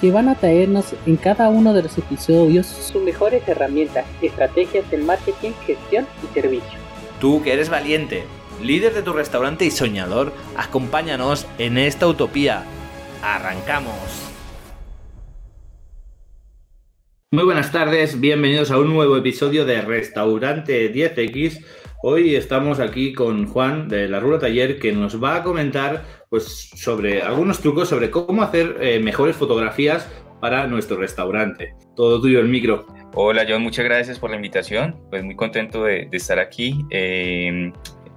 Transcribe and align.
que 0.00 0.10
van 0.10 0.28
a 0.28 0.34
traernos 0.34 0.94
en 1.06 1.16
cada 1.16 1.48
uno 1.48 1.74
de 1.74 1.82
los 1.82 1.98
episodios 1.98 2.66
sus 2.66 3.02
mejores 3.02 3.46
herramientas, 3.46 4.06
estrategias 4.22 4.90
en 4.92 5.04
marketing, 5.04 5.52
gestión 5.66 6.06
y 6.24 6.34
servicio. 6.34 6.78
Tú 7.20 7.42
que 7.42 7.52
eres 7.52 7.68
valiente, 7.68 8.24
líder 8.62 8.94
de 8.94 9.02
tu 9.02 9.12
restaurante 9.12 9.66
y 9.66 9.70
soñador, 9.70 10.32
acompáñanos 10.56 11.46
en 11.58 11.76
esta 11.76 12.06
utopía. 12.06 12.64
¡Arrancamos! 13.22 14.30
Muy 17.32 17.44
buenas 17.44 17.70
tardes, 17.70 18.18
bienvenidos 18.20 18.70
a 18.70 18.78
un 18.78 18.92
nuevo 18.92 19.16
episodio 19.16 19.64
de 19.64 19.82
Restaurante 19.82 20.92
10X. 20.92 21.64
Hoy 22.02 22.34
estamos 22.34 22.80
aquí 22.80 23.12
con 23.12 23.46
Juan 23.46 23.88
de 23.88 24.08
la 24.08 24.18
Rula 24.18 24.38
Taller 24.38 24.78
que 24.78 24.92
nos 24.92 25.22
va 25.22 25.36
a 25.36 25.42
comentar 25.42 26.19
pues, 26.30 26.70
sobre 26.74 27.22
algunos 27.22 27.60
trucos 27.60 27.88
sobre 27.88 28.10
cómo 28.10 28.42
hacer 28.42 28.76
eh, 28.80 29.00
mejores 29.00 29.36
fotografías 29.36 30.08
para 30.40 30.66
nuestro 30.66 30.96
restaurante. 30.96 31.74
Todo 31.96 32.20
tuyo 32.20 32.40
el 32.40 32.48
micro. 32.48 32.86
Hola 33.14 33.44
John, 33.46 33.62
muchas 33.62 33.84
gracias 33.84 34.18
por 34.18 34.30
la 34.30 34.36
invitación. 34.36 34.96
Pues 35.10 35.24
muy 35.24 35.34
contento 35.34 35.84
de, 35.84 36.08
estar 36.12 36.38
aquí, 36.38 36.86
eh, 36.90 37.72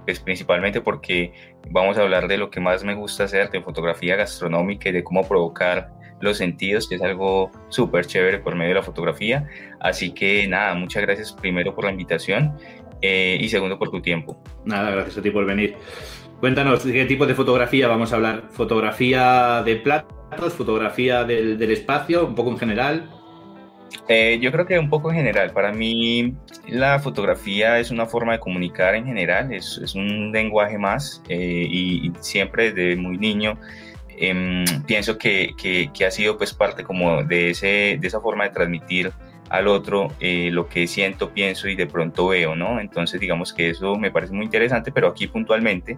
pues 0.06 0.20
principalmente 0.20 0.80
porque 0.80 1.32
vamos 1.70 1.98
a 1.98 2.02
hablar 2.02 2.28
de 2.28 2.38
lo 2.38 2.50
que 2.50 2.60
más 2.60 2.84
me 2.84 2.94
gusta 2.94 3.24
hacer, 3.24 3.50
de 3.50 3.60
fotografía 3.60 4.16
gastronómica 4.16 4.88
y 4.88 4.92
de 4.92 5.02
cómo 5.02 5.26
provocar 5.26 5.92
los 6.20 6.38
sentidos, 6.38 6.88
que 6.88 6.94
es 6.94 7.02
algo 7.02 7.50
súper 7.68 8.06
chévere 8.06 8.38
por 8.38 8.54
medio 8.54 8.70
de 8.70 8.76
la 8.76 8.82
fotografía. 8.82 9.46
Así 9.80 10.12
que 10.12 10.46
nada, 10.46 10.74
muchas 10.74 11.02
gracias 11.02 11.32
primero 11.32 11.74
por 11.74 11.84
la 11.84 11.90
invitación 11.90 12.56
eh, 13.06 13.36
y 13.38 13.50
segundo 13.50 13.78
por 13.78 13.90
tu 13.90 14.00
tiempo. 14.00 14.42
Nada, 14.64 14.90
gracias 14.90 15.18
a 15.18 15.22
ti 15.22 15.30
por 15.30 15.44
venir. 15.44 15.76
Cuéntanos, 16.40 16.82
¿de 16.84 16.92
qué 16.94 17.04
tipo 17.04 17.26
de 17.26 17.34
fotografía 17.34 17.86
vamos 17.86 18.12
a 18.12 18.16
hablar? 18.16 18.44
¿Fotografía 18.50 19.62
de 19.62 19.76
platos? 19.76 20.54
¿Fotografía 20.54 21.22
del, 21.24 21.60
espacio? 21.70 22.26
¿Un 22.26 22.34
poco 22.34 22.52
en 22.52 22.58
general? 22.58 23.10
Eh, 24.08 24.38
yo 24.40 24.50
creo 24.50 24.64
que 24.64 24.78
un 24.78 24.88
poco 24.88 25.10
en 25.10 25.16
general. 25.16 25.52
Para 25.52 25.70
mí 25.70 26.34
la 26.66 26.98
fotografía 26.98 27.78
es 27.78 27.90
una 27.90 28.06
forma 28.06 28.32
de 28.32 28.40
comunicar 28.40 28.94
en 28.94 29.04
general, 29.04 29.52
es, 29.52 29.78
es 29.84 29.94
un 29.94 30.32
lenguaje 30.32 30.78
más 30.78 31.22
eh, 31.28 31.66
y, 31.68 32.10
siempre 32.20 32.72
desde 32.72 32.96
muy 32.96 33.18
niño 33.18 33.58
em, 34.16 34.64
pienso 34.86 35.18
que, 35.18 35.50
que, 35.60 35.90
que, 35.92 36.06
ha 36.06 36.10
sido 36.10 36.38
pues 36.38 36.54
parte 36.54 36.84
como 36.84 37.22
de, 37.22 37.50
ese, 37.50 37.98
de 38.00 38.06
esa 38.06 38.20
forma 38.20 38.44
de 38.44 38.50
transmitir 38.50 39.12
al 39.54 39.68
otro 39.68 40.08
eh, 40.18 40.50
lo 40.50 40.68
que 40.68 40.86
siento, 40.88 41.30
pienso 41.30 41.68
y 41.68 41.76
de 41.76 41.86
pronto 41.86 42.28
veo, 42.28 42.56
¿no? 42.56 42.80
Entonces 42.80 43.20
digamos 43.20 43.52
que 43.52 43.70
eso 43.70 43.96
me 43.96 44.10
parece 44.10 44.32
muy 44.32 44.44
interesante, 44.44 44.90
pero 44.90 45.08
aquí 45.08 45.28
puntualmente 45.28 45.96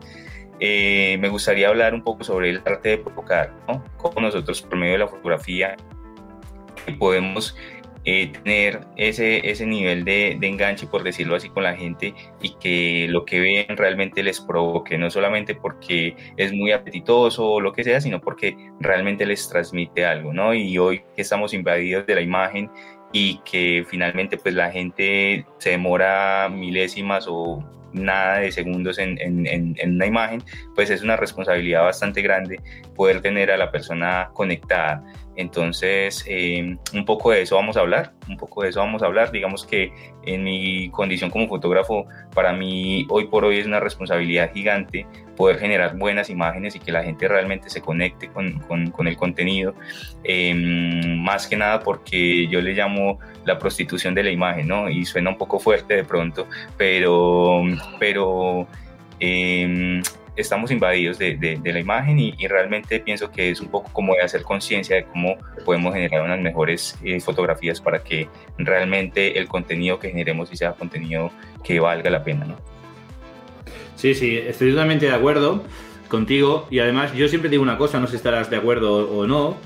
eh, 0.61 1.17
me 1.21 1.29
gustaría 1.29 1.69
hablar 1.69 1.95
un 1.95 2.03
poco 2.03 2.23
sobre 2.23 2.51
el 2.51 2.63
arte 2.67 2.91
de 2.91 2.99
provocar, 2.99 3.55
¿no? 3.67 3.83
Cómo 3.97 4.21
nosotros 4.21 4.61
por 4.61 4.77
medio 4.77 4.93
de 4.93 4.99
la 4.99 5.09
fotografía 5.09 5.75
podemos 6.99 7.57
eh, 8.09 8.29
tener 8.29 8.87
ese, 8.97 9.51
ese 9.51 9.67
nivel 9.67 10.05
de, 10.05 10.39
enganche, 10.41 10.87
por 10.87 11.03
decirlo 11.03 11.35
así, 11.35 11.49
con 11.49 11.65
la 11.65 11.75
gente 11.75 12.15
y 12.41 12.55
que 12.55 13.09
lo 13.09 13.25
que 13.25 13.41
ven 13.41 13.77
realmente 13.77 14.23
les 14.23 14.41
provoque, 14.41 14.97
no 14.97 15.11
solamente 15.11 15.57
porque 15.57 16.15
es 16.37 16.53
muy 16.53 16.71
apetitoso 16.71 17.45
o 17.45 17.61
lo 17.61 17.73
que 17.73 17.83
sea, 17.83 18.01
sino 18.01 18.21
porque 18.21 18.57
realmente 18.79 19.27
les 19.27 19.49
transmite 19.49 20.05
algo, 20.05 20.33
¿no? 20.33 20.55
Y 20.55 20.79
hoy 20.79 21.03
que 21.17 21.23
estamos 21.23 21.53
invadidos 21.53 22.07
de 22.07 22.15
la 22.15 22.21
imagen 22.21 22.71
y 23.19 23.39
que 23.51 23.83
finalmente 23.89 24.37
pues 24.37 24.55
la 24.55 24.71
gente 24.71 25.47
se 25.57 25.71
demora 25.71 26.51
milésimas 26.51 27.25
o 27.27 27.65
nada 27.95 28.41
de 28.41 28.53
segundos 28.53 28.99
en, 28.99 29.17
en, 29.19 29.75
una 29.95 30.05
imagen, 30.05 30.43
pues 30.75 30.91
es 30.91 31.01
una 31.03 31.17
responsabilidad 31.17 31.83
bastante 31.83 32.21
grande 32.21 32.61
poder 32.95 33.23
tener 33.23 33.51
a 33.51 33.57
la 33.57 33.71
persona 33.71 34.29
conectada. 34.35 35.03
Entonces, 35.37 36.25
eh, 36.27 36.77
un 36.95 37.05
poco 37.05 37.31
de 37.31 37.43
eso 37.43 37.57
vamos 37.57 37.77
a 37.77 37.81
hablar, 37.81 38.13
un 38.29 38.37
poco 38.37 38.63
de 38.63 38.71
eso 38.71 38.81
vamos 38.81 39.03
a 39.03 39.07
hablar. 39.07 39.31
Digamos 39.31 39.67
que 39.67 39.93
en 40.25 40.45
mi 40.45 40.91
condición 40.91 41.31
como 41.31 41.47
fotógrafo, 41.47 42.07
para 42.35 42.53
mí 42.53 43.07
hoy 43.11 43.27
por 43.27 43.45
hoy 43.45 43.59
es 43.59 43.67
una 43.67 43.81
responsabilidad 43.81 44.53
gigante 44.53 45.07
poder 45.37 45.59
generar 45.59 45.97
buenas 45.99 46.31
imágenes 46.31 46.75
y 46.75 46.81
que 46.81 46.91
la 46.91 47.03
gente 47.03 47.29
realmente 47.29 47.69
se 47.69 47.83
conecte 47.83 48.29
con, 48.29 48.61
con, 48.61 49.07
el 49.07 49.17
contenido. 49.17 49.75
Em, 50.25 51.19
más 51.23 51.47
que 51.47 51.57
nada 51.57 51.81
porque 51.81 52.49
yo 52.49 52.61
le 52.63 52.73
llamo 52.73 53.19
la 53.45 53.59
prostitución 53.59 54.15
de 54.15 54.25
la 54.25 54.31
imagen, 54.31 54.69
¿no? 54.69 54.89
Y 54.89 55.05
suena 55.05 55.31
un 55.31 55.39
poco 55.39 55.61
fuerte 55.61 55.95
de 55.95 56.05
pronto, 56.05 56.49
pero, 56.79 57.63
pero 58.01 58.67
eh, 59.21 60.01
estamos 60.37 60.71
invadidos 60.71 61.19
de, 61.19 61.37
de, 61.37 61.73
la 61.73 61.81
imagen 61.81 62.19
y, 62.19 62.35
realmente 62.47 63.01
pienso 63.01 63.31
que 63.31 63.51
es 63.51 63.61
un 63.61 63.69
poco 63.69 63.91
como 63.93 64.15
de 64.15 64.23
hacer 64.23 64.43
conciencia 64.43 64.97
de 64.97 65.05
cómo 65.05 65.37
podemos 65.65 65.95
generar 65.95 66.23
unas 66.23 66.41
mejores 66.41 66.97
eh, 67.03 67.21
fotografías 67.21 67.81
para 67.81 68.03
que 68.03 68.29
realmente 68.59 69.39
el 69.39 69.49
contenido 69.49 69.99
que 69.99 70.11
generemos 70.11 70.49
sea 70.51 70.73
contenido 70.73 71.31
que 71.65 71.81
valga 71.81 72.09
la 72.11 72.23
pena, 72.23 72.45
¿no? 72.45 72.57
Sí, 73.97 74.15
sí, 74.15 74.37
estoy 74.37 74.71
totalmente 74.71 75.07
de 75.07 75.13
acuerdo 75.13 75.65
contigo 76.09 76.69
y 76.71 76.79
además 76.79 77.13
yo 77.15 77.29
siempre 77.29 77.51
digo 77.51 77.63
una 77.63 77.79
cosa, 77.79 77.99
no 77.99 78.07
sé 78.07 78.13
si 78.13 78.17
estarás 78.19 78.51
de 78.51 78.57
acuerdo 78.57 79.11
o 79.11 79.27
no, 79.27 79.57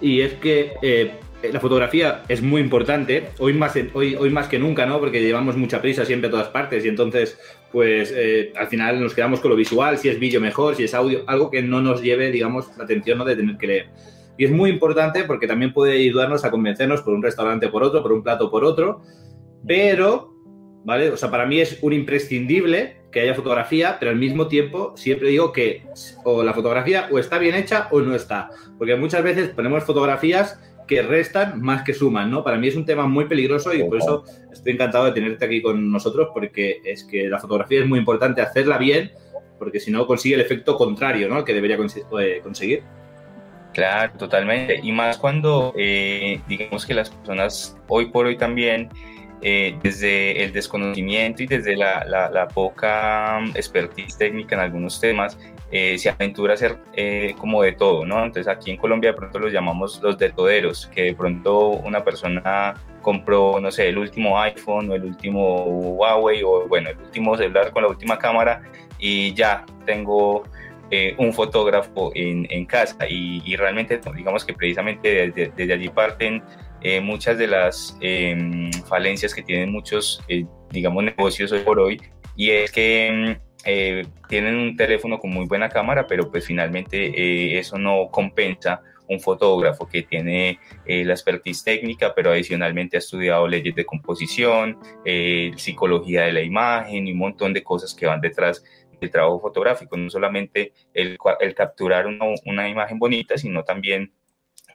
y 0.00 0.20
es 0.20 0.34
que 0.34 0.74
eh, 0.82 1.14
la 1.52 1.60
fotografía 1.60 2.22
es 2.28 2.42
muy 2.42 2.60
importante, 2.60 3.30
hoy 3.38 3.52
más, 3.52 3.74
hoy, 3.94 4.16
hoy 4.16 4.30
más 4.30 4.48
que 4.48 4.58
nunca, 4.58 4.86
¿no? 4.86 4.98
Porque 4.98 5.20
llevamos 5.20 5.56
mucha 5.56 5.80
prisa 5.80 6.04
siempre 6.04 6.28
a 6.28 6.30
todas 6.30 6.48
partes 6.48 6.84
y 6.84 6.88
entonces, 6.88 7.38
pues 7.72 8.12
eh, 8.16 8.52
al 8.56 8.68
final 8.68 9.00
nos 9.00 9.14
quedamos 9.14 9.40
con 9.40 9.50
lo 9.50 9.56
visual, 9.56 9.98
si 9.98 10.08
es 10.08 10.18
vídeo 10.18 10.40
mejor, 10.40 10.74
si 10.74 10.84
es 10.84 10.94
audio, 10.94 11.22
algo 11.26 11.50
que 11.50 11.62
no 11.62 11.80
nos 11.80 12.02
lleve, 12.02 12.30
digamos, 12.30 12.76
la 12.76 12.84
atención 12.84 13.18
¿no? 13.18 13.24
de 13.24 13.36
tener 13.36 13.56
que 13.58 13.66
leer. 13.66 13.90
Y 14.36 14.44
es 14.44 14.50
muy 14.50 14.70
importante 14.70 15.24
porque 15.24 15.46
también 15.46 15.72
puede 15.72 15.94
ayudarnos 15.94 16.44
a 16.44 16.50
convencernos 16.50 17.02
por 17.02 17.14
un 17.14 17.22
restaurante 17.22 17.68
por 17.68 17.82
otro, 17.82 18.02
por 18.02 18.12
un 18.12 18.22
plato 18.22 18.50
por 18.50 18.64
otro, 18.64 19.02
pero, 19.66 20.34
¿vale? 20.84 21.10
O 21.10 21.16
sea, 21.16 21.30
para 21.30 21.44
mí 21.44 21.60
es 21.60 21.78
un 21.82 21.92
imprescindible 21.92 22.98
que 23.10 23.20
haya 23.20 23.34
fotografía, 23.34 23.96
pero 23.98 24.10
al 24.10 24.16
mismo 24.16 24.46
tiempo 24.48 24.94
siempre 24.96 25.28
digo 25.28 25.52
que 25.52 25.82
o 26.24 26.42
la 26.44 26.54
fotografía 26.54 27.08
o 27.10 27.18
está 27.18 27.38
bien 27.38 27.54
hecha 27.54 27.88
o 27.90 28.00
no 28.00 28.14
está, 28.14 28.50
porque 28.76 28.94
muchas 28.96 29.22
veces 29.24 29.48
ponemos 29.48 29.84
fotografías 29.84 30.60
que 30.88 31.02
restan 31.02 31.60
más 31.60 31.82
que 31.82 31.94
suman, 31.94 32.30
¿no? 32.30 32.42
Para 32.42 32.56
mí 32.56 32.66
es 32.66 32.74
un 32.74 32.84
tema 32.84 33.06
muy 33.06 33.26
peligroso 33.26 33.72
y 33.72 33.84
por 33.84 33.98
eso 33.98 34.24
estoy 34.50 34.72
encantado 34.72 35.04
de 35.04 35.12
tenerte 35.12 35.44
aquí 35.44 35.62
con 35.62 35.92
nosotros 35.92 36.30
porque 36.34 36.80
es 36.84 37.04
que 37.04 37.28
la 37.28 37.38
fotografía 37.38 37.80
es 37.80 37.86
muy 37.86 38.00
importante 38.00 38.40
hacerla 38.40 38.78
bien 38.78 39.12
porque 39.58 39.78
si 39.78 39.90
no 39.90 40.06
consigue 40.06 40.34
el 40.34 40.40
efecto 40.40 40.76
contrario, 40.76 41.28
¿no? 41.28 41.44
Que 41.44 41.54
debería 41.54 41.76
eh, 41.76 42.40
conseguir. 42.42 42.82
Claro, 43.74 44.12
totalmente. 44.18 44.80
Y 44.82 44.90
más 44.90 45.18
cuando 45.18 45.74
eh, 45.76 46.40
digamos 46.48 46.86
que 46.86 46.94
las 46.94 47.10
personas 47.10 47.76
hoy 47.86 48.06
por 48.06 48.26
hoy 48.26 48.36
también 48.36 48.88
eh, 49.42 49.78
desde 49.82 50.42
el 50.42 50.52
desconocimiento 50.52 51.42
y 51.42 51.46
desde 51.46 51.76
la, 51.76 52.04
la, 52.04 52.48
poca 52.48 53.38
mm, 53.40 53.56
expertise 53.56 54.16
técnica 54.16 54.56
en 54.56 54.62
algunos 54.62 55.00
temas, 55.00 55.38
eh, 55.70 55.98
se 55.98 56.10
aventura 56.10 56.52
a 56.52 56.54
hacer 56.54 56.78
eh, 56.94 57.34
como 57.38 57.62
de 57.62 57.72
todo, 57.72 58.06
¿no? 58.06 58.24
Entonces 58.24 58.48
aquí 58.48 58.70
en 58.70 58.76
Colombia 58.76 59.10
de 59.10 59.16
pronto 59.16 59.38
los 59.38 59.52
llamamos 59.52 60.00
los 60.02 60.18
detoderos, 60.18 60.86
que 60.94 61.02
de 61.02 61.14
pronto 61.14 61.68
una 61.70 62.04
persona 62.04 62.74
compró, 63.02 63.60
no 63.60 63.70
sé, 63.70 63.88
el 63.88 63.98
último 63.98 64.40
iPhone 64.40 64.90
o 64.90 64.94
el 64.94 65.04
último 65.04 65.64
Huawei 65.64 66.42
o 66.42 66.66
bueno, 66.68 66.90
el 66.90 66.98
último 66.98 67.36
celular 67.36 67.70
con 67.70 67.82
la 67.82 67.88
última 67.88 68.18
cámara 68.18 68.62
y 68.98 69.34
ya 69.34 69.64
tengo 69.86 70.44
un 71.18 71.34
fotógrafo 71.34 72.12
en, 72.14 72.46
en 72.48 72.64
casa 72.64 73.06
y, 73.06 73.42
y, 73.44 73.56
realmente 73.56 74.00
digamos 74.16 74.42
que 74.42 74.54
precisamente 74.54 75.26
desde, 75.26 75.52
desde 75.54 75.74
allí 75.74 75.90
parten 75.90 76.42
eh, 76.80 77.00
muchas 77.00 77.36
de 77.38 77.48
las 77.48 77.96
em, 78.00 78.70
falencias 78.86 79.34
que 79.34 79.42
tienen 79.42 79.72
muchos, 79.72 80.22
eh, 80.28 80.44
digamos, 80.70 81.02
negocios 81.02 81.50
hoy 81.50 81.60
por 81.60 81.80
hoy, 81.80 82.00
y 82.36 82.50
es 82.50 82.70
que 82.70 83.08
em, 83.08 83.38
eh, 83.68 84.06
tienen 84.28 84.56
un 84.56 84.76
teléfono 84.76 85.18
con 85.18 85.30
muy 85.30 85.46
buena 85.46 85.68
cámara, 85.68 86.06
pero 86.06 86.30
pues 86.30 86.46
finalmente 86.46 87.58
eso 87.58 87.78
no 87.78 88.08
compensa 88.10 88.80
un 89.10 89.20
fotógrafo 89.20 89.86
que 89.86 90.02
tiene 90.02 90.58
la 90.86 91.12
expertise 91.12 91.64
técnica, 91.64 92.14
pero 92.14 92.30
adicionalmente 92.30 92.96
ha 92.96 93.00
estudiado 93.00 93.48
leyes 93.48 93.74
de 93.74 93.86
composición, 93.86 94.78
psicología 95.56 96.24
de 96.24 96.32
la 96.32 96.42
imagen 96.42 97.06
y 97.06 97.12
un 97.12 97.18
montón 97.18 97.54
de 97.54 97.62
cosas 97.62 97.94
que 97.94 98.04
van 98.04 98.20
detrás 98.20 98.62
del 99.00 99.10
trabajo 99.10 99.40
fotográfico, 99.40 99.96
no 99.96 100.10
solamente 100.10 100.72
el, 100.92 101.16
el 101.40 101.54
capturar 101.54 102.06
una 102.06 102.68
imagen 102.68 102.98
bonita, 102.98 103.38
sino 103.38 103.64
también 103.64 104.12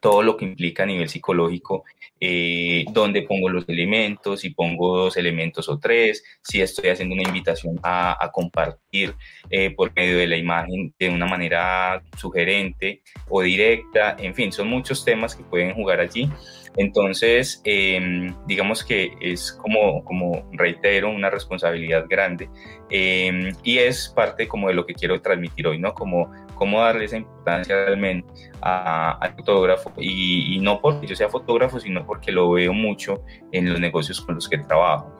todo 0.03 0.21
lo 0.21 0.35
que 0.35 0.43
implica 0.43 0.83
a 0.83 0.85
nivel 0.85 1.07
psicológico, 1.07 1.85
eh, 2.19 2.83
dónde 2.91 3.21
pongo 3.21 3.47
los 3.47 3.63
elementos, 3.69 4.41
si 4.41 4.49
pongo 4.49 4.97
dos 4.97 5.15
elementos 5.15 5.69
o 5.69 5.79
tres, 5.79 6.25
si 6.41 6.59
estoy 6.59 6.89
haciendo 6.89 7.15
una 7.15 7.23
invitación 7.23 7.79
a, 7.83 8.29
compartir 8.33 9.15
eh, 9.49 9.71
por 9.71 9.93
medio 9.95 10.17
de 10.17 10.27
la 10.27 10.35
imagen 10.35 10.93
de 10.99 11.07
una 11.07 11.25
manera 11.25 12.03
sugerente 12.17 13.01
o 13.29 13.41
directa, 13.43 14.17
en 14.19 14.35
fin, 14.35 14.51
son 14.51 14.67
muchos 14.67 15.05
temas 15.05 15.37
que 15.37 15.43
pueden 15.43 15.73
jugar 15.73 16.01
allí. 16.01 16.29
Entonces, 16.75 17.61
em, 17.63 18.35
digamos 18.45 18.83
que 18.83 19.13
es 19.21 19.53
como, 19.53 20.03
como 20.03 20.49
reitero, 20.51 21.11
una 21.11 21.29
responsabilidad 21.29 22.07
grande 22.09 22.49
em, 22.89 23.53
y 23.63 23.77
es 23.77 24.11
parte 24.13 24.47
como 24.47 24.67
de 24.67 24.73
lo 24.73 24.85
que 24.85 24.95
quiero 24.95 25.21
transmitir 25.21 25.67
hoy, 25.67 25.79
¿no? 25.79 25.93
Como 25.93 26.31
cómo 26.55 26.79
darle 26.79 27.05
esa 27.05 27.17
importancia 27.17 27.85
realmente 27.85 28.31
al 28.61 29.35
fotógrafo 29.35 29.91
y, 29.97 30.59
no 30.61 30.79
porque 30.79 31.07
yo 31.07 31.15
sea 31.15 31.29
fotógrafo, 31.29 31.79
sino 31.79 32.05
porque 32.05 32.31
lo 32.31 32.51
veo 32.51 32.73
mucho 32.73 33.23
en 33.51 33.69
los 33.69 33.79
negocios 33.79 34.21
con 34.21 34.35
los 34.35 34.47
que 34.47 34.57
trabajo. 34.59 35.17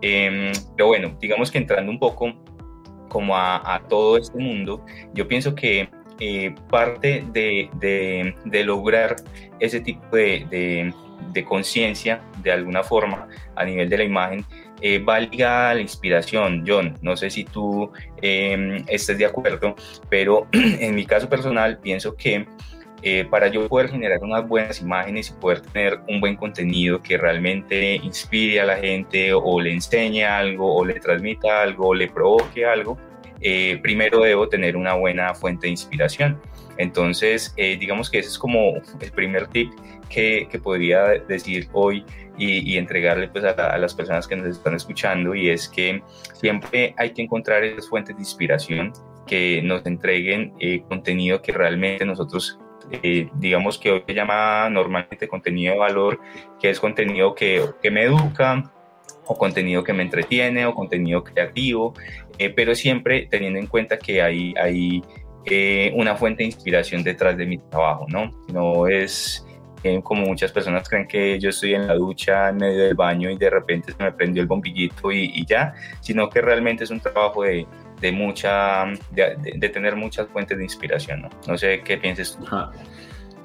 Em, 0.00 0.52
pero 0.76 0.88
bueno, 0.88 1.16
digamos 1.20 1.50
que 1.50 1.58
entrando 1.58 1.90
un 1.90 1.98
poco 1.98 2.34
como 3.08 3.36
a, 3.36 3.82
todo 3.88 4.16
este 4.16 4.38
mundo, 4.38 4.84
yo 5.12 5.26
pienso 5.26 5.54
que 5.54 5.88
eh, 6.20 6.54
parte 6.68 7.24
de, 7.32 8.64
lograr 8.64 9.16
ese 9.60 9.80
tipo 9.80 10.16
de 10.16 10.92
conciencia 11.46 12.22
de 12.42 12.52
alguna 12.52 12.82
forma 12.82 13.28
a 13.56 13.64
nivel 13.64 13.88
de 13.88 13.98
la 13.98 14.04
imagen 14.04 14.44
eh, 14.86 14.98
va 14.98 15.18
ligada 15.18 15.70
a 15.70 15.74
la 15.74 15.80
inspiración. 15.80 16.62
John, 16.66 16.98
no 17.00 17.16
sé 17.16 17.30
si 17.30 17.44
tú 17.44 17.90
eh, 18.20 18.84
estés 18.86 19.16
de 19.16 19.24
acuerdo, 19.24 19.74
pero 20.10 20.46
en 20.52 20.94
mi 20.94 21.06
caso 21.06 21.26
personal 21.26 21.78
pienso 21.78 22.14
que 22.14 22.46
eh, 23.00 23.24
para 23.30 23.48
yo 23.48 23.66
poder 23.66 23.88
generar 23.88 24.22
unas 24.22 24.46
buenas 24.46 24.82
imágenes 24.82 25.30
y 25.30 25.40
poder 25.40 25.62
tener 25.62 26.00
un 26.06 26.20
buen 26.20 26.36
contenido 26.36 27.00
que 27.00 27.16
realmente 27.16 27.96
inspire 27.96 28.60
a 28.60 28.66
la 28.66 28.76
gente 28.76 29.32
o 29.32 29.58
le 29.58 29.72
enseñe 29.72 30.22
algo 30.22 30.74
o 30.74 30.84
le 30.84 31.00
transmita 31.00 31.62
algo 31.62 31.88
o 31.88 31.94
le 31.94 32.08
provoque 32.08 32.66
algo, 32.66 32.98
eh, 33.40 33.78
primero 33.82 34.20
debo 34.20 34.50
tener 34.50 34.76
una 34.76 34.92
buena 34.92 35.32
fuente 35.34 35.66
de 35.66 35.70
inspiración. 35.70 36.38
Entonces, 36.78 37.54
digamos 37.56 38.10
que 38.10 38.18
ese 38.18 38.28
es 38.28 38.38
como 38.38 38.74
el 39.00 39.12
primer 39.12 39.46
tip 39.48 39.70
que, 40.08 40.48
que 40.50 40.58
podría 40.58 41.04
decir 41.26 41.68
hoy 41.72 42.04
y, 42.36 42.76
entregarle 42.76 43.28
pues 43.28 43.44
a, 43.44 43.78
las 43.78 43.94
personas 43.94 44.26
que 44.26 44.36
nos 44.36 44.48
están 44.48 44.74
escuchando 44.74 45.34
y 45.34 45.50
es 45.50 45.68
que 45.68 46.02
siempre 46.34 46.94
hay 46.96 47.10
que 47.12 47.22
encontrar 47.22 47.64
esas 47.64 47.88
fuentes 47.88 48.16
de 48.16 48.22
inspiración 48.22 48.92
que 49.26 49.62
nos 49.62 49.86
entreguen 49.86 50.52
eh, 50.58 50.82
contenido 50.88 51.40
que 51.40 51.52
realmente 51.52 52.04
nosotros 52.04 52.58
eh, 52.90 53.28
digamos 53.36 53.78
que 53.78 53.90
hoy 53.90 54.02
se 54.06 54.12
llama 54.12 54.68
normalmente 54.68 55.26
contenido 55.26 55.72
de 55.72 55.78
valor, 55.78 56.20
que 56.60 56.68
es 56.68 56.78
contenido 56.78 57.34
que, 57.34 57.64
que 57.80 57.90
me 57.90 58.02
educa 58.02 58.70
o 59.26 59.38
contenido 59.38 59.82
que 59.82 59.94
me 59.94 60.02
entretiene 60.02 60.66
o 60.66 60.74
contenido 60.74 61.24
creativo, 61.24 61.94
eh, 62.38 62.50
pero 62.50 62.74
siempre 62.74 63.26
teniendo 63.30 63.58
en 63.58 63.68
cuenta 63.68 63.98
que 63.98 64.20
hay, 64.20 64.52
hay 64.60 65.02
una 65.94 66.16
fuente 66.16 66.42
de 66.42 66.46
inspiración 66.46 67.02
detrás 67.02 67.36
de 67.36 67.46
mi 67.46 67.58
trabajo, 67.58 68.06
¿no? 68.08 68.32
No 68.52 68.86
es 68.86 69.44
como 70.02 70.24
muchas 70.24 70.50
personas 70.50 70.88
creen 70.88 71.06
que 71.06 71.38
yo 71.38 71.50
estoy 71.50 71.74
en 71.74 71.86
la 71.86 71.94
ducha 71.94 72.48
en 72.48 72.56
medio 72.56 72.84
del 72.84 72.94
baño 72.94 73.30
y 73.30 73.36
de 73.36 73.50
repente 73.50 73.92
se 73.92 74.02
me 74.02 74.12
prendió 74.12 74.42
el 74.42 74.48
bombillito 74.48 75.12
y, 75.12 75.44
ya, 75.46 75.74
sino 76.00 76.28
que 76.30 76.40
realmente 76.40 76.84
es 76.84 76.90
un 76.90 77.00
trabajo 77.00 77.42
de, 77.42 77.66
de 78.00 78.12
mucha, 78.12 78.86
de, 79.10 79.68
tener 79.68 79.94
muchas 79.96 80.28
fuentes 80.28 80.56
de 80.56 80.64
inspiración, 80.64 81.22
¿no? 81.22 81.30
No 81.46 81.58
sé 81.58 81.82
qué 81.84 81.98
pienses 81.98 82.36
tú. 82.36 82.46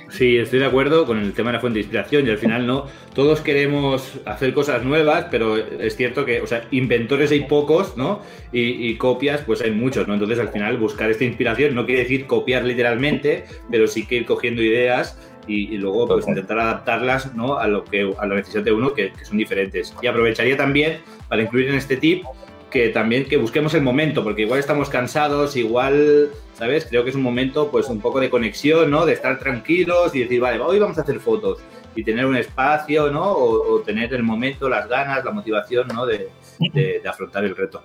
Sí, 0.10 0.38
estoy 0.38 0.60
de 0.60 0.66
acuerdo 0.66 1.06
con 1.06 1.20
el 1.20 1.34
tema 1.34 1.50
de 1.50 1.58
la 1.58 1.60
fuente 1.60 1.78
de 1.78 1.82
inspiración 1.82 2.26
y 2.28 2.32
al 2.32 2.38
final 2.38 2.66
no, 2.66 2.88
todos 3.14 3.42
queremos 3.42 4.20
hacer 4.26 4.54
cosas 4.54 4.84
nuevas, 4.84 5.28
pero 5.30 5.58
es 5.58 5.96
cierto 5.96 6.26
que, 6.26 6.42
o 6.42 6.48
sea, 6.48 6.68
inventores 6.72 7.32
hay 7.32 7.42
pocos, 7.42 7.96
¿no? 7.96 8.22
Y, 8.52 8.90
y, 8.90 8.96
copias, 8.96 9.42
pues 9.42 9.62
hay 9.62 9.72
muchos, 9.72 10.08
¿no? 10.08 10.16
Entonces 10.16 10.40
al 10.40 10.50
final 10.50 10.78
buscar 10.78 11.12
esta 11.12 11.26
inspiración 11.26 11.76
no 11.76 11.86
quiere 11.86 12.02
decir 12.02 12.26
copiar 12.26 12.66
literalmente, 12.66 13.46
pero 13.70 13.88
sí 13.88 14.08
que 14.08 14.16
ir 14.16 14.26
cogiendo 14.26 14.64
ideas 14.64 15.18
y, 15.50 15.78
luego 15.78 16.08
pues, 16.08 16.28
intentar 16.28 16.60
adaptarlas 16.60 17.34
¿no? 17.34 17.58
a 17.58 17.68
lo 17.68 17.84
que 17.84 18.14
a 18.18 18.26
la 18.26 18.36
necesidad 18.36 18.64
de 18.64 18.72
uno 18.72 18.94
que, 18.94 19.12
son 19.24 19.38
diferentes. 19.38 19.94
Y 20.02 20.08
aprovecharía 20.08 20.56
también 20.56 21.00
para 21.28 21.42
incluir 21.42 21.70
en 21.70 21.76
este 21.76 21.98
tip 21.98 22.24
que 22.70 22.90
también 22.90 23.26
que 23.26 23.38
busquemos 23.38 23.74
el 23.74 23.82
momento, 23.82 24.24
porque 24.24 24.44
igual 24.44 24.60
estamos 24.60 24.90
cansados, 24.90 25.56
igual, 25.56 26.30
¿sabes? 26.54 26.86
Creo 26.86 27.04
que 27.04 27.10
es 27.10 27.16
un 27.16 27.24
momento 27.24 27.72
pues 27.72 27.88
un 27.88 28.00
poco 28.00 28.20
de 28.20 28.30
conexión, 28.30 28.92
¿no? 28.92 29.06
De 29.06 29.14
estar 29.14 29.40
tranquilos 29.40 30.16
y 30.16 30.20
decir, 30.20 30.40
vale, 30.40 30.60
hoy 30.60 30.80
vamos 30.80 30.98
a 30.98 31.02
hacer 31.02 31.20
fotos 31.20 31.60
y 31.96 32.04
tener 32.04 32.26
un 32.26 32.36
espacio, 32.36 33.12
¿no? 33.12 33.32
O, 33.32 33.82
tener 33.82 34.14
el 34.14 34.24
momento, 34.24 34.70
las 34.70 34.88
ganas, 34.88 35.24
la 35.26 35.32
motivación, 35.32 35.88
¿no? 35.88 36.06
De, 36.06 36.30
de, 36.74 37.02
afrontar 37.08 37.44
el 37.44 37.56
reto. 37.56 37.84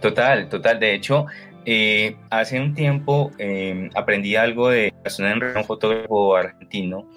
Total, 0.00 0.48
total. 0.48 0.78
De 0.78 0.94
hecho, 0.94 1.26
eh, 1.64 2.16
hace 2.30 2.60
un 2.60 2.74
tiempo 2.74 3.32
em, 3.38 3.90
aprendí 3.94 4.36
algo 4.36 4.68
de 4.68 4.94
un 5.56 5.64
fotógrafo 5.64 6.36
argentino 6.36 7.08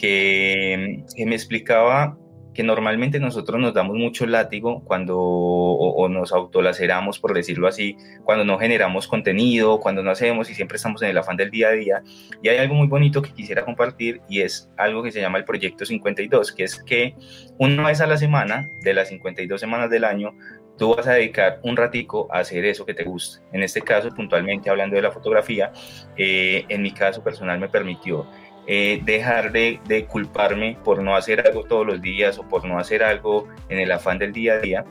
que, 0.00 1.04
me 1.26 1.34
explicaba 1.34 2.16
que 2.58 2.64
normalmente 2.64 3.20
nosotros 3.20 3.60
nos 3.60 3.72
damos 3.72 3.94
mucho 3.94 4.26
látigo 4.26 4.82
cuando 4.82 5.16
o, 5.16 6.08
nos 6.08 6.32
autolaceramos, 6.32 7.20
por 7.20 7.32
decirlo 7.32 7.68
así, 7.68 7.96
cuando 8.24 8.44
no 8.44 8.58
generamos 8.58 9.06
contenido, 9.06 9.78
cuando 9.78 10.02
no 10.02 10.10
hacemos 10.10 10.50
y 10.50 10.56
siempre 10.56 10.74
estamos 10.74 11.00
en 11.02 11.10
el 11.10 11.18
afán 11.18 11.36
del 11.36 11.52
día 11.52 11.68
a 11.68 11.70
día. 11.70 12.02
Y 12.42 12.48
hay 12.48 12.56
algo 12.58 12.74
muy 12.74 12.88
bonito 12.88 13.22
que 13.22 13.30
quisiera 13.30 13.64
compartir 13.64 14.22
y 14.28 14.40
es 14.40 14.68
algo 14.76 15.04
que 15.04 15.12
se 15.12 15.20
llama 15.20 15.38
el 15.38 15.44
Proyecto 15.44 15.86
52, 15.86 16.50
que 16.50 16.64
es 16.64 16.82
que 16.82 17.14
una 17.58 17.86
vez 17.86 18.00
a 18.00 18.08
la 18.08 18.16
semana, 18.16 18.68
de 18.82 18.92
las 18.92 19.10
52 19.10 19.60
semanas 19.60 19.88
del 19.88 20.02
año, 20.02 20.34
tú 20.78 20.96
vas 20.96 21.06
a 21.06 21.12
dedicar 21.12 21.60
un 21.62 21.76
ratico 21.76 22.26
a 22.32 22.40
hacer 22.40 22.64
eso 22.64 22.84
que 22.84 22.94
te 22.94 23.04
gusta. 23.04 23.40
En 23.52 23.62
este 23.62 23.82
caso, 23.82 24.12
puntualmente 24.12 24.68
hablando 24.68 24.96
de 24.96 25.02
la 25.02 25.12
fotografía, 25.12 25.70
eh, 26.16 26.64
en 26.68 26.82
mi 26.82 26.90
caso 26.90 27.22
personal 27.22 27.60
me 27.60 27.68
permitió 27.68 28.26
eh, 28.70 29.00
dejar 29.02 29.50
de, 29.50 30.06
culparme 30.10 30.76
por 30.84 31.02
no 31.02 31.16
hacer 31.16 31.40
algo 31.40 31.64
todos 31.64 31.86
los 31.86 32.02
días 32.02 32.38
o 32.38 32.46
por 32.46 32.66
no 32.66 32.78
hacer 32.78 33.02
algo 33.02 33.48
en 33.70 33.78
el 33.78 33.90
afán 33.90 34.18
del 34.18 34.32
día 34.32 34.54
a 34.54 34.58
día. 34.58 34.84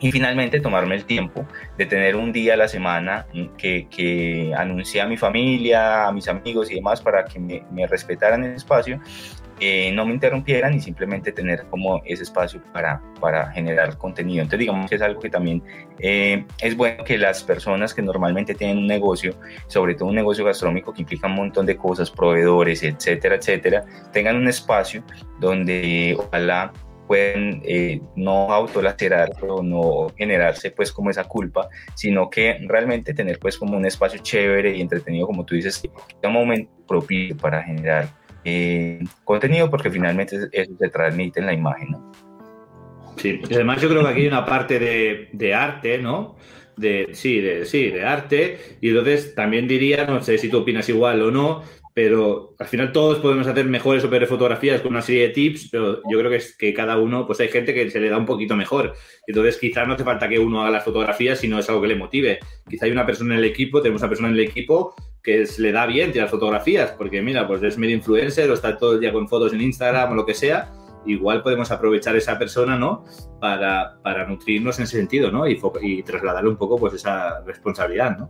Y 0.00 0.10
finalmente 0.10 0.58
tomarme 0.58 0.96
el 0.96 1.04
tiempo 1.04 1.46
de 1.78 1.86
tener 1.86 2.16
un 2.16 2.32
día 2.32 2.54
a 2.54 2.56
la 2.56 2.66
semana 2.66 3.26
que, 3.56 3.86
que 3.88 4.52
anuncié 4.56 5.00
a 5.00 5.06
mi 5.06 5.16
familia, 5.16 6.08
a 6.08 6.12
mis 6.12 6.26
amigos 6.26 6.70
y 6.72 6.74
demás 6.74 7.00
para 7.00 7.24
que 7.24 7.38
me 7.38 7.86
respetaran 7.86 8.44
el 8.44 8.54
espacio 8.54 9.00
eh, 9.60 9.92
no 9.92 10.04
me 10.04 10.14
interrumpieran 10.14 10.74
y 10.74 10.80
simplemente 10.80 11.32
tener 11.32 11.64
como 11.70 12.02
ese 12.04 12.24
espacio 12.24 12.60
para, 12.72 13.00
para 13.20 13.50
generar 13.52 13.96
contenido. 13.96 14.42
Entonces 14.42 14.60
digamos 14.60 14.88
que 14.88 14.96
es 14.96 15.02
algo 15.02 15.20
que 15.20 15.30
también 15.30 15.62
eh, 15.98 16.44
es 16.60 16.76
bueno 16.76 17.04
que 17.04 17.18
las 17.18 17.42
personas 17.42 17.94
que 17.94 18.02
normalmente 18.02 18.54
tienen 18.54 18.78
un 18.78 18.86
negocio, 18.86 19.34
sobre 19.68 19.94
todo 19.94 20.08
un 20.08 20.14
negocio 20.14 20.44
gastronómico 20.44 20.92
que 20.92 21.02
implica 21.02 21.26
un 21.26 21.34
montón 21.34 21.66
de 21.66 21.76
cosas, 21.76 22.10
proveedores, 22.10 22.82
etcétera, 22.82 23.36
etcétera, 23.36 23.84
tengan 24.12 24.36
un 24.36 24.48
espacio 24.48 25.04
donde 25.38 26.16
ojalá 26.18 26.72
pueden 27.06 27.62
eh, 27.64 28.00
no 28.16 28.52
autolacerar 28.52 29.32
o 29.42 29.62
no 29.62 30.08
generarse 30.16 30.70
pues 30.70 30.90
como 30.90 31.10
esa 31.10 31.24
culpa, 31.24 31.68
sino 31.94 32.30
que 32.30 32.58
realmente 32.66 33.14
tener 33.14 33.38
pues 33.38 33.58
como 33.58 33.76
un 33.76 33.84
espacio 33.84 34.20
chévere 34.20 34.76
y 34.76 34.80
entretenido, 34.80 35.26
como 35.26 35.44
tú 35.44 35.54
dices, 35.54 35.82
un 36.22 36.32
momento 36.32 36.72
propicio 36.86 37.36
para 37.36 37.62
generar 37.62 38.08
eh, 38.44 39.02
contenido 39.24 39.70
porque 39.70 39.90
finalmente 39.90 40.36
eso 40.52 40.72
se 40.78 40.88
transmite 40.88 41.40
en 41.40 41.46
la 41.46 41.54
imagen. 41.54 41.96
Sí, 43.16 43.40
y 43.48 43.54
además 43.54 43.80
yo 43.80 43.88
creo 43.88 44.02
que 44.02 44.08
aquí 44.08 44.20
hay 44.22 44.26
una 44.26 44.44
parte 44.44 44.78
de, 44.78 45.28
de 45.32 45.54
arte, 45.54 45.98
¿no? 45.98 46.36
De, 46.76 47.10
sí, 47.12 47.40
de, 47.40 47.64
sí, 47.64 47.90
de 47.90 48.04
arte. 48.04 48.58
Y 48.80 48.88
entonces 48.88 49.34
también 49.34 49.68
diría, 49.68 50.06
no 50.06 50.22
sé 50.22 50.38
si 50.38 50.48
tú 50.48 50.58
opinas 50.58 50.88
igual 50.88 51.22
o 51.22 51.30
no, 51.30 51.62
pero 51.94 52.56
al 52.58 52.66
final 52.66 52.90
todos 52.90 53.20
podemos 53.20 53.46
hacer 53.46 53.66
mejores 53.66 54.04
o 54.04 54.10
peores 54.10 54.28
fotografías 54.28 54.80
con 54.80 54.90
una 54.90 55.00
serie 55.00 55.28
de 55.28 55.28
tips, 55.28 55.68
pero 55.70 56.02
yo 56.10 56.18
creo 56.18 56.28
que 56.28 56.38
es 56.38 56.56
que 56.56 56.74
cada 56.74 56.98
uno, 56.98 57.24
pues 57.24 57.38
hay 57.38 57.48
gente 57.48 57.72
que 57.72 57.88
se 57.88 58.00
le 58.00 58.08
da 58.08 58.18
un 58.18 58.26
poquito 58.26 58.56
mejor. 58.56 58.94
Entonces 59.28 59.58
quizás 59.58 59.86
no 59.86 59.94
hace 59.94 60.02
falta 60.02 60.28
que 60.28 60.40
uno 60.40 60.60
haga 60.60 60.72
las 60.72 60.84
fotografías, 60.84 61.38
sino 61.38 61.56
es 61.56 61.68
algo 61.68 61.80
que 61.80 61.88
le 61.88 61.94
motive. 61.94 62.40
Quizá 62.68 62.86
hay 62.86 62.92
una 62.92 63.06
persona 63.06 63.34
en 63.34 63.38
el 63.38 63.44
equipo, 63.46 63.80
tenemos 63.80 64.02
una 64.02 64.08
persona 64.08 64.28
en 64.28 64.34
el 64.34 64.40
equipo 64.40 64.96
que 65.22 65.46
se 65.46 65.62
le 65.62 65.70
da 65.70 65.86
bien 65.86 66.10
tirar 66.10 66.28
fotografías, 66.28 66.90
porque 66.90 67.22
mira, 67.22 67.46
pues 67.46 67.62
es 67.62 67.78
medio 67.78 67.94
influencer 67.94 68.50
o 68.50 68.54
está 68.54 68.76
todo 68.76 68.94
el 68.94 69.00
día 69.00 69.12
con 69.12 69.28
fotos 69.28 69.52
en 69.52 69.60
Instagram 69.60 70.12
o 70.12 70.14
lo 70.16 70.26
que 70.26 70.34
sea, 70.34 70.72
igual 71.06 71.44
podemos 71.44 71.70
aprovechar 71.70 72.16
esa 72.16 72.36
persona, 72.38 72.76
¿no? 72.76 73.04
Para, 73.40 74.00
para 74.02 74.26
nutrirnos 74.26 74.78
en 74.78 74.84
ese 74.84 74.96
sentido, 74.96 75.30
¿no? 75.30 75.46
Y, 75.46 75.60
y 75.82 76.02
trasladarle 76.02 76.50
un 76.50 76.56
poco 76.56 76.76
pues 76.76 76.94
esa 76.94 77.40
responsabilidad, 77.44 78.18
¿no? 78.18 78.28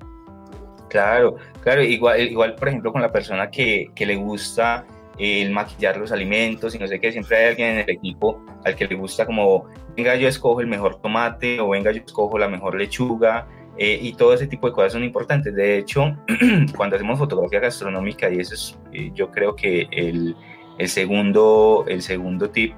Claro, 0.95 1.35
claro, 1.61 1.83
igual, 1.83 2.21
igual 2.21 2.55
por 2.55 2.69
ejemplo 2.69 2.93
con 2.93 3.03
la 3.03 3.11
persona 3.11 3.51
que, 3.51 3.91
que 3.97 4.07
le 4.07 4.15
gusta 4.15 4.87
el 5.19 5.51
maquillar 5.51 5.97
los 5.97 6.13
alimentos 6.13 6.73
y 6.73 6.79
no 6.79 6.87
sé 6.87 7.01
qué, 7.01 7.11
siempre 7.11 7.37
hay 7.37 7.49
alguien 7.49 7.71
en 7.71 7.79
el 7.81 7.91
equipo 7.91 8.41
al 8.65 8.77
que 8.77 8.87
le 8.87 8.95
gusta 8.95 9.27
como, 9.27 9.65
venga 9.97 10.15
yo 10.15 10.29
escojo 10.29 10.61
el 10.61 10.69
mejor 10.69 11.01
tomate 11.01 11.59
o 11.59 11.71
venga 11.71 11.91
yo 11.91 12.01
escojo 12.01 12.39
la 12.39 12.47
mejor 12.47 12.77
lechuga 12.77 13.49
eh, 13.77 13.99
y 14.01 14.13
todo 14.13 14.35
ese 14.35 14.47
tipo 14.47 14.69
de 14.69 14.73
cosas 14.73 14.93
son 14.93 15.03
importantes. 15.03 15.53
De 15.53 15.79
hecho, 15.79 16.17
cuando 16.77 16.95
hacemos 16.95 17.19
fotografía 17.19 17.59
gastronómica, 17.59 18.31
y 18.31 18.39
eso 18.39 18.55
es 18.55 18.79
eh, 18.93 19.11
yo 19.15 19.33
creo 19.33 19.57
que 19.57 19.89
el, 19.91 20.37
el, 20.79 20.89
segundo, 20.89 21.87
el 21.89 22.03
segundo 22.03 22.51
tip, 22.51 22.73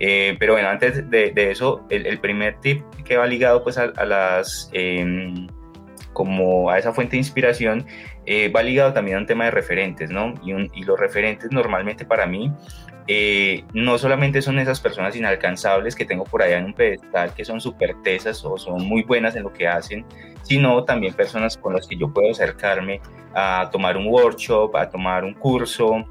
eh, 0.00 0.34
pero 0.40 0.54
bueno, 0.54 0.70
antes 0.70 1.08
de, 1.08 1.30
de 1.30 1.50
eso, 1.52 1.86
el, 1.88 2.04
el, 2.04 2.18
primer 2.18 2.58
tip 2.58 2.82
que 3.04 3.16
va 3.16 3.28
ligado 3.28 3.62
pues 3.62 3.78
a, 3.78 3.92
a 3.94 4.04
las, 4.04 4.70
em, 4.72 5.46
como 6.12 6.70
a 6.70 6.78
esa 6.78 6.92
fuente 6.92 7.12
de 7.12 7.18
inspiración, 7.18 7.86
va 8.54 8.62
ligado 8.62 8.92
también 8.92 9.16
a 9.16 9.20
un 9.20 9.26
tema 9.26 9.44
de 9.44 9.50
referentes, 9.50 10.10
¿no? 10.10 10.34
Y, 10.44 10.52
un, 10.52 10.70
y 10.74 10.84
los 10.84 10.98
referentes 10.98 11.50
normalmente 11.50 12.04
para 12.04 12.26
mí 12.26 12.52
eh, 13.12 13.64
no 13.72 13.98
solamente 13.98 14.40
son 14.40 14.60
esas 14.60 14.78
personas 14.78 15.16
inalcanzables 15.16 15.96
que 15.96 16.04
tengo 16.04 16.22
por 16.22 16.42
allá 16.42 16.58
en 16.58 16.66
un 16.66 16.74
pedestal 16.74 17.34
que 17.34 17.44
son 17.44 17.60
súper 17.60 17.96
tesas 18.04 18.44
o 18.44 18.56
son 18.56 18.86
muy 18.86 19.02
buenas 19.02 19.34
en 19.34 19.42
lo 19.42 19.52
que 19.52 19.66
hacen, 19.66 20.04
sino 20.42 20.84
también 20.84 21.14
personas 21.14 21.56
con 21.56 21.74
las 21.74 21.88
que 21.88 21.96
yo 21.96 22.12
puedo 22.12 22.30
acercarme 22.30 23.00
a 23.34 23.68
tomar 23.72 23.96
un 23.96 24.06
workshop, 24.06 24.76
a 24.76 24.88
tomar 24.88 25.24
un 25.24 25.34
curso 25.34 26.06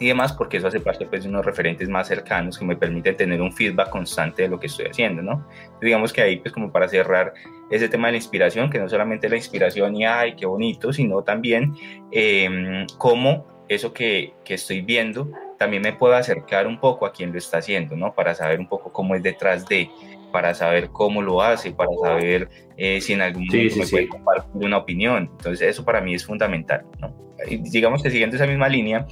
y 0.00 0.08
demás, 0.08 0.32
porque 0.32 0.56
eso 0.56 0.66
hace 0.66 0.80
parte 0.80 1.06
pues, 1.06 1.22
de 1.22 1.28
unos 1.28 1.46
referentes 1.46 1.88
más 1.88 2.08
cercanos 2.08 2.58
que 2.58 2.64
me 2.64 2.74
permiten 2.74 3.16
tener 3.16 3.40
un 3.40 3.52
feedback 3.52 3.90
constante 3.90 4.42
de 4.42 4.48
lo 4.48 4.58
que 4.58 4.66
estoy 4.66 4.86
haciendo, 4.86 5.22
¿no? 5.22 5.46
Digamos 5.80 6.12
que 6.12 6.20
ahí, 6.20 6.38
pues 6.38 6.52
como 6.52 6.72
para 6.72 6.88
cerrar 6.88 7.32
ese 7.70 7.88
tema 7.88 8.08
de 8.08 8.12
la 8.12 8.18
inspiración, 8.18 8.70
que 8.70 8.78
no 8.78 8.88
solamente 8.88 9.28
la 9.28 9.36
inspiración 9.36 9.96
y, 9.96 10.04
ay, 10.04 10.36
qué 10.36 10.46
bonito, 10.46 10.92
sino 10.92 11.22
también 11.22 11.74
eh, 12.12 12.86
cómo 12.98 13.46
eso 13.68 13.92
que, 13.92 14.34
que 14.44 14.54
estoy 14.54 14.82
viendo 14.82 15.30
también 15.58 15.82
me 15.82 15.92
puedo 15.92 16.14
acercar 16.14 16.66
un 16.66 16.78
poco 16.78 17.06
a 17.06 17.12
quien 17.12 17.32
lo 17.32 17.38
está 17.38 17.58
haciendo, 17.58 17.96
¿no? 17.96 18.14
Para 18.14 18.34
saber 18.34 18.60
un 18.60 18.68
poco 18.68 18.92
cómo 18.92 19.14
es 19.14 19.22
detrás 19.22 19.66
de, 19.66 19.88
para 20.32 20.54
saber 20.54 20.90
cómo 20.90 21.22
lo 21.22 21.40
hace, 21.40 21.72
para 21.72 21.90
saber 22.02 22.48
eh, 22.76 23.00
si 23.00 23.12
en 23.12 23.22
algún 23.22 23.46
momento 23.46 23.76
me 23.76 23.86
puede 23.86 24.08
compartir 24.08 24.66
una 24.66 24.78
opinión. 24.78 25.30
Entonces, 25.38 25.68
eso 25.68 25.84
para 25.84 26.00
mí 26.00 26.14
es 26.14 26.24
fundamental, 26.24 26.84
¿no? 26.98 27.14
digamos 27.46 28.02
que 28.02 28.10
siguiendo 28.10 28.36
esa 28.36 28.46
misma 28.46 28.68
línea, 28.68 29.06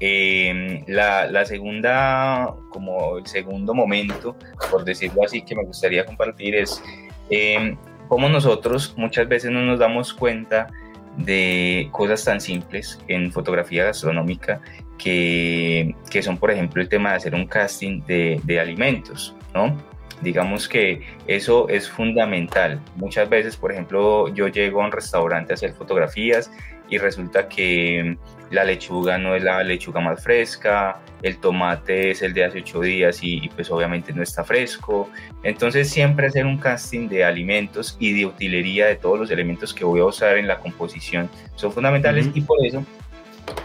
eh, 0.00 0.82
la, 0.86 1.26
la, 1.26 1.44
segunda, 1.44 2.54
como 2.70 3.18
el 3.18 3.26
segundo 3.26 3.74
momento, 3.74 4.36
por 4.70 4.84
decirlo 4.84 5.22
así, 5.24 5.42
que 5.42 5.54
me 5.54 5.64
gustaría 5.64 6.04
compartir 6.04 6.54
es 6.56 6.82
eh, 7.30 7.76
cómo 8.08 8.28
nosotros 8.28 8.94
muchas 8.96 9.28
veces 9.28 9.50
no 9.50 9.62
nos 9.62 9.78
damos 9.78 10.12
cuenta 10.12 10.68
de 11.16 11.88
cosas 11.92 12.24
tan 12.24 12.40
simples 12.40 12.98
en 13.08 13.32
fotografía 13.32 13.84
gastronómica 13.84 14.60
que, 14.98 15.94
que 16.10 16.22
son, 16.22 16.36
por 16.36 16.50
ejemplo, 16.50 16.82
el 16.82 16.88
tema 16.88 17.10
de 17.10 17.16
hacer 17.16 17.34
un 17.34 17.46
casting 17.46 18.02
de, 18.06 18.40
de 18.44 18.60
alimentos, 18.60 19.34
¿no? 19.54 19.76
Digamos 20.22 20.68
que 20.68 21.02
eso 21.26 21.68
es 21.68 21.88
fundamental. 21.88 22.80
Muchas 22.96 23.28
veces, 23.28 23.56
por 23.56 23.72
ejemplo, 23.72 24.28
yo 24.28 24.48
llego 24.48 24.82
a 24.82 24.86
un 24.86 24.92
restaurante 24.92 25.52
a 25.52 25.54
hacer 25.54 25.72
fotografías 25.72 26.50
y 26.88 26.98
resulta 26.98 27.48
que 27.48 28.16
la 28.50 28.64
lechuga 28.64 29.18
no 29.18 29.34
es 29.34 29.42
la 29.42 29.62
lechuga 29.62 30.00
más 30.00 30.22
fresca, 30.22 31.00
el 31.22 31.38
tomate 31.38 32.10
es 32.10 32.22
el 32.22 32.32
de 32.32 32.44
hace 32.44 32.58
ocho 32.58 32.80
días 32.80 33.18
y, 33.22 33.48
pues 33.54 33.70
obviamente 33.70 34.12
no 34.12 34.22
está 34.22 34.44
fresco. 34.44 35.10
Entonces 35.42 35.88
siempre 35.90 36.28
hacer 36.28 36.46
un 36.46 36.58
casting 36.58 37.08
de 37.08 37.24
alimentos 37.24 37.96
y 37.98 38.12
de 38.12 38.26
utilería 38.26 38.86
de 38.86 38.96
todos 38.96 39.18
los 39.18 39.30
elementos 39.30 39.74
que 39.74 39.84
voy 39.84 40.00
a 40.00 40.04
usar 40.04 40.38
en 40.38 40.46
la 40.46 40.58
composición 40.58 41.28
son 41.56 41.72
fundamentales 41.72 42.28
y 42.34 42.40
por 42.40 42.64
eso 42.64 42.84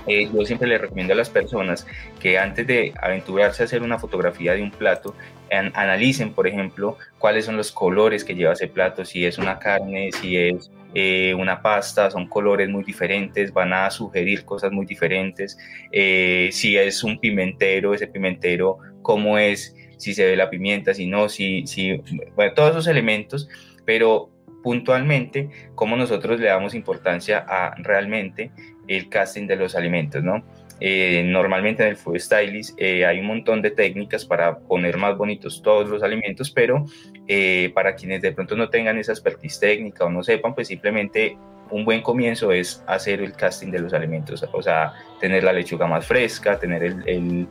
eh, 0.07 0.29
yo 0.33 0.45
siempre 0.45 0.67
le 0.67 0.77
recomiendo 0.77 1.13
a 1.13 1.17
las 1.17 1.29
personas 1.29 1.85
que 2.19 2.37
antes 2.37 2.65
de 2.65 2.93
aventurarse 3.01 3.63
a 3.63 3.65
hacer 3.65 3.83
una 3.83 3.99
fotografía 3.99 4.53
de 4.53 4.61
un 4.61 4.71
plato, 4.71 5.15
an 5.51 5.71
analicen, 5.75 6.33
por 6.33 6.47
ejemplo, 6.47 6.97
cuáles 7.19 7.45
son 7.45 7.57
los 7.57 7.71
colores 7.71 8.23
que 8.23 8.35
lleva 8.35 8.53
ese 8.53 8.67
plato, 8.67 9.05
si 9.05 9.25
es 9.25 9.37
una 9.37 9.59
carne, 9.59 10.11
si 10.11 10.37
es 10.37 10.71
eh, 10.93 11.33
una 11.37 11.61
pasta, 11.61 12.09
son 12.09 12.27
colores 12.27 12.69
muy 12.69 12.83
diferentes, 12.83 13.53
van 13.53 13.73
a 13.73 13.89
sugerir 13.91 14.43
cosas 14.43 14.71
muy 14.71 14.85
diferentes, 14.85 15.57
eh, 15.91 16.49
si 16.51 16.77
es 16.77 17.03
un 17.03 17.19
pimentero, 17.19 17.93
ese 17.93 18.07
pimentero, 18.07 18.79
cómo 19.01 19.37
es, 19.37 19.75
si 19.97 20.13
se 20.13 20.25
ve 20.25 20.35
la 20.35 20.49
pimienta, 20.49 20.93
si 20.93 21.07
no, 21.07 21.29
si, 21.29 21.65
si 21.67 22.01
bueno, 22.35 22.53
todos 22.53 22.71
esos 22.71 22.87
elementos, 22.87 23.47
pero 23.85 24.31
puntualmente 24.63 25.49
cómo 25.75 25.95
nosotros 25.95 26.39
le 26.39 26.47
damos 26.47 26.75
importancia 26.75 27.45
a 27.47 27.73
realmente 27.77 28.51
el 28.87 29.09
casting 29.09 29.47
de 29.47 29.55
los 29.55 29.75
alimentos, 29.75 30.23
¿no? 30.23 30.43
Eh, 30.83 31.21
normalmente 31.23 31.83
en 31.83 31.89
el 31.89 31.95
food 31.95 32.17
stylist 32.17 32.73
eh, 32.81 33.05
hay 33.05 33.19
un 33.19 33.27
montón 33.27 33.61
de 33.61 33.69
técnicas 33.69 34.25
para 34.25 34.57
poner 34.57 34.97
más 34.97 35.15
bonitos 35.15 35.61
todos 35.61 35.87
los 35.87 36.01
alimentos, 36.01 36.49
pero 36.49 36.87
eh, 37.27 37.71
para 37.75 37.93
quienes 37.93 38.23
de 38.23 38.31
pronto 38.31 38.55
no 38.55 38.67
tengan 38.69 38.97
esa 38.97 39.11
expertise 39.11 39.59
técnica 39.59 40.05
o 40.05 40.09
no 40.09 40.23
sepan, 40.23 40.55
pues 40.55 40.69
simplemente 40.69 41.37
un 41.69 41.85
buen 41.85 42.01
comienzo 42.01 42.51
es 42.51 42.83
hacer 42.87 43.21
el 43.21 43.33
casting 43.33 43.69
de 43.69 43.77
los 43.77 43.93
alimentos, 43.93 44.43
o 44.51 44.61
sea, 44.63 44.93
tener 45.21 45.43
la 45.43 45.53
lechuga 45.53 45.85
más 45.85 46.05
fresca, 46.05 46.57
tener 46.57 46.83
el, 46.83 47.03
el, 47.07 47.47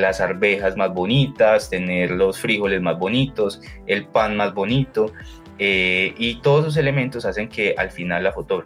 las 0.00 0.20
arvejas 0.20 0.76
más 0.76 0.92
bonitas, 0.92 1.70
tener 1.70 2.10
los 2.10 2.38
frijoles 2.38 2.82
más 2.82 2.98
bonitos, 2.98 3.62
el 3.86 4.06
pan 4.06 4.36
más 4.36 4.52
bonito, 4.52 5.06
y 5.58 6.40
todos 6.42 6.64
esos 6.64 6.76
elementos 6.76 7.24
hacen 7.24 7.48
que 7.48 7.74
al 7.78 7.92
final 7.92 8.24
la, 8.24 8.32
foto, 8.32 8.64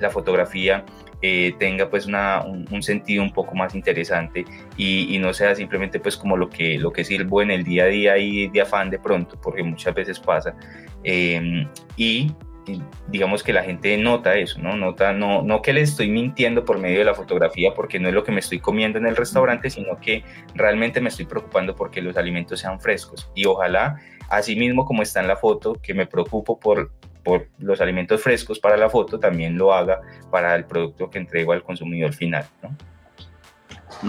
la 0.00 0.10
fotografía 0.10 0.84
eh, 1.22 1.54
tenga 1.58 1.88
pues 1.88 2.06
una, 2.06 2.42
un, 2.44 2.82
sentido 2.82 3.22
un 3.22 3.32
poco 3.32 3.54
más 3.54 3.74
interesante 3.74 4.44
y, 4.76 5.14
y, 5.14 5.18
no 5.18 5.32
sea 5.32 5.54
simplemente 5.54 6.00
pues 6.00 6.16
como 6.16 6.36
lo 6.36 6.50
que, 6.50 6.78
lo 6.78 6.92
que 6.92 7.04
sirvo 7.04 7.40
en 7.42 7.52
el 7.52 7.62
día 7.62 7.84
a 7.84 7.86
día 7.86 8.18
y 8.18 8.48
de 8.48 8.60
afán 8.60 8.90
de 8.90 8.98
pronto, 8.98 9.38
porque 9.40 9.62
muchas 9.62 9.94
veces 9.94 10.18
pasa. 10.18 10.54
Eh, 11.04 11.66
y, 11.96 12.32
y 12.66 12.82
digamos 13.08 13.42
que 13.42 13.52
la 13.52 13.62
gente 13.62 13.96
nota 13.96 14.36
eso, 14.36 14.60
¿no? 14.60 14.76
Nota, 14.76 15.12
no, 15.12 15.42
no 15.42 15.62
que 15.62 15.72
le 15.72 15.80
estoy 15.82 16.08
mintiendo 16.08 16.64
por 16.64 16.78
medio 16.78 16.98
de 16.98 17.04
la 17.04 17.14
fotografía 17.14 17.74
porque 17.74 17.98
no 17.98 18.08
es 18.08 18.14
lo 18.14 18.24
que 18.24 18.32
me 18.32 18.40
estoy 18.40 18.60
comiendo 18.60 18.98
en 18.98 19.06
el 19.06 19.16
restaurante, 19.16 19.70
sino 19.70 19.98
que 19.98 20.24
realmente 20.54 21.00
me 21.00 21.08
estoy 21.08 21.26
preocupando 21.26 21.74
porque 21.74 22.00
los 22.02 22.16
alimentos 22.16 22.60
sean 22.60 22.80
frescos. 22.80 23.30
Y 23.34 23.46
ojalá, 23.46 23.96
así 24.28 24.56
mismo 24.56 24.84
como 24.84 25.02
está 25.02 25.20
en 25.20 25.28
la 25.28 25.36
foto, 25.36 25.74
que 25.74 25.94
me 25.94 26.06
preocupo 26.06 26.58
por 26.58 26.92
por 27.22 27.48
los 27.58 27.80
alimentos 27.80 28.20
frescos 28.20 28.58
para 28.58 28.76
la 28.76 28.90
foto, 28.90 29.18
también 29.18 29.56
lo 29.56 29.72
haga 29.72 30.00
para 30.30 30.54
el 30.54 30.64
producto 30.64 31.10
que 31.10 31.18
entrego 31.18 31.52
al 31.52 31.62
consumidor 31.62 32.12
final. 32.12 32.44
¿no? 32.62 32.76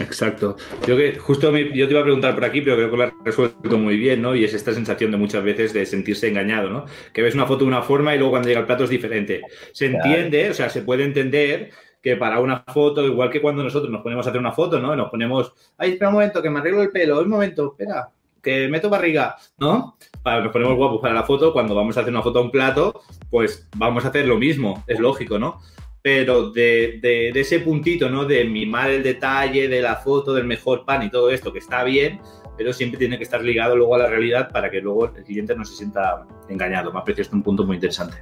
Exacto. 0.02 0.56
Yo 0.88 0.98
que 0.98 1.18
justo 1.20 1.52
me, 1.52 1.66
yo 1.76 1.86
te 1.86 1.92
iba 1.92 2.02
a 2.02 2.04
preguntar 2.04 2.34
por 2.34 2.46
aquí, 2.46 2.62
pero 2.62 2.76
creo 2.76 2.92
que 2.92 2.98
lo 2.98 3.04
has 3.04 3.14
resuelto 3.24 3.78
muy 3.78 3.98
bien, 3.98 4.22
¿no? 4.22 4.36
Y 4.36 4.44
es 4.44 4.54
esta 4.54 4.74
sensación 4.74 5.12
de 5.12 5.18
muchas 5.18 5.44
veces 5.44 5.74
de 5.74 5.86
sentirse 5.86 6.28
engañado, 6.28 6.70
¿no? 6.70 6.86
Que 7.14 7.22
ves 7.22 7.36
una 7.36 7.46
foto 7.46 7.60
de 7.60 7.68
una 7.68 7.82
forma 7.82 8.16
y 8.16 8.18
luego 8.18 8.32
cuando 8.32 8.48
llega 8.48 8.62
el 8.62 8.66
plato 8.66 8.86
es 8.86 8.90
diferente. 8.90 9.42
Se 9.72 9.88
entiende, 9.88 10.40
claro. 10.40 10.52
o 10.52 10.56
sea, 10.56 10.70
se 10.70 10.82
puede 10.82 11.04
entender 11.04 11.72
que 12.02 12.18
para 12.18 12.40
una 12.40 12.64
foto, 12.68 13.06
igual 13.06 13.30
que 13.30 13.42
cuando 13.42 13.64
nosotros 13.64 13.92
nos 13.92 14.02
ponemos 14.02 14.26
a 14.26 14.30
hacer 14.30 14.40
una 14.40 14.52
foto, 14.52 14.80
¿no? 14.80 14.96
Nos 14.96 15.10
ponemos, 15.10 15.54
ay, 15.78 15.92
espera 15.92 16.10
un 16.10 16.16
momento, 16.16 16.42
que 16.42 16.50
me 16.50 16.60
arreglo 16.60 16.82
el 16.82 16.92
pelo, 16.92 17.22
un 17.22 17.30
momento, 17.30 17.76
espera, 17.78 18.10
que 18.42 18.68
meto 18.68 18.90
barriga, 18.90 19.38
¿no? 19.58 19.98
Para, 20.24 20.42
nos 20.42 20.52
ponemos 20.52 20.76
guapos 20.76 21.02
para 21.02 21.14
la 21.14 21.24
foto, 21.24 21.54
cuando 21.54 21.76
vamos 21.76 21.98
a 21.98 22.02
hacer 22.02 22.14
una 22.14 22.22
foto 22.22 22.40
a 22.40 22.42
un 22.42 22.52
plato, 22.52 23.02
pues 23.30 23.68
vamos 23.76 24.06
a 24.06 24.08
hacer 24.08 24.26
lo 24.26 24.38
mismo, 24.38 24.84
es 24.88 25.00
lógico, 25.00 25.38
¿no? 25.38 25.60
Pero 26.02 26.50
de, 26.52 27.00
de, 27.02 27.32
de, 27.34 27.40
ese 27.40 27.60
puntito, 27.60 28.10
¿no? 28.10 28.26
De 28.26 28.44
mimar 28.46 28.90
el 28.90 29.04
detalle 29.04 29.68
de 29.68 29.82
la 29.82 29.98
foto, 29.98 30.34
del 30.34 30.46
mejor 30.46 30.86
pan 30.86 31.04
y 31.04 31.10
todo 31.10 31.30
esto, 31.30 31.52
que 31.52 31.60
está 31.60 31.84
bien, 31.84 32.20
pero 32.58 32.74
siempre 32.74 33.00
tiene 33.00 33.18
que 33.18 33.24
estar 33.24 33.44
ligado 33.44 33.76
luego 33.76 33.96
a 33.96 34.00
la 34.00 34.08
realidad 34.08 34.50
para 34.52 34.70
que 34.70 34.82
luego 34.82 35.06
el 35.06 35.24
cliente 35.24 35.56
no 35.56 35.66
se 35.66 35.76
sienta 35.76 36.26
engañado. 36.50 36.92
Me 36.92 37.02
parece 37.02 37.24
esto 37.24 37.36
un 37.36 37.44
punto 37.44 37.64
muy 37.64 37.76
interesante. 37.76 38.18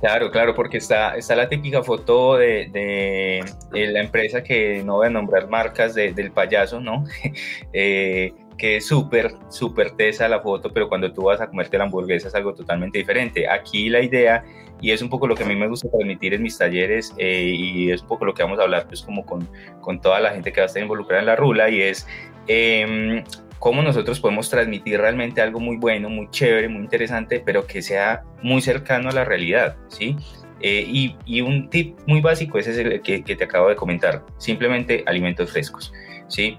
Claro, 0.00 0.30
claro, 0.30 0.54
porque 0.54 0.76
está, 0.76 1.16
está 1.16 1.34
la 1.34 1.48
típica 1.48 1.82
foto 1.82 2.36
de, 2.36 2.68
de, 2.70 3.44
de 3.72 3.86
la 3.86 4.02
empresa 4.02 4.42
que 4.42 4.82
no 4.84 4.96
voy 4.96 5.06
a 5.06 5.10
nombrar 5.10 5.48
marcas 5.48 5.94
de, 5.94 6.12
del 6.12 6.30
payaso, 6.30 6.78
¿no? 6.78 7.04
eh, 7.72 8.34
que 8.56 8.76
es 8.76 8.86
súper, 8.86 9.34
súper 9.48 9.92
tesa 9.92 10.28
la 10.28 10.40
foto, 10.40 10.72
pero 10.72 10.88
cuando 10.88 11.12
tú 11.12 11.24
vas 11.24 11.40
a 11.40 11.48
comerte 11.48 11.78
la 11.78 11.84
hamburguesa 11.84 12.28
es 12.28 12.34
algo 12.34 12.54
totalmente 12.54 12.98
diferente. 12.98 13.48
Aquí 13.48 13.88
la 13.88 14.00
idea, 14.00 14.44
y 14.80 14.92
es 14.92 15.02
un 15.02 15.08
poco 15.08 15.26
lo 15.26 15.34
que 15.34 15.44
a 15.44 15.46
mí 15.46 15.56
me 15.56 15.68
gusta 15.68 15.88
transmitir 15.90 16.34
en 16.34 16.42
mis 16.42 16.56
talleres, 16.56 17.14
eh, 17.18 17.52
y 17.54 17.90
es 17.90 18.02
un 18.02 18.08
poco 18.08 18.24
lo 18.24 18.34
que 18.34 18.42
vamos 18.42 18.58
a 18.58 18.62
hablar 18.62 18.86
pues 18.86 19.02
como 19.02 19.24
con, 19.24 19.48
con 19.80 20.00
toda 20.00 20.20
la 20.20 20.30
gente 20.30 20.52
que 20.52 20.60
va 20.60 20.64
a 20.64 20.66
estar 20.66 20.82
involucrada 20.82 21.20
en 21.20 21.26
la 21.26 21.36
rula, 21.36 21.68
y 21.70 21.82
es 21.82 22.06
eh, 22.46 23.24
cómo 23.58 23.82
nosotros 23.82 24.20
podemos 24.20 24.50
transmitir 24.50 25.00
realmente 25.00 25.40
algo 25.40 25.58
muy 25.58 25.76
bueno, 25.76 26.10
muy 26.10 26.28
chévere, 26.30 26.68
muy 26.68 26.82
interesante, 26.82 27.42
pero 27.44 27.66
que 27.66 27.82
sea 27.82 28.22
muy 28.42 28.60
cercano 28.60 29.08
a 29.08 29.12
la 29.12 29.24
realidad, 29.24 29.76
¿sí? 29.88 30.16
Eh, 30.60 30.84
y, 30.86 31.16
y, 31.26 31.40
un 31.40 31.68
tip 31.68 31.98
muy 32.06 32.20
básico 32.20 32.58
ese 32.58 32.70
es 32.70 32.78
el 32.78 33.02
que, 33.02 33.22
que 33.22 33.36
te 33.36 33.44
acabo 33.44 33.68
de 33.68 33.76
comentar, 33.76 34.24
simplemente 34.38 35.02
alimentos 35.06 35.50
frescos, 35.50 35.92
¿sí? 36.28 36.56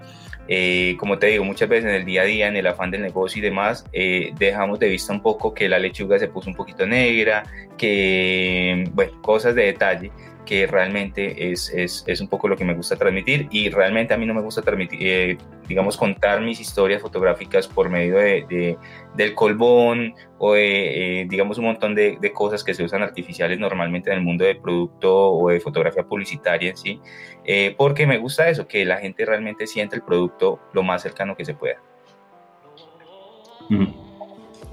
Eh, 0.48 0.96
como 0.98 1.18
te 1.18 1.26
digo, 1.26 1.44
muchas 1.44 1.68
veces 1.68 1.86
en 1.86 1.96
el 1.96 2.04
día 2.04 2.22
a 2.22 2.24
día, 2.24 2.48
en 2.48 2.56
el 2.56 2.66
afán 2.66 2.90
del 2.90 3.02
negocio 3.02 3.40
y 3.40 3.42
demás, 3.42 3.84
eh, 3.92 4.32
dejamos 4.38 4.78
de 4.78 4.88
vista 4.88 5.12
un 5.12 5.20
poco 5.20 5.52
que 5.52 5.68
la 5.68 5.78
lechuga 5.78 6.18
se 6.18 6.28
puso 6.28 6.50
un 6.50 6.56
poquito 6.56 6.86
negra, 6.86 7.44
que, 7.76 8.84
bueno, 8.92 9.20
cosas 9.22 9.54
de 9.54 9.64
detalle, 9.64 10.10
que 10.46 10.66
realmente 10.66 11.52
es, 11.52 11.70
es, 11.74 12.04
es, 12.06 12.20
un 12.20 12.28
poco 12.28 12.48
lo 12.48 12.56
que 12.56 12.64
me 12.64 12.72
gusta 12.72 12.96
transmitir 12.96 13.48
y 13.50 13.68
realmente 13.68 14.14
a 14.14 14.16
mí 14.16 14.24
no 14.24 14.32
me 14.32 14.40
gusta 14.40 14.62
transmitir, 14.62 14.98
eh, 15.02 15.38
digamos, 15.68 15.96
contar 15.96 16.40
mis 16.40 16.60
historias 16.60 17.02
fotográficas 17.02 17.68
por 17.68 17.90
medio 17.90 18.16
de, 18.16 18.78
del 19.14 19.34
colbón 19.34 20.14
o 20.38 20.54
de, 20.54 21.20
eh, 21.20 21.26
digamos, 21.28 21.58
un 21.58 21.66
montón 21.66 21.94
de, 21.94 22.16
de, 22.20 22.32
cosas 22.32 22.64
que 22.64 22.72
se 22.72 22.84
usan 22.84 23.02
artificiales 23.02 23.58
normalmente 23.58 24.10
en 24.10 24.18
el 24.18 24.24
mundo 24.24 24.44
de 24.44 24.54
producto 24.54 25.32
o 25.32 25.50
de 25.50 25.60
fotografía 25.60 26.04
publicitaria 26.04 26.70
en 26.70 26.76
sí, 26.76 27.00
eh, 27.44 27.74
porque 27.76 28.06
me 28.06 28.18
gusta 28.18 28.48
eso, 28.48 28.66
que 28.66 28.84
la 28.84 28.98
gente 28.98 29.26
realmente 29.26 29.66
siente 29.66 29.96
el 29.96 30.02
producto 30.02 30.60
lo 30.72 30.82
más 30.82 31.02
cercano 31.02 31.36
que 31.36 31.44
se 31.44 31.54
pueda. 31.54 31.82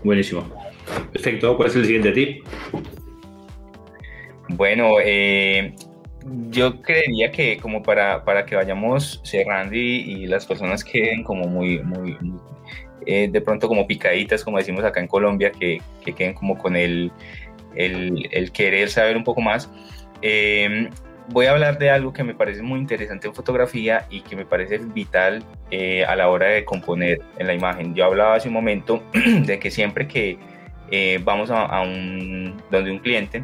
Buenísimo. 0.03 0.45
Perfecto. 1.11 1.57
¿Cuál 1.57 1.69
es 1.69 1.75
el 1.75 1.85
siguiente 1.85 2.11
tip? 2.11 2.45
Bueno, 4.55 4.97
eh, 5.03 5.73
yo 6.49 6.81
creería 6.81 7.31
que 7.31 7.57
como 7.57 7.81
para, 7.81 8.23
para 8.23 8.45
que 8.45 8.55
vayamos 8.55 9.19
cerrando 9.23 9.75
y, 9.75 10.27
las 10.27 10.45
personas 10.45 10.83
queden 10.83 11.23
como 11.23 11.47
muy, 11.47 11.79
muy, 11.79 12.17
eh, 13.07 13.27
de 13.31 13.41
pronto 13.41 13.67
como 13.67 13.87
picaditas, 13.87 14.43
como 14.43 14.59
decimos 14.59 14.83
acá 14.83 14.99
en 14.99 15.07
Colombia, 15.07 15.51
que, 15.51 15.81
que 16.05 16.13
queden 16.13 16.35
como 16.35 16.57
con 16.57 16.75
el, 16.75 17.11
el, 17.75 18.29
el, 18.31 18.51
querer 18.51 18.89
saber 18.89 19.17
un 19.17 19.23
poco 19.23 19.41
más. 19.41 19.71
Eh, 20.21 20.87
voy 21.29 21.47
a 21.47 21.51
hablar 21.51 21.79
de 21.79 21.89
algo 21.89 22.13
que 22.13 22.23
me 22.23 22.35
parece 22.35 22.61
muy 22.61 22.79
interesante 22.79 23.27
en 23.27 23.33
fotografía 23.33 24.05
y 24.11 24.21
que 24.21 24.35
me 24.35 24.45
parece 24.45 24.77
vital 24.77 25.43
a 26.07 26.15
la 26.15 26.29
hora 26.29 26.47
de 26.49 26.63
componer 26.63 27.21
en 27.39 27.47
la 27.47 27.55
imagen. 27.55 27.95
Yo 27.95 28.05
hablaba 28.05 28.35
hace 28.35 28.49
un 28.49 28.53
momento 28.53 29.01
de 29.13 29.57
que 29.57 29.71
siempre 29.71 30.07
que 30.07 30.37
vamos 31.23 31.49
a, 31.49 31.65
a 31.65 31.81
un, 31.81 32.61
donde 32.69 32.91
un 32.91 32.99
cliente, 32.99 33.43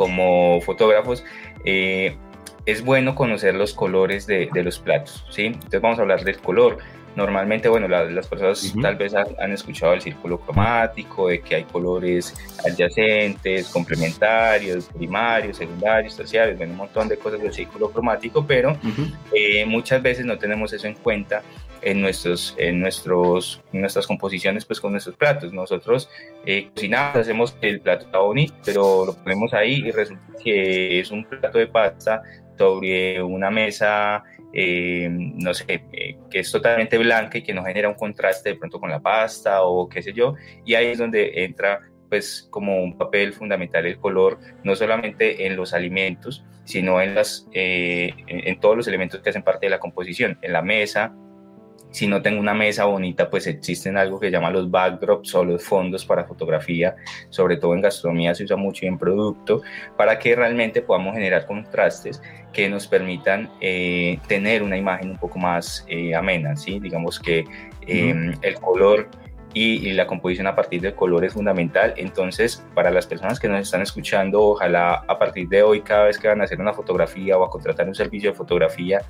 como 0.00 0.62
fotógrafos, 0.62 1.22
eh, 1.66 2.16
es 2.64 2.82
bueno 2.82 3.14
conocer 3.14 3.54
los 3.54 3.74
colores 3.74 4.26
de, 4.26 4.48
los 4.54 4.78
platos, 4.78 5.26
¿sí? 5.28 5.44
Entonces 5.44 5.82
vamos 5.82 5.98
a 5.98 6.02
hablar 6.02 6.24
del 6.24 6.38
color. 6.38 6.78
Normalmente, 7.20 7.68
bueno, 7.68 7.86
las 7.86 8.26
personas 8.26 8.72
tal 8.80 8.96
vez 8.96 9.12
han, 9.14 9.52
escuchado 9.52 9.92
el 9.92 10.00
círculo 10.00 10.40
cromático, 10.40 11.28
de 11.28 11.42
que 11.42 11.56
hay 11.56 11.64
colores 11.64 12.34
adyacentes, 12.64 13.68
complementarios, 13.68 14.86
primarios, 14.86 15.58
secundarios, 15.58 16.16
terciarios, 16.16 16.56
bueno, 16.56 16.72
un 16.72 16.78
montón 16.78 17.08
de 17.08 17.18
cosas 17.18 17.42
del 17.42 17.52
círculo 17.52 17.90
cromático, 17.90 18.46
pero 18.46 18.74
eh, 19.34 19.66
muchas 19.66 20.02
veces 20.02 20.24
no 20.24 20.38
tenemos 20.38 20.72
eso 20.72 20.86
en 20.86 20.94
cuenta 20.94 21.42
en, 21.82 22.00
nuestros, 22.00 22.54
en, 22.56 22.80
nuestros, 22.80 23.60
nuestras 23.70 24.06
composiciones 24.06 24.64
pues 24.64 24.80
con 24.80 24.92
nuestros 24.92 25.14
platos. 25.14 25.52
Nosotros 25.52 26.08
eh, 26.46 26.70
cocinamos, 26.74 27.16
hacemos 27.16 27.54
el 27.60 27.80
plato 27.80 28.06
está 28.06 28.16
bonito, 28.16 28.54
pero 28.64 29.04
lo 29.04 29.14
ponemos 29.14 29.52
ahí 29.52 29.82
y 29.86 29.90
resulta 29.90 30.24
que 30.42 31.00
es 31.00 31.10
un 31.10 31.26
plato 31.26 31.58
de 31.58 31.66
pasta 31.66 32.22
sobre 32.60 33.22
una 33.22 33.50
mesa, 33.50 34.22
eh, 34.52 35.08
no 35.10 35.54
sé, 35.54 35.82
eh, 35.92 36.18
que 36.30 36.40
es 36.40 36.52
totalmente 36.52 36.98
blanca 36.98 37.38
y 37.38 37.42
que 37.42 37.54
no 37.54 37.64
genera 37.64 37.88
un 37.88 37.94
contraste 37.94 38.50
de 38.50 38.56
pronto 38.56 38.78
con 38.78 38.90
la 38.90 39.00
pasta 39.00 39.62
o 39.62 39.88
qué 39.88 40.02
sé 40.02 40.12
yo, 40.12 40.34
y 40.66 40.74
ahí 40.74 40.88
es 40.88 40.98
donde 40.98 41.42
entra 41.44 41.80
pues 42.10 42.46
como 42.50 42.82
un 42.82 42.98
papel 42.98 43.32
fundamental 43.32 43.86
el 43.86 43.98
color, 43.98 44.38
no 44.62 44.76
solamente 44.76 45.46
en 45.46 45.56
los 45.56 45.72
alimentos, 45.72 46.44
sino 46.64 47.00
en, 47.00 47.14
las, 47.14 47.48
en, 47.52 48.12
en 48.26 48.60
todos 48.60 48.76
los 48.76 48.86
elementos 48.86 49.20
que 49.22 49.30
hacen 49.30 49.42
parte 49.42 49.64
de 49.64 49.70
la 49.70 49.78
composición, 49.78 50.38
en 50.42 50.52
la 50.52 50.60
mesa, 50.60 51.14
si 51.90 52.06
no 52.06 52.22
tengo 52.22 52.40
una 52.40 52.54
mesa 52.54 52.84
bonita, 52.84 53.28
pues 53.28 53.46
existen 53.46 53.96
algo 53.96 54.20
que 54.20 54.26
se 54.26 54.32
llama 54.32 54.50
los 54.50 54.70
backdrops 54.70 55.34
o 55.34 55.44
los 55.44 55.62
fondos 55.62 56.04
para 56.04 56.24
fotografía, 56.24 56.96
sobre 57.30 57.56
todo 57.56 57.74
en 57.74 57.82
gastronomía 57.82 58.34
se 58.34 58.44
usa 58.44 58.56
mucho 58.56 58.84
y 58.84 58.88
en 58.88 58.98
producto, 58.98 59.62
para 59.96 60.18
que 60.18 60.34
realmente 60.36 60.82
podamos 60.82 61.14
generar 61.14 61.46
contrastes 61.46 62.22
que 62.52 62.68
nos 62.68 62.86
permitan 62.86 63.50
eh, 63.60 64.18
tener 64.26 64.62
una 64.62 64.76
imagen 64.76 65.10
un 65.10 65.18
poco 65.18 65.38
más 65.38 65.84
eh, 65.88 66.14
amena, 66.14 66.56
¿sí? 66.56 66.80
Digamos 66.80 67.18
que 67.18 67.44
em, 67.86 68.34
el 68.42 68.54
color 68.54 69.08
y, 69.52 69.92
la 69.92 70.06
composición 70.06 70.46
a 70.46 70.54
partir 70.54 70.80
del 70.80 70.94
color 70.94 71.24
es 71.24 71.32
fundamental. 71.32 71.94
Entonces, 71.96 72.64
para 72.74 72.90
las 72.90 73.06
personas 73.06 73.40
que 73.40 73.48
nos 73.48 73.60
están 73.60 73.82
escuchando, 73.82 74.42
ojalá 74.42 75.04
a 75.08 75.18
partir 75.18 75.48
de 75.48 75.62
hoy, 75.62 75.80
cada 75.80 76.04
vez 76.04 76.18
que 76.18 76.28
van 76.28 76.40
a 76.40 76.44
hacer 76.44 76.60
una 76.60 76.72
fotografía 76.72 77.36
o 77.36 77.44
a 77.44 77.50
contratar 77.50 77.88
un 77.88 77.94
servicio 77.94 78.30
de 78.30 78.36
fotografía, 78.36 79.02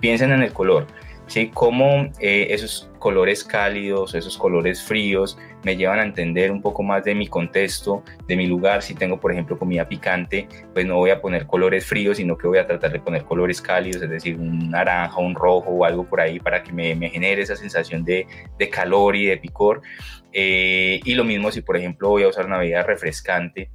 piensen 0.00 0.32
en 0.32 0.42
el 0.42 0.52
color. 0.52 0.86
¿Sí? 1.28 1.50
Cómo 1.54 2.10
eh, 2.18 2.48
esos 2.50 2.90
colores 2.98 3.44
cálidos, 3.44 4.14
esos 4.14 4.36
colores 4.36 4.82
fríos 4.82 5.38
me 5.62 5.76
llevan 5.76 6.00
a 6.00 6.02
entender 6.02 6.50
un 6.50 6.60
poco 6.60 6.82
más 6.82 7.04
de 7.04 7.14
mi 7.14 7.28
contexto, 7.28 8.02
de 8.26 8.36
mi 8.36 8.46
lugar. 8.46 8.82
Si 8.82 8.94
tengo, 8.94 9.20
por 9.20 9.32
ejemplo, 9.32 9.56
comida 9.56 9.88
picante, 9.88 10.48
pues 10.72 10.86
no 10.86 10.96
voy 10.96 11.10
a 11.10 11.20
poner 11.20 11.46
colores 11.46 11.86
fríos, 11.86 12.16
sino 12.16 12.36
que 12.36 12.48
voy 12.48 12.58
a 12.58 12.66
tratar 12.66 12.90
de 12.90 13.00
poner 13.00 13.24
colores 13.24 13.60
cálidos, 13.60 14.02
es 14.02 14.10
decir, 14.10 14.36
un 14.36 14.70
naranja, 14.70 15.18
un 15.18 15.34
rojo 15.34 15.70
o 15.70 15.84
algo 15.84 16.04
por 16.04 16.20
ahí 16.20 16.40
para 16.40 16.62
que 16.62 16.72
me, 16.72 17.08
genere 17.10 17.42
esa 17.42 17.56
sensación 17.56 18.04
de, 18.04 18.26
calor 18.72 19.14
y 19.14 19.26
de 19.26 19.36
picor. 19.36 19.82
Eh, 20.32 21.00
y 21.04 21.14
lo 21.14 21.24
mismo 21.24 21.52
si, 21.52 21.62
por 21.62 21.76
ejemplo, 21.76 22.08
voy 22.08 22.24
a 22.24 22.28
usar 22.28 22.46
una 22.46 22.58
bebida 22.58 22.82
refrescante, 22.82 23.70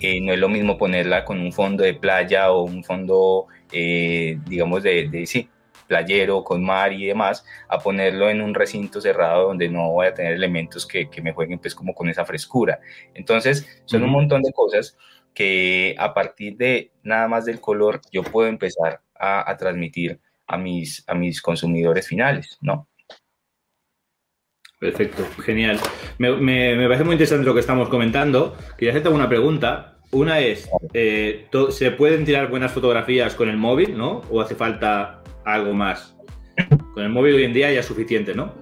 eh, 0.00 0.20
no 0.20 0.32
es 0.32 0.38
lo 0.38 0.48
mismo 0.48 0.78
ponerla 0.78 1.24
con 1.24 1.40
un 1.40 1.52
fondo 1.52 1.82
de 1.82 1.94
playa 1.94 2.52
o 2.52 2.62
un 2.62 2.84
fondo, 2.84 3.46
digamos, 3.70 4.82
de, 4.84 5.08
de 5.08 5.26
sí, 5.26 5.48
playero, 5.88 6.44
con 6.44 6.64
mar 6.64 6.92
y 6.92 7.06
demás, 7.06 7.44
a 7.68 7.78
ponerlo 7.78 8.30
en 8.30 8.40
un 8.40 8.54
recinto 8.54 9.00
cerrado 9.00 9.48
donde 9.48 9.68
no 9.68 9.90
voy 9.90 10.06
a 10.06 10.14
tener 10.14 10.34
elementos 10.34 10.86
que, 10.86 11.10
que 11.10 11.22
me 11.22 11.32
jueguen 11.32 11.58
pues 11.58 11.74
como 11.74 11.94
con 11.94 12.08
esa 12.08 12.24
frescura. 12.24 12.78
Entonces, 13.14 13.82
son 13.86 14.04
un 14.04 14.10
montón 14.10 14.42
de 14.42 14.52
cosas 14.52 14.96
que 15.34 15.96
a 15.98 16.14
partir 16.14 16.56
de 16.56 16.92
nada 17.02 17.26
más 17.26 17.44
del 17.44 17.60
color 17.60 18.00
yo 18.12 18.22
puedo 18.22 18.48
empezar 18.48 19.00
a, 19.18 19.50
a 19.50 19.56
transmitir 19.56 20.20
a 20.46 20.56
mis, 20.56 21.04
a 21.08 21.14
mis 21.14 21.42
consumidores 21.42 22.06
finales, 22.06 22.58
¿no? 22.60 22.88
Perfecto, 24.78 25.26
genial. 25.42 25.78
Me, 26.18 26.30
me, 26.36 26.76
me, 26.76 26.84
parece 26.86 27.04
muy 27.04 27.14
interesante 27.14 27.44
lo 27.44 27.54
que 27.54 27.60
estamos 27.60 27.88
comentando. 27.88 28.56
Quería 28.76 28.92
hacerte 28.92 29.08
una 29.08 29.28
pregunta. 29.28 29.98
Una 30.10 30.40
es, 30.40 30.70
eh, 30.94 31.48
¿se 31.70 31.90
pueden 31.90 32.24
tirar 32.24 32.48
buenas 32.48 32.72
fotografías 32.72 33.34
con 33.34 33.48
el 33.48 33.56
móvil, 33.56 33.98
no? 33.98 34.22
¿O 34.30 34.40
hace 34.40 34.54
falta 34.54 35.22
algo 35.52 35.72
más. 35.72 36.16
Con 36.94 37.02
el 37.02 37.10
móvil 37.10 37.36
hoy 37.36 37.44
en 37.44 37.52
día 37.52 37.72
ya 37.72 37.80
es 37.80 37.86
suficiente, 37.86 38.34
¿no? 38.34 38.52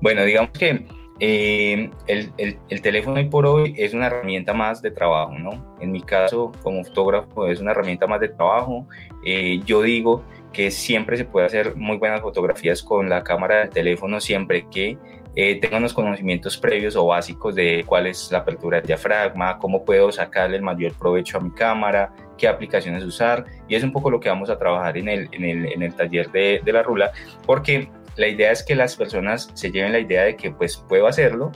Bueno, 0.00 0.24
digamos 0.24 0.50
que 0.50 0.86
eh, 1.20 1.90
el, 2.06 2.32
el, 2.68 2.82
teléfono 2.82 3.16
hoy 3.16 3.28
por 3.28 3.44
hoy 3.44 3.74
es 3.76 3.92
una 3.92 4.06
herramienta 4.06 4.54
más 4.54 4.82
de 4.82 4.90
trabajo, 4.90 5.36
¿no? 5.38 5.76
En 5.80 5.90
mi 5.90 6.00
caso, 6.00 6.52
como 6.62 6.84
fotógrafo, 6.84 7.48
es 7.48 7.60
una 7.60 7.72
herramienta 7.72 8.06
más 8.06 8.20
de 8.20 8.28
trabajo. 8.28 8.86
Eh, 9.24 9.60
yo 9.64 9.82
digo 9.82 10.22
que 10.52 10.70
siempre 10.70 11.16
se 11.16 11.24
puede 11.24 11.46
hacer 11.46 11.74
muy 11.76 11.96
buenas 11.96 12.20
fotografías 12.20 12.82
con 12.82 13.08
la 13.08 13.24
cámara 13.24 13.60
del 13.60 13.70
teléfono, 13.70 14.20
siempre 14.20 14.66
que 14.70 14.96
eh, 15.34 15.60
tengan 15.60 15.82
los 15.82 15.92
conocimientos 15.92 16.56
previos 16.58 16.96
o 16.96 17.06
básicos 17.06 17.54
de 17.54 17.84
cuál 17.86 18.06
es 18.06 18.30
la 18.32 18.38
apertura 18.38 18.78
del 18.78 18.86
diafragma, 18.86 19.58
cómo 19.58 19.84
puedo 19.84 20.10
sacarle 20.10 20.56
el 20.56 20.62
mayor 20.62 20.92
provecho 20.94 21.38
a 21.38 21.40
mi 21.40 21.50
cámara, 21.50 22.12
qué 22.36 22.48
aplicaciones 22.48 23.04
usar. 23.04 23.44
Y 23.68 23.74
es 23.74 23.84
un 23.84 23.92
poco 23.92 24.10
lo 24.10 24.20
que 24.20 24.28
vamos 24.28 24.50
a 24.50 24.58
trabajar 24.58 24.96
en 24.98 25.08
el, 25.08 25.28
en 25.32 25.44
el, 25.44 25.72
en 25.72 25.82
el 25.82 25.94
taller 25.94 26.30
de, 26.30 26.60
de 26.64 26.72
la 26.72 26.82
rula, 26.82 27.12
porque 27.46 27.88
la 28.16 28.26
idea 28.26 28.50
es 28.50 28.62
que 28.62 28.74
las 28.74 28.96
personas 28.96 29.50
se 29.54 29.70
lleven 29.70 29.92
la 29.92 30.00
idea 30.00 30.24
de 30.24 30.36
que 30.36 30.50
pues 30.50 30.76
puedo 30.88 31.06
hacerlo, 31.06 31.52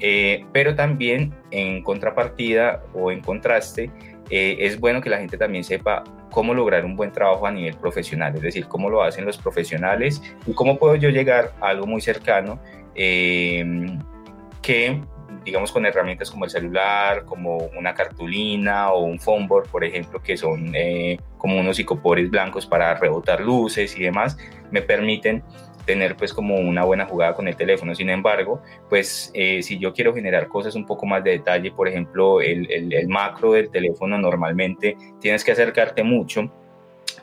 eh, 0.00 0.44
pero 0.52 0.74
también 0.74 1.34
en 1.50 1.82
contrapartida 1.82 2.82
o 2.94 3.10
en 3.10 3.20
contraste, 3.20 3.90
eh, 4.30 4.56
es 4.60 4.80
bueno 4.80 5.00
que 5.00 5.10
la 5.10 5.18
gente 5.18 5.38
también 5.38 5.64
sepa 5.64 6.04
cómo 6.36 6.52
lograr 6.52 6.84
un 6.84 6.96
buen 6.96 7.12
trabajo 7.12 7.46
a 7.46 7.50
nivel 7.50 7.74
profesional, 7.78 8.36
es 8.36 8.42
decir, 8.42 8.68
cómo 8.68 8.90
lo 8.90 9.02
hacen 9.02 9.24
los 9.24 9.38
profesionales 9.38 10.22
y 10.46 10.52
cómo 10.52 10.78
puedo 10.78 10.94
yo 10.94 11.08
llegar 11.08 11.54
a 11.62 11.68
algo 11.68 11.86
muy 11.86 12.02
cercano 12.02 12.60
eh, 12.94 13.64
que 14.60 15.00
digamos 15.46 15.72
con 15.72 15.86
herramientas 15.86 16.30
como 16.30 16.44
el 16.44 16.50
celular, 16.50 17.24
como 17.24 17.56
una 17.78 17.94
cartulina 17.94 18.90
o 18.90 19.04
un 19.04 19.18
phone 19.18 19.48
board, 19.48 19.70
por 19.70 19.82
ejemplo, 19.82 20.22
que 20.22 20.36
son 20.36 20.72
eh, 20.74 21.18
como 21.38 21.58
unos 21.58 21.76
psicopores 21.76 22.28
blancos 22.28 22.66
para 22.66 22.94
rebotar 22.96 23.40
luces 23.40 23.96
y 23.96 24.02
demás, 24.02 24.36
me 24.70 24.82
permiten 24.82 25.42
tener 25.86 26.16
pues 26.16 26.34
como 26.34 26.56
una 26.56 26.84
buena 26.84 27.06
jugada 27.06 27.34
con 27.34 27.48
el 27.48 27.56
teléfono. 27.56 27.94
Sin 27.94 28.10
embargo, 28.10 28.60
pues 28.88 29.30
eh, 29.34 29.62
si 29.62 29.78
yo 29.78 29.92
quiero 29.94 30.14
generar 30.14 30.48
cosas 30.48 30.74
un 30.74 30.84
poco 30.84 31.06
más 31.06 31.24
de 31.24 31.30
detalle, 31.30 31.70
por 31.70 31.88
ejemplo, 31.88 32.40
el, 32.40 32.70
el, 32.70 32.92
el 32.92 33.08
macro 33.08 33.52
del 33.52 33.70
teléfono 33.70 34.18
normalmente 34.18 34.96
tienes 35.20 35.44
que 35.44 35.52
acercarte 35.52 36.02
mucho 36.02 36.50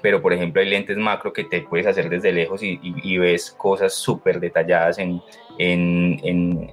pero 0.04 0.22
por 0.22 0.34
ejemplo 0.34 0.62
hay 0.62 0.70
lentes 0.70 0.98
macro 0.98 1.32
que 1.32 1.46
te 1.46 1.62
puedes 1.62 1.88
hacer 1.88 2.10
desde 2.10 2.34
lejos 2.34 2.62
y, 2.62 2.78
y, 2.84 3.18
ves 3.18 3.52
cosas 3.58 3.94
súper 3.94 4.42
detalladas 4.42 5.00
en, 5.00 5.22
en, 5.58 6.20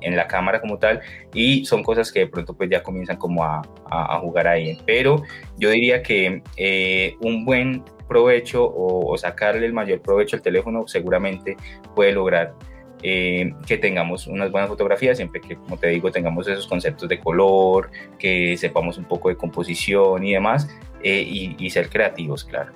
en, 0.01 0.17
la 0.17 0.27
cámara 0.27 0.61
como 0.61 0.79
tal 0.79 1.01
y 1.33 1.65
son 1.65 1.85
cosas 1.85 2.11
que 2.11 2.21
de 2.21 2.27
pronto 2.27 2.55
pues 2.55 2.69
ya 2.69 2.83
comienzan 2.83 3.19
como 3.19 3.45
a, 3.45 3.63
a, 3.89 4.19
jugar 4.19 4.49
ahí. 4.49 4.77
Pero 4.85 5.23
yo 5.57 5.71
diría 5.71 6.03
que 6.03 6.43
eh, 6.57 7.15
un 7.21 7.45
buen 7.45 7.85
provecho 8.11 8.65
o, 8.65 9.13
o, 9.13 9.17
sacarle 9.17 9.65
el 9.65 9.73
mayor 9.73 10.03
provecho 10.03 10.35
al 10.35 10.43
teléfono 10.43 10.89
seguramente 10.89 11.57
puede 11.95 12.13
lograr 12.13 12.55
eh, 13.03 13.55
que 13.67 13.79
tengamos 13.79 14.27
unas 14.27 14.51
buenas 14.51 14.69
fotografías, 14.69 15.17
siempre 15.17 15.41
que, 15.41 15.57
como 15.57 15.79
te 15.79 15.89
digo, 15.89 16.11
tengamos 16.11 16.47
esos 16.49 16.67
conceptos 16.67 17.09
de 17.09 17.19
color, 17.19 17.91
que 18.19 18.57
sepamos 18.59 18.99
un 18.99 19.05
poco 19.05 19.31
de 19.31 19.37
composición 19.37 20.23
y 20.25 20.33
demás, 20.33 20.69
eh, 21.03 21.25
y, 21.27 21.57
y, 21.59 21.71
ser 21.71 21.89
creativos, 21.89 22.45
claro. 22.45 22.73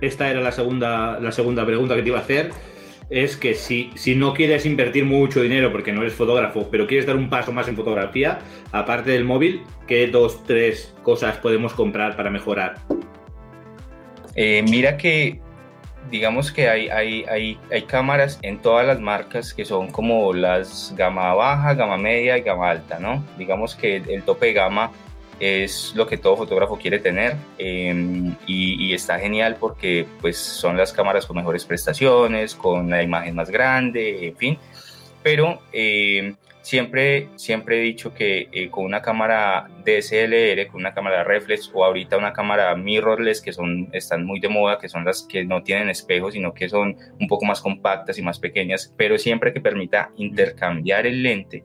Esta 0.00 0.30
era 0.30 0.40
la 0.40 0.52
segunda, 0.52 1.18
la 1.20 1.32
segunda 1.32 1.64
pregunta 1.64 1.94
que 1.94 2.02
te 2.02 2.08
iba 2.08 2.18
a 2.18 2.22
hacer. 2.22 2.50
Es 3.08 3.36
que 3.36 3.54
si, 3.54 3.90
si 3.94 4.16
no 4.16 4.34
quieres 4.34 4.66
invertir 4.66 5.04
mucho 5.04 5.40
dinero 5.40 5.70
porque 5.70 5.92
no 5.92 6.02
eres 6.02 6.14
fotógrafo, 6.14 6.68
pero 6.70 6.88
quieres 6.88 7.06
dar 7.06 7.16
un 7.16 7.30
paso 7.30 7.52
más 7.52 7.68
en 7.68 7.76
fotografía, 7.76 8.40
aparte 8.72 9.12
del 9.12 9.24
móvil, 9.24 9.62
¿qué 9.86 10.08
dos, 10.08 10.42
tres 10.44 10.92
cosas 11.02 11.38
podemos 11.38 11.72
comprar 11.72 12.16
para 12.16 12.30
mejorar? 12.30 12.74
Eh, 14.36 14.62
mira 14.68 14.96
que 14.96 15.40
digamos 16.10 16.52
que 16.52 16.68
hay, 16.68 16.88
hay, 16.88 17.24
hay, 17.24 17.58
hay, 17.72 17.82
cámaras 17.82 18.38
en 18.42 18.58
todas 18.58 18.86
las 18.86 19.00
marcas 19.00 19.52
que 19.52 19.64
son 19.64 19.90
como 19.90 20.32
las 20.32 20.94
gama 20.96 21.34
baja, 21.34 21.74
gama 21.74 21.96
media 21.96 22.38
y 22.38 22.42
gama 22.42 22.70
alta, 22.70 22.98
¿no? 22.98 23.24
Digamos 23.38 23.74
que 23.74 23.96
el 23.96 24.22
tope 24.22 24.46
de 24.46 24.52
gama 24.52 24.92
es 25.40 25.92
lo 25.94 26.06
que 26.06 26.16
todo 26.16 26.36
fotógrafo 26.36 26.78
quiere 26.78 26.98
tener 26.98 27.36
em, 27.58 28.34
y, 28.46 28.94
está 28.94 29.18
genial 29.18 29.56
porque 29.60 30.06
pues 30.20 30.38
son 30.38 30.76
las 30.76 30.92
cámaras 30.92 31.26
con 31.26 31.36
mejores 31.36 31.64
prestaciones, 31.64 32.54
con 32.54 32.88
la 32.88 33.02
imagen 33.02 33.34
más 33.34 33.50
grande, 33.50 34.28
en 34.28 34.36
fin, 34.36 34.58
pero 35.22 35.60
em, 35.72 36.36
siempre, 36.66 37.28
siempre 37.36 37.78
he 37.78 37.82
dicho 37.82 38.12
que 38.12 38.48
eh, 38.50 38.70
con 38.70 38.84
una 38.84 39.00
cámara 39.00 39.68
DSLR, 39.84 40.66
con 40.66 40.80
una 40.80 40.92
cámara 40.92 41.22
reflex 41.22 41.70
o 41.72 41.84
ahorita 41.84 42.18
una 42.18 42.32
cámara 42.32 42.74
mirrorless 42.74 43.40
que 43.40 43.52
son, 43.52 43.88
están 43.92 44.24
muy 44.24 44.40
de 44.40 44.48
moda, 44.48 44.76
que 44.80 44.88
son 44.88 45.04
las 45.04 45.22
que 45.22 45.44
no 45.44 45.62
tienen 45.62 45.90
espejos, 45.90 46.34
sino 46.34 46.52
que 46.52 46.68
son 46.68 46.96
un 47.20 47.28
poco 47.28 47.44
más 47.44 47.60
compactas 47.60 48.18
y 48.18 48.22
más 48.22 48.40
pequeñas, 48.40 48.92
pero 48.96 49.16
siempre 49.16 49.52
que 49.52 49.60
permita 49.60 50.10
intercambiar 50.16 51.06
el 51.06 51.22
lente, 51.22 51.62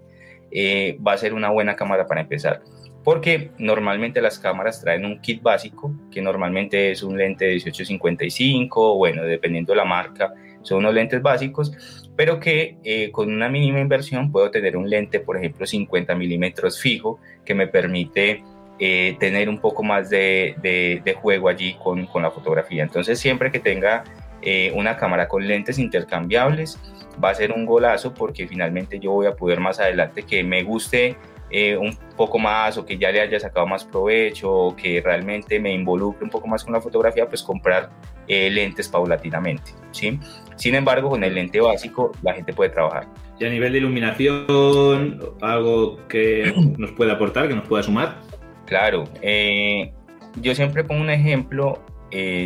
eh, 0.52 1.00
va 1.06 1.14
a 1.14 1.18
ser 1.18 1.34
una 1.34 1.50
buena 1.50 1.76
cámara 1.76 2.06
para 2.06 2.22
empezar. 2.22 2.62
Porque 3.04 3.50
normalmente 3.58 4.22
las 4.22 4.38
cámaras 4.38 4.82
traen 4.82 5.04
un 5.04 5.20
kit 5.20 5.42
básico, 5.42 5.96
que 6.12 6.22
normalmente 6.22 6.92
es 6.92 7.02
un 7.02 7.18
lente 7.18 7.46
de 7.46 7.56
1855, 7.56 8.98
bueno, 8.98 9.24
dependiendo 9.24 9.74
de 9.74 9.78
la 9.78 9.86
marca, 9.86 10.32
son 10.62 10.78
unos 10.78 10.94
lentes 10.94 11.24
básicos, 11.24 12.01
pero 12.22 12.40
que 12.40 12.78
eh, 12.84 13.10
con 13.12 13.34
una 13.34 13.50
mínima 13.50 13.80
inversión 13.80 14.32
puedo 14.32 14.52
tener 14.52 14.78
un 14.78 14.88
lente, 14.88 15.20
por 15.20 15.38
ejemplo, 15.38 15.66
50 15.66 16.14
milímetros 16.14 16.80
fijo, 16.80 17.20
que 17.44 17.56
me 17.56 17.66
permite 17.66 18.44
eh, 18.78 19.16
tener 19.20 19.50
un 19.50 19.58
poco 19.58 19.82
más 19.82 20.12
de, 20.12 20.54
de, 20.62 21.14
juego 21.16 21.50
allí 21.50 21.76
con, 21.84 22.06
con, 22.06 22.22
la 22.22 22.30
fotografía. 22.30 22.84
Entonces, 22.84 23.18
siempre 23.18 23.52
que 23.52 23.58
tenga 23.58 24.04
eh, 24.44 24.72
una 24.76 24.98
cámara 24.98 25.28
con 25.28 25.48
lentes 25.48 25.80
intercambiables, 25.80 26.80
va 27.24 27.32
a 27.32 27.34
ser 27.34 27.52
un 27.54 27.66
golazo 27.66 28.14
porque 28.14 28.48
finalmente 28.48 29.00
yo 29.00 29.14
voy 29.14 29.26
a 29.26 29.36
poder 29.36 29.60
más 29.60 29.80
adelante 29.80 30.22
que 30.22 30.44
me 30.44 30.62
guste 30.62 31.18
eh, 31.54 31.76
un 31.76 31.94
poco 32.16 32.40
más 32.40 32.78
o 32.78 32.86
que 32.86 32.98
ya 32.98 33.12
le 33.12 33.20
haya 33.20 33.38
sacado 33.38 33.68
más 33.68 33.84
provecho 33.84 34.50
o 34.50 34.76
que 34.76 35.02
realmente 35.02 35.60
me 35.60 35.74
involucre 35.74 36.24
un 36.24 36.30
poco 36.30 36.48
más 36.48 36.64
con 36.64 36.72
la 36.72 36.80
fotografía, 36.80 37.28
pues 37.28 37.44
comprar 37.44 37.90
eh, 38.26 38.50
lentes 38.50 38.88
paulatinamente. 38.88 39.74
¿sí? 39.92 40.18
Sin 40.62 40.76
embargo, 40.76 41.10
con 41.10 41.24
el 41.24 41.34
lente 41.34 41.60
básico 41.60 42.12
la 42.22 42.36
gente 42.36 42.54
puede 42.54 42.70
trabajar. 42.70 43.08
Y 43.40 43.46
a 43.46 43.50
nivel 43.50 43.72
de 43.72 43.80
iluminación, 43.80 45.20
algo 45.42 46.08
que 46.08 46.54
nos 46.78 46.92
puede 46.92 47.12
aportar, 47.12 47.48
que 47.48 47.56
nos 47.56 47.68
pueda 47.68 47.82
sumar. 47.82 48.20
Claro, 48.68 49.06
eh, 49.24 49.92
yo 50.40 50.54
siempre 50.54 50.84
pongo 50.84 51.02
un 51.02 51.10
ejemplo, 51.10 51.84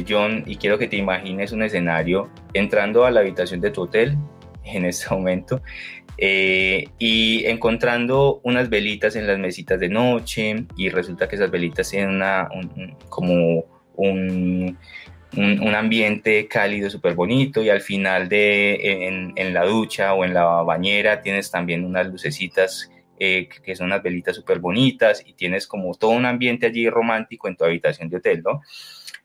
John, 0.08 0.44
y 0.46 0.56
quiero 0.56 0.78
que 0.78 0.88
te 0.88 0.96
imagines 0.96 1.52
un 1.52 1.62
escenario 1.62 2.30
entrando 2.54 3.04
a 3.04 3.12
la 3.12 3.20
habitación 3.20 3.60
de 3.60 3.72
tu 3.72 3.82
hotel 3.82 4.18
en 4.64 4.86
este 4.86 5.14
momento 5.14 5.62
eh, 6.18 6.86
y 6.98 7.46
encontrando 7.46 8.40
unas 8.44 8.70
velitas 8.70 9.18
en 9.18 9.28
las 9.28 9.38
mesitas 9.38 9.78
de 9.78 9.90
noche 9.90 10.66
y 10.78 10.88
resulta 10.88 11.28
que 11.28 11.36
esas 11.36 11.52
velitas 11.52 11.90
tienen 11.90 12.12
una, 12.12 12.48
como 13.10 13.66
un, 13.98 14.78
un, 15.38 15.76
ambiente 15.76 16.48
cálido 16.48 16.90
súper 16.90 17.14
bonito 17.16 17.62
y 17.62 17.70
al 17.70 17.82
final 17.82 18.30
de 18.30 19.08
en, 19.08 19.34
en, 19.36 19.54
la 19.54 19.66
ducha 19.66 20.14
o 20.14 20.26
en 20.26 20.34
la 20.34 20.46
bañera 20.64 21.22
tienes 21.22 21.52
también 21.52 21.86
unas 21.86 22.08
lucecitas 22.08 22.90
eh, 23.18 23.48
que 23.48 23.78
son 23.78 23.88
unas 23.88 24.04
velitas 24.04 24.36
súper 24.36 24.60
bonitas 24.60 25.24
y 25.26 25.34
tienes 25.34 25.68
como 25.68 25.94
todo 25.96 26.12
un 26.12 26.26
ambiente 26.26 26.66
allí 26.66 26.90
romántico 26.90 27.48
en 27.48 27.56
tu 27.56 27.64
habitación 27.64 28.10
de 28.10 28.18
hotel, 28.18 28.44
¿no? 28.44 28.62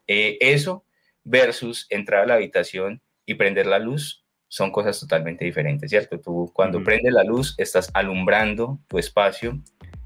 Eh, 0.07 0.39
eso 0.41 0.85
versus 1.25 1.89
entrar 1.91 2.23
a 2.23 2.27
la 2.27 2.35
habitación 2.35 3.03
y 3.27 3.35
prender 3.35 3.67
la 3.67 3.81
luz 3.81 4.25
son 4.47 4.71
cosas 4.71 5.01
totalmente 5.01 5.45
diferentes, 5.45 5.91
¿cierto? 5.91 6.21
Tú 6.21 6.53
cuando 6.55 6.85
prendes 6.85 7.13
la 7.13 7.25
luz 7.25 7.57
estás 7.59 7.91
alumbrando 7.93 8.79
tu 8.87 8.99
espacio 8.99 9.61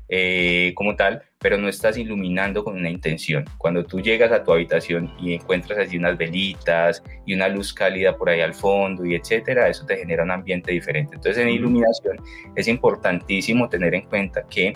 eh, 0.09 0.73
como 0.75 0.97
tal, 0.97 1.23
pero 1.39 1.59
no 1.59 1.69
estás 1.69 1.97
iluminando 1.97 2.65
con 2.65 2.77
una 2.77 2.91
intención. 2.91 3.45
Cuando 3.59 3.85
tú 3.85 4.01
llegas 4.01 4.33
a 4.33 4.43
tu 4.43 4.53
habitación 4.53 5.13
y 5.19 5.35
encuentras 5.35 5.79
allí 5.79 5.97
unas 5.97 6.17
velitas 6.17 7.03
y 7.27 7.35
una 7.35 7.49
luz 7.49 7.73
cálida 7.73 8.17
por 8.17 8.29
ahí 8.29 8.41
al 8.41 8.55
fondo 8.55 9.05
y 9.05 9.15
etcétera, 9.15 9.69
eso 9.69 9.85
te 9.87 9.97
genera 9.97 10.23
un 10.23 10.31
ambiente 10.31 10.73
diferente. 10.73 11.17
Entonces 11.17 11.43
en 11.43 11.51
iluminación 11.51 12.19
es 12.55 12.69
importantísimo 12.69 13.69
tener 13.69 13.95
en 13.95 14.03
cuenta 14.03 14.43
que 14.49 14.75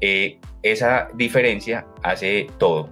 eh, 0.00 0.38
esa 0.62 1.08
diferencia 1.14 1.86
hace 2.02 2.46
todo 2.58 2.90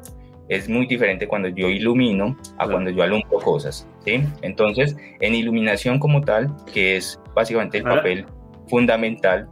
es 0.49 0.69
muy 0.69 0.87
diferente 0.87 1.29
cuando 1.29 1.49
yo 1.49 1.69
ilumino 1.69 2.37
a 2.57 2.67
cuando 2.67 2.91
yo 2.91 3.03
alumbro 3.03 3.39
cosas, 3.39 3.87
¿sí? 4.05 4.23
Entonces, 4.43 4.97
en 5.21 5.35
iluminación 5.35 5.99
como 5.99 6.23
tal, 6.23 6.55
que 6.73 6.97
es 6.97 7.21
básicamente 7.35 7.79
el 7.79 7.85
papel 7.85 8.27
fundamental, 8.67 9.49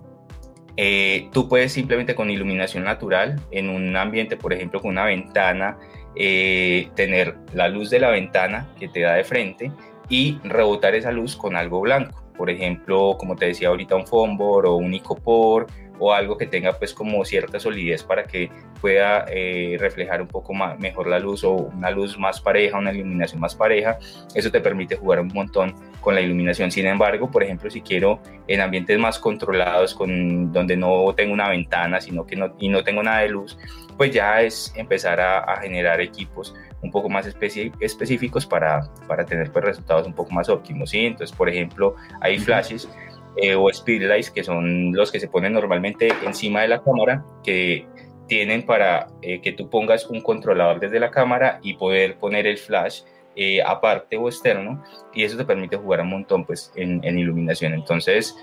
eh, 0.76 1.28
tú 1.32 1.48
puedes 1.48 1.72
simplemente 1.72 2.14
con 2.14 2.30
iluminación 2.30 2.84
natural, 2.84 3.40
en 3.50 3.68
un 3.68 3.96
ambiente, 3.96 4.36
por 4.36 4.52
ejemplo, 4.52 4.80
con 4.80 4.90
una 4.90 5.04
ventana, 5.04 5.78
eh, 6.14 6.88
tener 6.94 7.36
la 7.52 7.68
luz 7.68 7.90
de 7.90 8.00
la 8.00 8.10
ventana 8.10 8.68
que 8.78 8.88
te 8.88 9.00
da 9.00 9.14
de 9.14 9.24
frente 9.24 9.72
y 10.08 10.38
rebotar 10.44 10.94
esa 10.94 11.12
luz 11.12 11.36
con 11.36 11.56
algo 11.56 11.80
blanco. 11.80 12.22
Por 12.36 12.50
ejemplo, 12.50 13.16
como 13.18 13.36
te 13.36 13.46
decía 13.46 13.68
ahorita, 13.68 13.96
un 13.96 14.06
fombor 14.06 14.66
o 14.66 14.76
un 14.76 14.92
icopor 14.92 15.66
o 15.98 16.12
algo 16.12 16.36
que 16.36 16.46
tenga 16.46 16.72
pues 16.74 16.92
como 16.92 17.24
cierta 17.24 17.58
solidez 17.58 18.02
para 18.02 18.24
que 18.24 18.50
pueda 18.80 19.24
eh, 19.28 19.76
reflejar 19.78 20.20
un 20.20 20.28
poco 20.28 20.52
más, 20.52 20.78
mejor 20.78 21.06
la 21.06 21.18
luz 21.18 21.44
o 21.44 21.52
una 21.52 21.90
luz 21.90 22.18
más 22.18 22.40
pareja, 22.40 22.78
una 22.78 22.92
iluminación 22.92 23.40
más 23.40 23.54
pareja, 23.54 23.98
eso 24.34 24.50
te 24.50 24.60
permite 24.60 24.96
jugar 24.96 25.20
un 25.20 25.28
montón 25.28 25.74
con 26.00 26.14
la 26.14 26.20
iluminación. 26.20 26.70
Sin 26.70 26.86
embargo, 26.86 27.30
por 27.30 27.42
ejemplo, 27.42 27.70
si 27.70 27.80
quiero 27.80 28.20
en 28.46 28.60
ambientes 28.60 28.98
más 28.98 29.18
controlados, 29.18 29.94
con, 29.94 30.52
donde 30.52 30.76
no 30.76 31.12
tengo 31.16 31.32
una 31.32 31.48
ventana 31.48 32.00
sino 32.00 32.26
que 32.26 32.36
no, 32.36 32.54
y 32.58 32.68
no 32.68 32.84
tengo 32.84 33.02
nada 33.02 33.20
de 33.20 33.28
luz, 33.28 33.58
pues 33.96 34.12
ya 34.12 34.42
es 34.42 34.72
empezar 34.76 35.20
a, 35.20 35.60
generar 35.62 36.00
equipos 36.00 36.54
un 36.82 36.90
poco 36.90 37.08
más 37.08 37.26
específicos 37.26 38.46
para, 38.46 38.88
para 39.08 39.24
tener 39.24 39.50
pues, 39.50 39.64
resultados 39.64 40.06
un 40.06 40.12
poco 40.12 40.30
más 40.32 40.48
óptimos. 40.48 40.90
¿sí? 40.90 41.06
Entonces, 41.06 41.34
por 41.34 41.48
ejemplo, 41.48 41.96
hay 42.20 42.38
flashes 42.38 42.88
eh, 43.36 43.54
o 43.54 43.72
speedlights, 43.72 44.30
que 44.30 44.42
son 44.42 44.92
los 44.92 45.12
que 45.12 45.20
se 45.20 45.28
ponen 45.28 45.52
normalmente 45.52 46.08
encima 46.24 46.62
de 46.62 46.68
la 46.68 46.82
cámara, 46.82 47.24
que 47.44 47.86
tienen 48.26 48.64
para 48.64 49.08
eh, 49.22 49.40
que 49.40 49.52
tú 49.52 49.68
pongas 49.68 50.06
un 50.06 50.20
controlador 50.20 50.80
desde 50.80 50.98
la 50.98 51.10
cámara 51.10 51.60
y 51.62 51.74
poder 51.74 52.16
poner 52.18 52.46
el 52.46 52.58
flash 52.58 53.02
eh, 53.36 53.62
aparte 53.62 54.16
o 54.16 54.28
externo, 54.28 54.82
y 55.14 55.24
eso 55.24 55.36
te 55.36 55.44
permite 55.44 55.76
jugar 55.76 56.00
un 56.00 56.08
montón 56.08 56.44
pues, 56.44 56.72
en, 56.76 57.02
iluminación. 57.18 57.74
Entonces, 57.74 58.34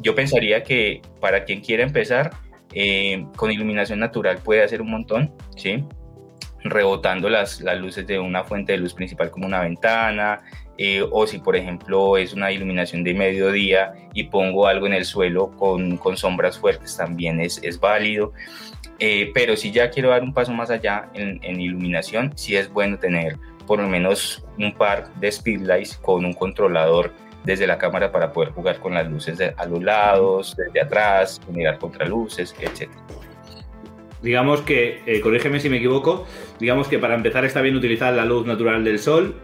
yo 0.00 0.14
pensaría 0.14 0.62
que 0.62 1.02
para 1.20 1.44
quien 1.44 1.60
quiera 1.60 1.82
empezar, 1.82 2.30
con 3.36 3.52
iluminación 3.52 4.00
natural 4.00 4.38
puede 4.42 4.62
hacer 4.62 4.80
un 4.80 4.90
montón, 4.90 5.32
¿sí? 5.56 5.84
Rebotando 6.64 7.28
las, 7.28 7.60
las 7.60 7.78
luces 7.78 8.06
de 8.06 8.18
una 8.18 8.42
fuente 8.42 8.72
de 8.72 8.78
luz 8.78 8.94
principal 8.94 9.30
como 9.30 9.46
una 9.46 9.60
ventana, 9.60 10.40
eh, 10.76 11.06
o 11.08 11.26
si 11.26 11.38
por 11.38 11.54
ejemplo 11.54 12.16
es 12.16 12.32
una 12.32 12.50
iluminación 12.50 13.04
de 13.04 13.14
mediodía 13.14 13.94
y 14.12 14.24
pongo 14.24 14.66
algo 14.66 14.86
en 14.86 14.94
el 14.94 15.04
suelo 15.04 15.52
con, 15.52 15.98
con 15.98 16.16
sombras 16.16 16.58
fuertes 16.58 16.96
también 16.96 17.40
es, 17.40 17.62
es 17.62 17.78
válido. 17.78 18.32
Eh, 18.98 19.30
pero 19.34 19.56
si 19.56 19.70
ya 19.70 19.90
quiero 19.90 20.10
dar 20.10 20.22
un 20.22 20.32
paso 20.32 20.52
más 20.52 20.70
allá 20.70 21.08
en, 21.14 21.60
iluminación, 21.60 22.32
sí 22.36 22.56
es 22.56 22.72
bueno 22.72 22.98
tener 22.98 23.38
por 23.66 23.80
lo 23.80 23.88
menos 23.88 24.44
un 24.58 24.72
par 24.72 25.12
de 25.14 25.30
speedlights 25.30 25.96
con 25.96 26.24
un 26.24 26.32
controlador 26.32 27.12
desde 27.44 27.66
la 27.66 27.76
cámara 27.76 28.10
para 28.10 28.32
poder 28.32 28.52
jugar 28.52 28.78
con 28.80 28.94
las 28.94 29.08
luces 29.08 29.38
a 29.56 29.66
los 29.66 29.82
lados, 29.82 30.56
desde 30.56 30.80
atrás, 30.80 31.40
mirar 31.50 31.78
contraluces, 31.78 32.54
etc. 32.58 32.88
Digamos 34.24 34.62
que, 34.62 35.02
eh, 35.04 35.20
corrígeme 35.20 35.60
si 35.60 35.68
me 35.68 35.76
equivoco, 35.76 36.26
digamos 36.58 36.88
que 36.88 36.98
para 36.98 37.14
empezar 37.14 37.44
está 37.44 37.60
bien 37.60 37.76
utilizar 37.76 38.14
la 38.14 38.24
luz 38.24 38.46
natural 38.46 38.82
del 38.82 38.98
sol, 38.98 39.34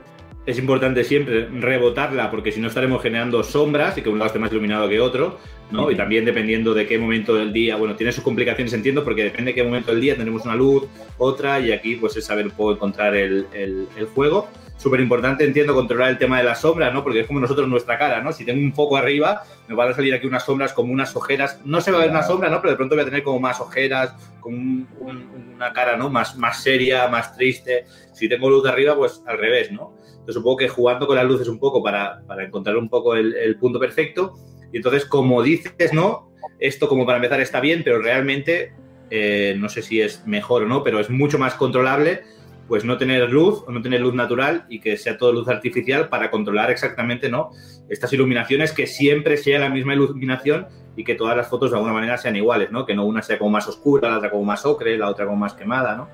es 0.46 0.58
importante 0.58 1.04
siempre 1.04 1.48
rebotarla 1.48 2.30
porque 2.30 2.50
si 2.50 2.60
no 2.60 2.68
estaremos 2.68 3.02
generando 3.02 3.42
sombras 3.44 3.98
y 3.98 4.02
que 4.02 4.08
un 4.08 4.18
lado 4.18 4.28
esté 4.28 4.38
más 4.38 4.50
iluminado 4.50 4.88
que 4.88 4.98
otro. 4.98 5.38
¿no? 5.70 5.90
Y 5.90 5.96
también 5.96 6.24
dependiendo 6.24 6.72
de 6.72 6.86
qué 6.86 6.98
momento 6.98 7.34
del 7.34 7.52
día, 7.52 7.76
bueno, 7.76 7.94
tiene 7.94 8.10
sus 8.10 8.24
complicaciones, 8.24 8.72
entiendo, 8.72 9.04
porque 9.04 9.22
depende 9.22 9.50
de 9.50 9.54
qué 9.54 9.62
momento 9.62 9.92
del 9.92 10.00
día 10.00 10.16
tenemos 10.16 10.44
una 10.46 10.56
luz, 10.56 10.84
otra, 11.18 11.60
y 11.60 11.72
aquí 11.72 11.96
pues 11.96 12.16
es 12.16 12.24
saber 12.24 12.46
un 12.46 12.52
poco 12.52 12.72
encontrar 12.72 13.14
el, 13.14 13.46
el, 13.52 13.86
el 13.96 14.06
juego 14.06 14.48
súper 14.80 15.00
importante, 15.00 15.44
entiendo, 15.44 15.74
controlar 15.74 16.08
el 16.08 16.16
tema 16.16 16.38
de 16.38 16.44
las 16.44 16.62
sombras, 16.62 16.94
¿no? 16.94 17.04
Porque 17.04 17.20
es 17.20 17.26
como 17.26 17.38
nosotros 17.38 17.68
nuestra 17.68 17.98
cara, 17.98 18.22
¿no? 18.22 18.32
Si 18.32 18.46
tengo 18.46 18.62
un 18.62 18.72
foco 18.72 18.96
arriba, 18.96 19.42
me 19.68 19.74
van 19.74 19.90
a 19.90 19.94
salir 19.94 20.14
aquí 20.14 20.26
unas 20.26 20.42
sombras 20.42 20.72
como 20.72 20.90
unas 20.90 21.14
ojeras. 21.14 21.60
No 21.66 21.82
se 21.82 21.90
va 21.90 21.98
a 21.98 22.00
ver 22.00 22.10
una 22.10 22.22
sombra, 22.22 22.48
¿no? 22.48 22.62
Pero 22.62 22.70
de 22.70 22.76
pronto 22.78 22.94
voy 22.94 23.02
a 23.02 23.04
tener 23.04 23.22
como 23.22 23.38
más 23.40 23.60
ojeras, 23.60 24.14
con 24.40 24.54
un, 24.54 24.88
un, 25.00 25.52
una 25.54 25.74
cara, 25.74 25.98
¿no? 25.98 26.08
Más, 26.08 26.34
más 26.38 26.62
seria, 26.62 27.08
más 27.08 27.36
triste. 27.36 27.84
Si 28.14 28.26
tengo 28.26 28.48
luz 28.48 28.64
de 28.64 28.70
arriba, 28.70 28.96
pues 28.96 29.22
al 29.26 29.36
revés, 29.36 29.70
¿no? 29.70 29.92
Entonces 30.06 30.36
supongo 30.36 30.56
que 30.56 30.68
jugando 30.68 31.06
con 31.06 31.16
las 31.16 31.26
luces 31.26 31.48
un 31.48 31.58
poco 31.58 31.82
para, 31.82 32.22
para 32.26 32.44
encontrar 32.44 32.78
un 32.78 32.88
poco 32.88 33.14
el, 33.16 33.34
el 33.36 33.58
punto 33.58 33.78
perfecto. 33.78 34.38
Y 34.72 34.78
entonces, 34.78 35.04
como 35.04 35.42
dices, 35.42 35.92
¿no? 35.92 36.32
Esto 36.58 36.88
como 36.88 37.04
para 37.04 37.16
empezar 37.16 37.40
está 37.42 37.60
bien, 37.60 37.82
pero 37.84 38.00
realmente 38.00 38.72
eh, 39.10 39.54
no 39.58 39.68
sé 39.68 39.82
si 39.82 40.00
es 40.00 40.26
mejor 40.26 40.62
o 40.62 40.66
no, 40.66 40.82
pero 40.82 41.00
es 41.00 41.10
mucho 41.10 41.38
más 41.38 41.54
controlable 41.54 42.22
pues 42.70 42.84
no 42.84 42.96
tener 42.96 43.28
luz 43.28 43.64
o 43.66 43.72
no 43.72 43.82
tener 43.82 44.00
luz 44.00 44.14
natural 44.14 44.64
y 44.68 44.78
que 44.78 44.96
sea 44.96 45.18
todo 45.18 45.32
luz 45.32 45.48
artificial 45.48 46.08
para 46.08 46.30
controlar 46.30 46.70
exactamente 46.70 47.28
¿no? 47.28 47.50
estas 47.88 48.12
iluminaciones, 48.12 48.70
que 48.70 48.86
siempre 48.86 49.36
sea 49.38 49.58
la 49.58 49.68
misma 49.68 49.94
iluminación 49.94 50.68
y 50.94 51.02
que 51.02 51.16
todas 51.16 51.36
las 51.36 51.48
fotos 51.48 51.72
de 51.72 51.78
alguna 51.78 51.94
manera 51.94 52.16
sean 52.16 52.36
iguales, 52.36 52.70
¿no? 52.70 52.86
que 52.86 52.94
no 52.94 53.06
una 53.06 53.22
sea 53.22 53.38
como 53.38 53.50
más 53.50 53.66
oscura, 53.66 54.08
la 54.08 54.18
otra 54.18 54.30
como 54.30 54.44
más 54.44 54.64
ocre, 54.64 54.96
la 54.96 55.08
otra 55.08 55.24
como 55.24 55.36
más 55.36 55.54
quemada. 55.54 55.96
¿no? 55.96 56.08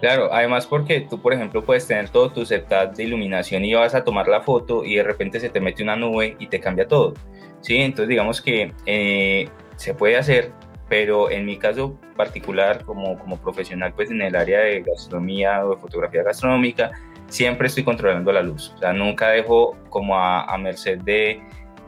Claro, 0.00 0.32
además 0.32 0.66
porque 0.66 1.02
tú, 1.02 1.20
por 1.20 1.34
ejemplo, 1.34 1.62
puedes 1.62 1.86
tener 1.86 2.08
todo 2.08 2.30
tu 2.30 2.46
setup 2.46 2.94
de 2.96 3.04
iluminación 3.04 3.66
y 3.66 3.74
vas 3.74 3.94
a 3.94 4.02
tomar 4.02 4.28
la 4.28 4.40
foto 4.40 4.82
y 4.82 4.94
de 4.94 5.02
repente 5.02 5.40
se 5.40 5.50
te 5.50 5.60
mete 5.60 5.82
una 5.82 5.94
nube 5.94 6.36
y 6.38 6.46
te 6.46 6.58
cambia 6.58 6.88
todo. 6.88 7.12
Sí, 7.60 7.76
entonces 7.76 8.08
digamos 8.08 8.40
que 8.40 8.72
eh, 8.86 9.50
se 9.76 9.92
puede 9.92 10.16
hacer, 10.16 10.52
pero 10.88 11.30
en 11.30 11.46
mi 11.46 11.58
caso 11.58 11.98
particular 12.16 12.84
como, 12.84 13.18
como 13.18 13.38
profesional 13.38 13.92
pues 13.94 14.10
en 14.10 14.22
el 14.22 14.36
área 14.36 14.60
de 14.60 14.82
gastronomía 14.82 15.64
o 15.64 15.74
de 15.74 15.76
fotografía 15.80 16.22
gastronómica, 16.22 16.90
siempre 17.28 17.68
estoy 17.68 17.84
controlando 17.84 18.32
la 18.32 18.42
luz, 18.42 18.72
o 18.76 18.78
sea, 18.78 18.92
nunca 18.92 19.28
dejo 19.30 19.76
como 19.88 20.16
a, 20.16 20.44
a 20.44 20.58
merced 20.58 20.98
de 20.98 21.42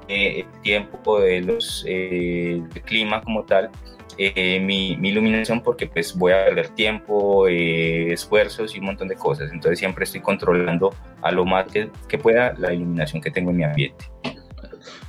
eh, 0.09 0.41
el 0.41 0.61
tiempo, 0.63 1.21
de 1.21 1.41
los, 1.41 1.85
eh, 1.87 2.63
del 2.73 2.83
clima 2.83 3.21
como 3.23 3.45
tal, 3.45 3.71
eh, 4.19 4.61
mi, 4.61 4.97
mi, 4.97 5.11
iluminación 5.11 5.61
porque 5.61 5.87
pues 5.87 6.17
voy 6.17 6.33
a 6.33 6.47
perder 6.47 6.69
tiempo, 6.71 7.47
eh, 7.49 8.13
esfuerzos 8.13 8.75
y 8.75 8.79
un 8.79 8.87
montón 8.87 9.09
de 9.09 9.15
cosas. 9.15 9.53
Entonces 9.53 9.79
siempre 9.79 10.05
estoy 10.05 10.23
controlando 10.23 10.95
a 11.21 11.31
lo 11.33 11.45
más 11.45 11.67
que, 11.67 11.91
que, 12.09 12.17
pueda 12.17 12.55
la 12.57 12.73
iluminación 12.73 13.21
que 13.21 13.31
tengo 13.31 13.51
en 13.51 13.57
mi 13.59 13.65
ambiente. 13.65 14.07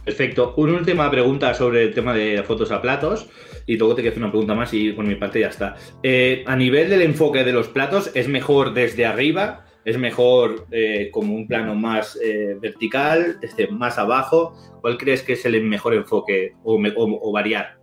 Perfecto. 0.07 0.53
Una 0.55 0.77
última 0.77 1.11
pregunta 1.11 1.53
sobre 1.53 1.83
el 1.83 1.93
tema 1.93 2.13
de 2.13 2.41
fotos 2.43 2.71
a 2.71 2.81
platos 2.81 3.27
y 3.65 3.75
luego 3.75 3.93
te 3.93 4.01
quiero 4.01 4.13
hacer 4.13 4.23
una 4.23 4.31
pregunta 4.31 4.55
más 4.55 4.73
y 4.73 4.93
por 4.93 5.03
mi 5.03 5.15
parte 5.15 5.41
ya 5.41 5.49
está. 5.49 5.75
Eh, 6.01 6.45
a 6.47 6.55
nivel 6.55 6.89
del 6.89 7.01
enfoque 7.01 7.43
de 7.43 7.51
los 7.51 7.67
platos, 7.67 8.09
¿es 8.15 8.29
mejor 8.29 8.73
desde 8.73 9.05
arriba? 9.05 9.65
¿Es 9.83 9.97
mejor 9.97 10.65
eh, 10.71 11.09
como 11.11 11.35
un 11.35 11.45
plano 11.45 11.75
más 11.75 12.17
eh, 12.23 12.55
vertical, 12.57 13.37
desde 13.41 13.67
más 13.67 13.97
abajo? 13.97 14.53
¿Cuál 14.79 14.97
crees 14.97 15.23
que 15.23 15.33
es 15.33 15.45
el 15.45 15.61
mejor 15.65 15.93
enfoque 15.93 16.53
o, 16.63 17.31
variar? 17.33 17.77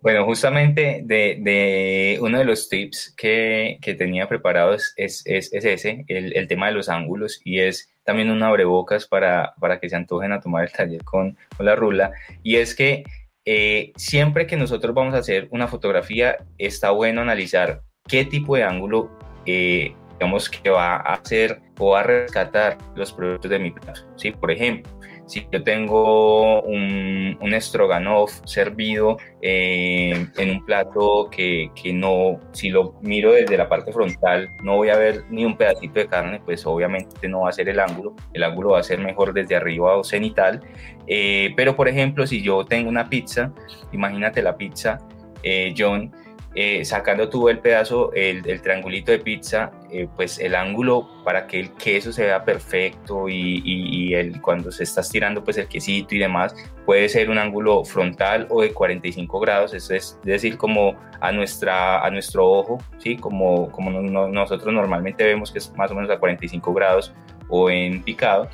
Bueno, 0.00 0.24
justamente 0.24 1.02
de, 1.04 2.18
uno 2.22 2.38
de 2.38 2.44
los 2.46 2.70
tips 2.70 3.14
que, 3.18 3.78
tenía 3.98 4.28
preparados 4.28 4.94
es, 4.96 5.22
es, 5.26 5.52
es 5.52 5.66
ese, 5.66 6.06
el, 6.08 6.48
tema 6.48 6.68
de 6.68 6.72
los 6.72 6.88
ángulos, 6.88 7.42
y 7.44 7.58
es 7.58 7.91
también 8.04 8.30
un 8.30 8.42
abrebocas 8.42 9.06
para, 9.06 9.54
para 9.60 9.78
que 9.78 9.88
se 9.88 9.96
antojen 9.96 10.32
a 10.32 10.40
tomar 10.40 10.64
el 10.64 10.72
taller 10.72 11.04
con, 11.04 11.36
con 11.56 11.66
la 11.66 11.76
rula, 11.76 12.12
y 12.42 12.56
es 12.56 12.74
que 12.74 13.04
eh, 13.44 13.92
siempre 13.96 14.46
que 14.46 14.56
nosotros 14.56 14.94
vamos 14.94 15.14
a 15.14 15.18
hacer 15.18 15.48
una 15.50 15.66
fotografía, 15.66 16.38
está 16.58 16.90
bueno 16.90 17.20
analizar 17.20 17.82
qué 18.06 18.24
tipo 18.24 18.56
de 18.56 18.64
ángulo, 18.64 19.10
eh, 19.46 19.94
digamos, 20.12 20.48
que 20.48 20.70
va 20.70 20.96
a 20.96 21.14
hacer 21.14 21.60
o 21.78 21.96
a 21.96 22.02
rescatar 22.02 22.78
los 22.94 23.12
productos 23.12 23.50
de 23.50 23.58
mi 23.58 23.70
plato. 23.72 24.02
¿sí? 24.16 24.30
Por 24.30 24.50
ejemplo, 24.52 24.90
si 25.26 25.46
yo 25.50 25.62
tengo 25.62 26.62
un, 26.62 27.38
un 27.40 27.60
stroganoff 27.60 28.40
servido 28.44 29.16
eh, 29.40 30.26
en 30.36 30.50
un 30.50 30.64
plato 30.64 31.28
que, 31.30 31.70
que, 31.80 31.92
no, 31.92 32.40
si 32.52 32.70
lo 32.70 32.94
miro 33.02 33.32
desde 33.32 33.56
la 33.56 33.68
parte 33.68 33.92
frontal, 33.92 34.48
no 34.62 34.76
voy 34.76 34.90
a 34.90 34.96
ver 34.96 35.24
ni 35.30 35.44
un 35.44 35.56
pedacito 35.56 36.00
de 36.00 36.06
carne, 36.06 36.40
pues 36.44 36.66
obviamente 36.66 37.28
no 37.28 37.42
va 37.42 37.50
a 37.50 37.52
ser 37.52 37.68
el 37.68 37.80
ángulo, 37.80 38.14
el 38.32 38.42
ángulo 38.42 38.70
va 38.70 38.80
a 38.80 38.82
ser 38.82 38.98
mejor 38.98 39.32
desde 39.32 39.56
arriba 39.56 39.96
o 39.96 40.04
cenital. 40.04 40.60
Eh, 41.06 41.52
pero 41.56 41.76
por 41.76 41.88
ejemplo, 41.88 42.26
si 42.26 42.42
yo 42.42 42.64
tengo 42.64 42.88
una 42.88 43.08
pizza, 43.08 43.52
imagínate 43.92 44.42
la 44.42 44.56
pizza, 44.56 44.98
eh, 45.42 45.74
John, 45.76 46.12
eh, 46.54 46.84
sacando 46.84 47.28
tú 47.28 47.48
el 47.48 47.60
pedazo, 47.60 48.12
el, 48.12 48.46
el 48.48 48.60
triangulito 48.60 49.12
de 49.12 49.18
pizza, 49.18 49.72
eh, 49.92 50.08
pues 50.16 50.38
el 50.38 50.54
ángulo 50.54 51.06
para 51.22 51.46
que 51.46 51.60
el 51.60 51.72
queso 51.72 52.12
se 52.12 52.24
vea 52.24 52.44
perfecto 52.44 53.28
y, 53.28 53.62
y, 53.64 54.14
el, 54.14 54.40
cuando 54.40 54.72
se 54.72 54.84
está 54.84 55.02
estirando 55.02 55.44
pues 55.44 55.58
el 55.58 55.68
quesito 55.68 56.14
y 56.14 56.18
demás, 56.18 56.54
puede 56.86 57.08
ser 57.10 57.28
un 57.28 57.36
ángulo 57.36 57.84
frontal 57.84 58.46
o 58.48 58.62
de 58.62 58.72
45 58.72 59.40
grados, 59.40 59.74
eso 59.74 59.94
es 59.94 60.18
decir, 60.24 60.56
como 60.56 60.96
a, 61.20 61.30
nuestra, 61.30 62.02
a 62.02 62.10
nuestro 62.10 62.48
ojo, 62.48 62.78
¿sí? 62.98 63.16
como, 63.16 63.70
como 63.70 63.90
no, 63.90 64.28
nosotros 64.28 64.72
normalmente 64.72 65.24
vemos 65.24 65.52
que 65.52 65.58
es 65.58 65.70
más 65.76 65.90
o 65.90 65.94
menos 65.94 66.10
a 66.10 66.18
45 66.18 66.72
grados 66.72 67.12
o 67.50 67.68
en 67.68 68.02
picado 68.02 68.48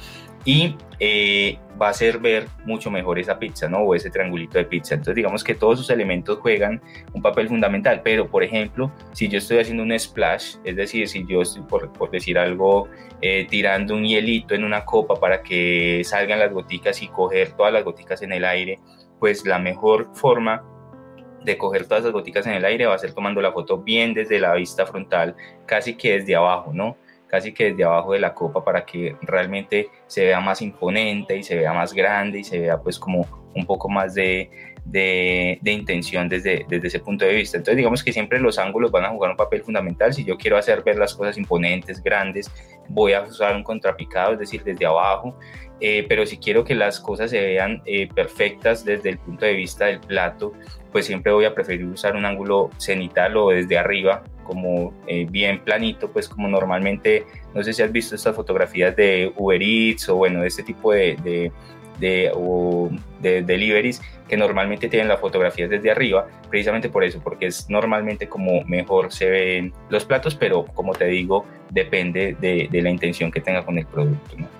y 0.48 0.74
eh, 0.98 1.58
va 1.80 1.88
a 1.88 1.90
hacer 1.90 2.20
ver 2.20 2.46
mucho 2.64 2.90
mejor 2.90 3.18
esa 3.18 3.38
pizza, 3.38 3.68
¿no? 3.68 3.80
O 3.80 3.94
ese 3.94 4.08
triangulito 4.08 4.56
de 4.56 4.64
pizza. 4.64 4.94
Entonces, 4.94 5.14
digamos 5.14 5.44
que 5.44 5.54
todos 5.54 5.74
esos 5.74 5.90
elementos 5.90 6.38
juegan 6.38 6.80
un 7.12 7.20
papel 7.20 7.48
fundamental, 7.48 8.00
pero, 8.02 8.30
por 8.30 8.42
ejemplo, 8.42 8.90
si 9.12 9.28
yo 9.28 9.36
estoy 9.36 9.58
haciendo 9.58 9.82
un 9.82 9.96
splash, 9.98 10.54
es 10.64 10.74
decir, 10.74 11.06
si 11.06 11.26
yo 11.26 11.42
estoy, 11.42 11.64
por, 11.64 11.92
por 11.92 12.10
decir 12.10 12.38
algo, 12.38 12.88
eh, 13.20 13.46
tirando 13.50 13.94
un 13.94 14.06
hielito 14.06 14.54
en 14.54 14.64
una 14.64 14.86
copa 14.86 15.16
para 15.16 15.42
que 15.42 16.00
salgan 16.02 16.38
las 16.38 16.50
goticas 16.50 17.02
y 17.02 17.08
coger 17.08 17.52
todas 17.52 17.70
las 17.70 17.84
goticas 17.84 18.22
en 18.22 18.32
el 18.32 18.46
aire, 18.46 18.80
pues 19.20 19.44
la 19.44 19.58
mejor 19.58 20.08
forma 20.14 20.64
de 21.44 21.58
coger 21.58 21.84
todas 21.84 22.04
esas 22.04 22.12
goticas 22.14 22.46
en 22.46 22.54
el 22.54 22.64
aire 22.64 22.86
va 22.86 22.94
a 22.94 22.98
ser 22.98 23.12
tomando 23.12 23.42
la 23.42 23.52
foto 23.52 23.82
bien 23.82 24.14
desde 24.14 24.40
la 24.40 24.54
vista 24.54 24.86
frontal, 24.86 25.36
casi 25.66 25.94
que 25.94 26.20
desde 26.20 26.36
abajo, 26.36 26.72
¿no? 26.72 26.96
Casi 27.28 27.52
que 27.52 27.70
desde 27.70 27.84
abajo 27.84 28.12
de 28.12 28.20
la 28.20 28.34
copa 28.34 28.64
para 28.64 28.84
que 28.84 29.16
realmente 29.22 29.88
se 30.06 30.24
vea 30.24 30.40
más 30.40 30.62
imponente 30.62 31.36
y 31.36 31.42
se 31.42 31.56
vea 31.56 31.72
más 31.72 31.92
grande 31.92 32.40
y 32.40 32.44
se 32.44 32.58
vea 32.58 32.78
pues 32.78 32.98
como 32.98 33.26
un 33.54 33.66
poco 33.66 33.88
más 33.88 34.14
de, 34.14 34.50
de, 34.84 35.58
intención 35.64 36.28
desde, 36.28 36.64
desde 36.68 36.88
ese 36.88 37.00
punto 37.00 37.24
de 37.24 37.34
vista. 37.34 37.58
Entonces 37.58 37.76
digamos 37.76 38.02
que 38.02 38.12
siempre 38.12 38.40
los 38.40 38.58
ángulos 38.58 38.90
van 38.90 39.04
a 39.04 39.10
jugar 39.10 39.30
un 39.32 39.36
papel 39.36 39.62
fundamental. 39.62 40.12
Si 40.14 40.24
yo 40.24 40.36
quiero 40.36 40.56
hacer 40.56 40.82
ver 40.82 40.96
las 40.96 41.14
cosas 41.14 41.36
imponentes, 41.36 42.02
grandes, 42.02 42.50
voy 42.88 43.12
a 43.12 43.22
usar 43.22 43.54
un 43.54 43.62
contrapicado, 43.62 44.32
es 44.32 44.38
decir, 44.38 44.62
desde 44.64 44.86
abajo. 44.86 45.38
Eh, 45.80 46.06
pero 46.08 46.26
si 46.26 46.38
quiero 46.38 46.64
que 46.64 46.74
las 46.74 46.98
cosas 46.98 47.30
se 47.30 47.40
vean 47.40 47.82
eh, 47.84 48.08
perfectas 48.12 48.84
desde 48.84 49.10
el 49.10 49.18
punto 49.18 49.44
de 49.44 49.52
vista 49.52 49.86
del 49.86 50.00
plato, 50.00 50.52
pues 50.90 51.06
siempre 51.06 51.32
voy 51.32 51.44
a 51.44 51.54
preferir 51.54 51.86
usar 51.86 52.16
un 52.16 52.24
ángulo 52.24 52.70
cenital 52.78 53.36
o 53.36 53.50
desde 53.50 53.78
arriba, 53.78 54.24
como 54.48 54.94
eh, 55.06 55.26
bien 55.30 55.60
planito, 55.62 56.10
pues 56.10 56.28
como 56.28 56.48
normalmente, 56.48 57.26
no 57.54 57.62
sé 57.62 57.74
si 57.74 57.82
has 57.82 57.92
visto 57.92 58.14
estas 58.14 58.34
fotografías 58.34 58.96
de 58.96 59.30
Uber 59.36 59.62
Eats 59.62 60.08
o 60.08 60.16
bueno, 60.16 60.40
de 60.40 60.48
este 60.48 60.62
tipo 60.62 60.92
de, 60.92 61.16
de, 61.22 61.52
de, 62.00 62.32
o 62.34 62.90
de 63.20 63.42
deliveries 63.42 64.00
que 64.26 64.36
normalmente 64.36 64.88
tienen 64.88 65.08
las 65.08 65.20
fotografías 65.20 65.68
desde 65.68 65.90
arriba, 65.90 66.26
precisamente 66.48 66.88
por 66.88 67.04
eso, 67.04 67.20
porque 67.22 67.46
es 67.46 67.68
normalmente 67.68 68.28
como 68.28 68.64
mejor 68.64 69.12
se 69.12 69.28
ven 69.28 69.72
los 69.90 70.04
platos, 70.06 70.34
pero 70.34 70.64
como 70.64 70.94
te 70.94 71.06
digo, 71.06 71.44
depende 71.70 72.36
de, 72.40 72.68
de 72.70 72.82
la 72.82 72.90
intención 72.90 73.30
que 73.30 73.40
tenga 73.40 73.64
con 73.64 73.76
el 73.78 73.86
producto. 73.86 74.36
¿no? 74.38 74.58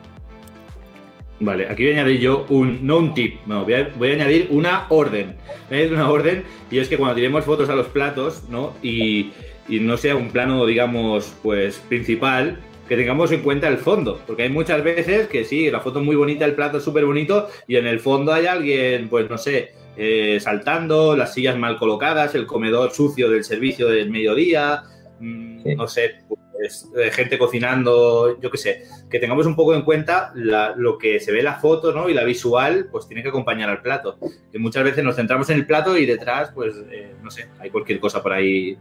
Vale, 1.40 1.68
aquí 1.68 1.84
voy 1.84 1.92
a 1.92 2.00
añadir 2.00 2.20
yo 2.20 2.46
un, 2.48 2.84
no 2.84 2.98
un 2.98 3.14
tip, 3.14 3.38
no, 3.46 3.62
voy 3.62 3.74
a, 3.74 3.90
voy 3.96 4.10
a 4.10 4.14
añadir 4.14 4.48
una 4.50 4.86
orden. 4.88 5.36
Voy 5.68 5.78
a 5.78 5.80
añadir 5.80 5.92
una 5.92 6.10
orden 6.10 6.44
y 6.70 6.78
es 6.78 6.88
que 6.88 6.98
cuando 6.98 7.14
tiremos 7.14 7.44
fotos 7.44 7.68
a 7.68 7.76
los 7.76 7.86
platos, 7.86 8.48
¿no? 8.48 8.74
Y, 8.82 9.30
y 9.68 9.80
no 9.80 9.96
sea 9.96 10.16
un 10.16 10.30
plano, 10.30 10.64
digamos, 10.66 11.34
pues 11.42 11.78
principal, 11.88 12.58
que 12.88 12.96
tengamos 12.96 13.30
en 13.32 13.42
cuenta 13.42 13.68
el 13.68 13.78
fondo, 13.78 14.20
porque 14.26 14.44
hay 14.44 14.48
muchas 14.48 14.82
veces 14.82 15.28
que 15.28 15.44
sí, 15.44 15.70
la 15.70 15.80
foto 15.80 16.00
es 16.00 16.06
muy 16.06 16.16
bonita, 16.16 16.46
el 16.46 16.54
plato 16.54 16.78
es 16.78 16.84
súper 16.84 17.04
bonito 17.04 17.48
y 17.66 17.76
en 17.76 17.86
el 17.86 18.00
fondo 18.00 18.32
hay 18.32 18.46
alguien, 18.46 19.08
pues 19.08 19.28
no 19.28 19.36
sé, 19.36 19.74
eh, 19.96 20.38
saltando, 20.40 21.14
las 21.14 21.34
sillas 21.34 21.58
mal 21.58 21.76
colocadas, 21.76 22.34
el 22.34 22.46
comedor 22.46 22.92
sucio 22.92 23.28
del 23.28 23.44
servicio 23.44 23.88
del 23.88 24.10
mediodía, 24.10 24.84
mmm, 25.20 25.62
sí. 25.62 25.74
no 25.74 25.86
sé, 25.86 26.20
pues, 26.58 26.88
eh, 26.96 27.10
gente 27.12 27.38
cocinando, 27.38 28.40
yo 28.40 28.50
qué 28.50 28.58
sé, 28.58 28.82
que 29.08 29.20
tengamos 29.20 29.46
un 29.46 29.54
poco 29.54 29.74
en 29.74 29.82
cuenta 29.82 30.32
la, 30.34 30.74
lo 30.76 30.98
que 30.98 31.20
se 31.20 31.30
ve 31.30 31.38
en 31.38 31.44
la 31.44 31.54
foto 31.54 31.92
¿no? 31.92 32.08
y 32.08 32.14
la 32.14 32.24
visual, 32.24 32.88
pues 32.90 33.06
tiene 33.06 33.22
que 33.22 33.28
acompañar 33.28 33.70
al 33.70 33.80
plato. 33.80 34.18
Que 34.50 34.58
muchas 34.58 34.82
veces 34.82 35.04
nos 35.04 35.14
centramos 35.14 35.48
en 35.50 35.58
el 35.58 35.66
plato 35.66 35.96
y 35.96 36.04
detrás, 36.04 36.50
pues, 36.52 36.74
eh, 36.90 37.14
no 37.22 37.30
sé, 37.30 37.46
hay 37.60 37.70
cualquier 37.70 38.00
cosa 38.00 38.22
por 38.22 38.32
ahí 38.32 38.76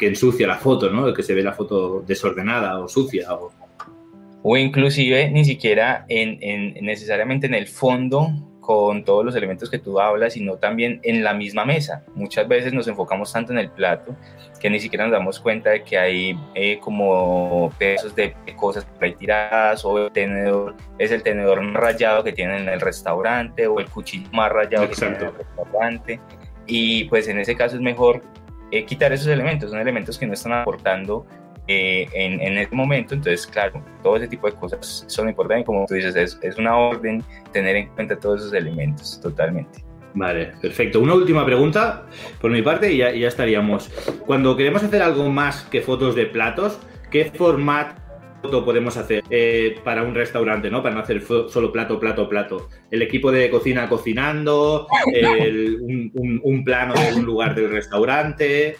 que 0.00 0.06
ensucia 0.06 0.46
la 0.46 0.56
foto, 0.56 0.88
¿no? 0.88 1.12
Que 1.12 1.22
se 1.22 1.34
ve 1.34 1.42
la 1.42 1.52
foto 1.52 2.02
desordenada 2.06 2.78
o 2.80 2.88
sucia. 2.88 3.34
O, 3.34 3.52
o 4.42 4.56
inclusive 4.56 5.30
ni 5.30 5.44
siquiera 5.44 6.06
en, 6.08 6.38
en, 6.40 6.82
necesariamente 6.82 7.46
en 7.46 7.52
el 7.52 7.66
fondo 7.66 8.30
con 8.60 9.04
todos 9.04 9.26
los 9.26 9.36
elementos 9.36 9.68
que 9.68 9.78
tú 9.78 10.00
hablas, 10.00 10.32
sino 10.32 10.56
también 10.56 11.00
en 11.02 11.22
la 11.22 11.34
misma 11.34 11.66
mesa. 11.66 12.02
Muchas 12.14 12.48
veces 12.48 12.72
nos 12.72 12.88
enfocamos 12.88 13.30
tanto 13.30 13.52
en 13.52 13.58
el 13.58 13.70
plato 13.70 14.16
que 14.58 14.70
ni 14.70 14.80
siquiera 14.80 15.04
nos 15.04 15.12
damos 15.12 15.38
cuenta 15.38 15.68
de 15.68 15.82
que 15.82 15.98
hay 15.98 16.38
eh, 16.54 16.78
como 16.80 17.70
pedazos 17.78 18.14
de 18.16 18.34
cosas 18.56 18.86
por 18.86 19.04
ahí 19.04 19.14
tiradas 19.16 19.84
o 19.84 20.06
el 20.06 20.12
tenedor 20.12 20.76
es 20.98 21.10
el 21.10 21.22
tenedor 21.22 21.60
más 21.60 21.82
rayado 21.82 22.24
que 22.24 22.32
tienen 22.32 22.62
en 22.62 22.68
el 22.70 22.80
restaurante 22.80 23.66
o 23.66 23.80
el 23.80 23.86
cuchillo 23.90 24.30
más 24.32 24.50
rayado 24.50 24.88
que 24.88 24.94
tienen 24.94 25.20
en 25.20 25.26
el 25.26 25.34
restaurante. 25.34 26.20
Y 26.66 27.04
pues 27.04 27.28
en 27.28 27.38
ese 27.38 27.54
caso 27.56 27.76
es 27.76 27.82
mejor 27.82 28.22
eh, 28.70 28.84
quitar 28.84 29.12
esos 29.12 29.26
elementos, 29.28 29.70
son 29.70 29.80
elementos 29.80 30.18
que 30.18 30.26
no 30.26 30.34
están 30.34 30.52
aportando 30.52 31.26
eh, 31.66 32.08
en, 32.14 32.40
en 32.40 32.58
este 32.58 32.74
momento. 32.74 33.14
Entonces, 33.14 33.46
claro, 33.46 33.82
todo 34.02 34.16
ese 34.16 34.28
tipo 34.28 34.46
de 34.46 34.54
cosas 34.54 35.04
son 35.06 35.28
importantes. 35.28 35.66
Como 35.66 35.86
tú 35.86 35.94
dices, 35.94 36.16
es, 36.16 36.38
es 36.42 36.58
una 36.58 36.76
orden 36.76 37.22
tener 37.52 37.76
en 37.76 37.88
cuenta 37.88 38.18
todos 38.18 38.40
esos 38.40 38.52
elementos, 38.54 39.20
totalmente. 39.20 39.84
Vale, 40.14 40.52
perfecto. 40.60 41.00
Una 41.00 41.14
última 41.14 41.44
pregunta 41.44 42.06
por 42.40 42.50
mi 42.50 42.62
parte 42.62 42.92
y 42.92 42.98
ya, 42.98 43.12
ya, 43.12 43.28
estaríamos. 43.28 43.88
Cuando 44.26 44.56
queremos 44.56 44.82
hacer 44.82 45.02
algo 45.02 45.28
más 45.30 45.62
que 45.64 45.80
fotos 45.80 46.16
de 46.16 46.26
platos, 46.26 46.80
¿qué 47.10 47.26
formato 47.26 48.00
podemos 48.42 48.96
hacer 48.96 49.22
eh, 49.30 49.76
para 49.84 50.02
un 50.02 50.14
restaurante, 50.14 50.70
¿no? 50.70 50.82
Para 50.82 50.94
no 50.94 51.00
hacer 51.02 51.22
solo 51.22 51.72
plato, 51.72 51.98
plato, 52.00 52.28
plato. 52.28 52.68
El 52.90 53.02
equipo 53.02 53.30
de 53.30 53.50
cocina 53.50 53.88
cocinando, 53.88 54.86
el, 55.12 55.78
un, 55.80 56.10
un, 56.14 56.40
un, 56.42 56.64
plano 56.64 56.94
de 56.94 57.14
un 57.14 57.24
lugar 57.24 57.54
del 57.54 57.70
restaurante. 57.70 58.76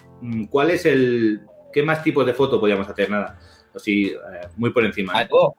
¿Cuál 0.50 0.70
es 0.70 0.86
el, 0.86 1.40
¿Qué 1.72 1.82
más 1.82 2.02
tipos 2.02 2.26
de 2.26 2.34
fotos 2.34 2.58
podríamos 2.58 2.88
hacer? 2.88 3.10
Nada, 3.10 3.38
así, 3.74 4.06
eh, 4.06 4.48
muy 4.56 4.70
por 4.70 4.84
encima. 4.84 5.12
Algo, 5.12 5.54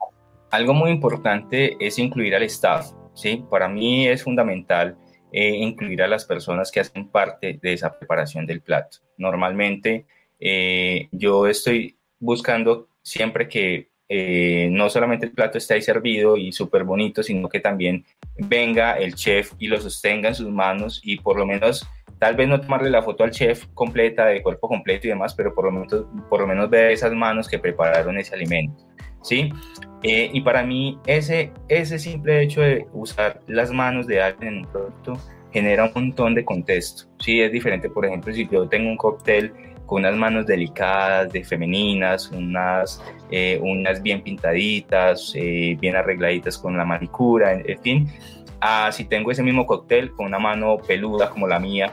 algo 0.50 0.74
muy 0.74 0.90
importante 0.90 1.76
es 1.80 1.98
incluir 1.98 2.34
al 2.34 2.42
staff, 2.44 2.92
¿sí? 3.14 3.44
Para 3.50 3.68
mí 3.68 4.06
es 4.06 4.22
fundamental 4.22 4.96
eh, 5.32 5.56
incluir 5.56 6.02
a 6.02 6.08
las 6.08 6.24
personas 6.24 6.70
que 6.70 6.80
hacen 6.80 7.08
parte 7.08 7.58
de 7.62 7.72
esa 7.72 7.98
preparación 7.98 8.46
del 8.46 8.60
plato. 8.60 8.98
Normalmente 9.16 10.06
eh, 10.38 11.08
yo 11.12 11.46
estoy 11.46 11.96
buscando 12.18 12.88
siempre 13.02 13.48
que 13.48 13.91
eh, 14.14 14.68
no 14.70 14.90
solamente 14.90 15.24
el 15.24 15.32
plato 15.32 15.56
esté 15.56 15.72
ahí 15.72 15.80
servido 15.80 16.36
y 16.36 16.52
súper 16.52 16.84
bonito, 16.84 17.22
sino 17.22 17.48
que 17.48 17.60
también 17.60 18.04
venga 18.36 18.92
el 18.98 19.14
chef 19.14 19.54
y 19.58 19.68
lo 19.68 19.80
sostenga 19.80 20.28
en 20.28 20.34
sus 20.34 20.50
manos 20.50 21.00
y 21.02 21.16
por 21.16 21.38
lo 21.38 21.46
menos 21.46 21.88
tal 22.18 22.36
vez 22.36 22.46
no 22.46 22.60
tomarle 22.60 22.90
la 22.90 23.00
foto 23.00 23.24
al 23.24 23.30
chef 23.30 23.64
completa, 23.72 24.26
de 24.26 24.42
cuerpo 24.42 24.68
completo 24.68 25.06
y 25.06 25.10
demás, 25.10 25.32
pero 25.32 25.54
por 25.54 25.64
lo 25.64 25.72
menos, 25.72 26.04
por 26.28 26.42
lo 26.42 26.46
menos 26.46 26.68
ver 26.68 26.90
esas 26.90 27.14
manos 27.14 27.48
que 27.48 27.58
prepararon 27.58 28.18
ese 28.18 28.34
alimento, 28.34 28.84
¿sí? 29.22 29.50
Eh, 30.02 30.28
y 30.30 30.42
para 30.42 30.62
mí 30.62 30.98
ese, 31.06 31.50
ese 31.70 31.98
simple 31.98 32.42
hecho 32.42 32.60
de 32.60 32.84
usar 32.92 33.40
las 33.46 33.70
manos 33.70 34.06
de 34.06 34.20
alguien 34.20 34.56
en 34.56 34.58
un 34.66 34.70
producto 34.70 35.18
genera 35.54 35.84
un 35.84 35.92
montón 35.94 36.34
de 36.34 36.44
contexto, 36.44 37.04
¿sí? 37.18 37.40
Es 37.40 37.50
diferente, 37.50 37.88
por 37.88 38.04
ejemplo, 38.04 38.30
si 38.34 38.46
yo 38.46 38.68
tengo 38.68 38.90
un 38.90 38.98
cóctel 38.98 39.54
con 39.92 40.06
unas 40.06 40.16
manos 40.16 40.46
delicadas, 40.46 41.30
de 41.30 41.44
femeninas, 41.44 42.30
unas, 42.30 43.04
eh, 43.30 43.58
unas 43.60 44.02
bien 44.02 44.22
pintaditas, 44.22 45.34
eh, 45.36 45.76
bien 45.78 45.96
arregladitas 45.96 46.56
con 46.56 46.78
la 46.78 46.86
manicura, 46.86 47.52
en, 47.52 47.62
en 47.68 47.78
fin, 47.78 48.08
a 48.62 48.90
si 48.90 49.04
tengo 49.04 49.30
ese 49.30 49.42
mismo 49.42 49.66
cóctel 49.66 50.10
con 50.12 50.24
una 50.24 50.38
mano 50.38 50.78
peluda 50.78 51.28
como 51.28 51.46
la 51.46 51.58
mía, 51.58 51.92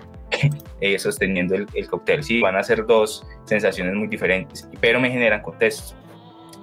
eh, 0.80 0.98
sosteniendo 0.98 1.56
el, 1.56 1.68
el, 1.74 1.88
cóctel. 1.88 2.24
Sí, 2.24 2.40
van 2.40 2.56
a 2.56 2.64
ser 2.64 2.86
dos 2.86 3.28
sensaciones 3.44 3.94
muy 3.94 4.08
diferentes, 4.08 4.70
pero 4.80 5.02
me 5.02 5.12
generan 5.12 5.42
contexto. 5.42 5.94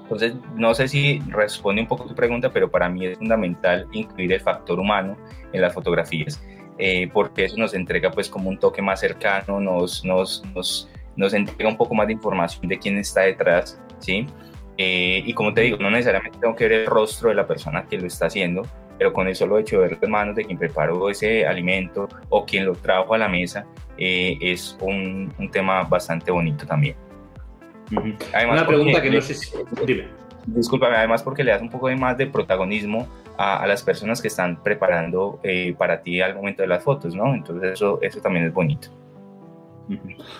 Entonces, 0.05 0.37
no 0.55 0.72
sé 0.72 0.88
si 0.88 1.20
responde 1.29 1.83
un 1.83 1.87
poco 1.87 2.07
tu 2.07 2.14
pregunta, 2.14 2.51
pero 2.51 2.70
para 2.70 2.88
mí 2.88 3.05
es 3.05 3.18
fundamental 3.18 3.87
incluir 3.92 4.33
el 4.33 4.40
factor 4.40 4.81
humano 4.81 5.18
en 5.53 5.61
las 5.61 5.75
fotografías, 5.75 6.42
eh, 6.79 7.11
porque 7.12 7.44
eso 7.44 7.59
nos 7.59 7.75
entrega 7.75 8.11
pues 8.11 8.31
como 8.31 8.49
un 8.49 8.59
toque 8.59 8.81
más 8.81 9.01
cercano, 9.01 9.61
nos, 9.61 10.03
nos, 10.03 10.42
nos, 10.55 10.88
nos 11.16 11.35
entrega 11.35 11.70
un 11.70 11.76
poco 11.76 11.94
más 11.94 12.07
de 12.07 12.14
información 12.14 12.68
de 12.68 12.79
quién 12.79 12.98
está 12.98 13.22
detrás, 13.22 13.81
¿sí? 13.98 14.26
Eh, 14.79 15.22
y 15.24 15.33
como 15.33 15.55
te 15.55 15.62
digo, 15.62 15.79
no 15.79 15.90
necesariamente 15.90 16.38
tengo 16.38 16.55
que 16.55 16.64
ver 16.68 16.81
el 16.81 16.87
rostro 16.87 17.31
de 17.31 17.35
la 17.35 17.46
persona 17.46 17.87
que 17.88 17.98
lo 17.98 18.07
está 18.07 18.26
haciendo, 18.26 18.62
pero 18.98 19.12
con 19.12 19.26
el 19.26 19.35
solo 19.35 19.59
hecho 19.59 19.81
de 19.81 19.88
ver 19.88 19.98
las 20.00 20.11
manos 20.11 20.37
de 20.37 20.44
quien 20.44 20.59
preparó 20.59 21.09
ese 21.11 21.46
alimento 21.46 22.09
o 22.29 22.44
quien 22.44 22.66
lo 22.66 22.74
trajo 22.74 23.14
a 23.14 23.18
la 23.18 23.29
mesa, 23.29 23.66
eh, 23.96 24.37
es 24.40 24.76
un, 24.81 25.33
un, 25.38 25.50
tema 25.50 25.83
bastante 25.85 26.31
bonito 26.31 26.66
también. 26.66 26.96
Uh 27.92 27.96
-huh. 27.96 28.16
además, 28.35 28.59
Una 28.59 28.66
pregunta 28.66 29.02
que 29.02 29.11
no 29.11 29.20
sé 29.20 29.35
si... 29.35 29.50
Dime. 29.87 30.09
Discúlpame, 30.46 30.96
además 30.96 31.22
porque 31.22 31.42
le 31.42 31.50
das 31.50 31.61
un 31.61 31.70
poco 31.70 31.88
de 31.88 31.96
más 31.96 32.16
de 32.16 32.29
protagonismo 32.29 33.09
a, 33.37 33.57
a 33.57 33.66
las 33.66 33.83
personas 33.83 34.22
que 34.22 34.29
están 34.29 34.62
preparando 34.62 35.40
eh, 35.42 35.74
para 35.76 36.02
ti 36.02 36.20
al 36.20 36.37
momento 36.37 36.62
de 36.62 36.68
las 36.68 36.85
fotos, 36.85 37.16
¿no? 37.16 37.35
Entonces 37.35 37.72
eso, 37.72 37.98
eso 38.00 38.20
también 38.20 38.46
es 38.46 38.52
bonito. 38.52 38.88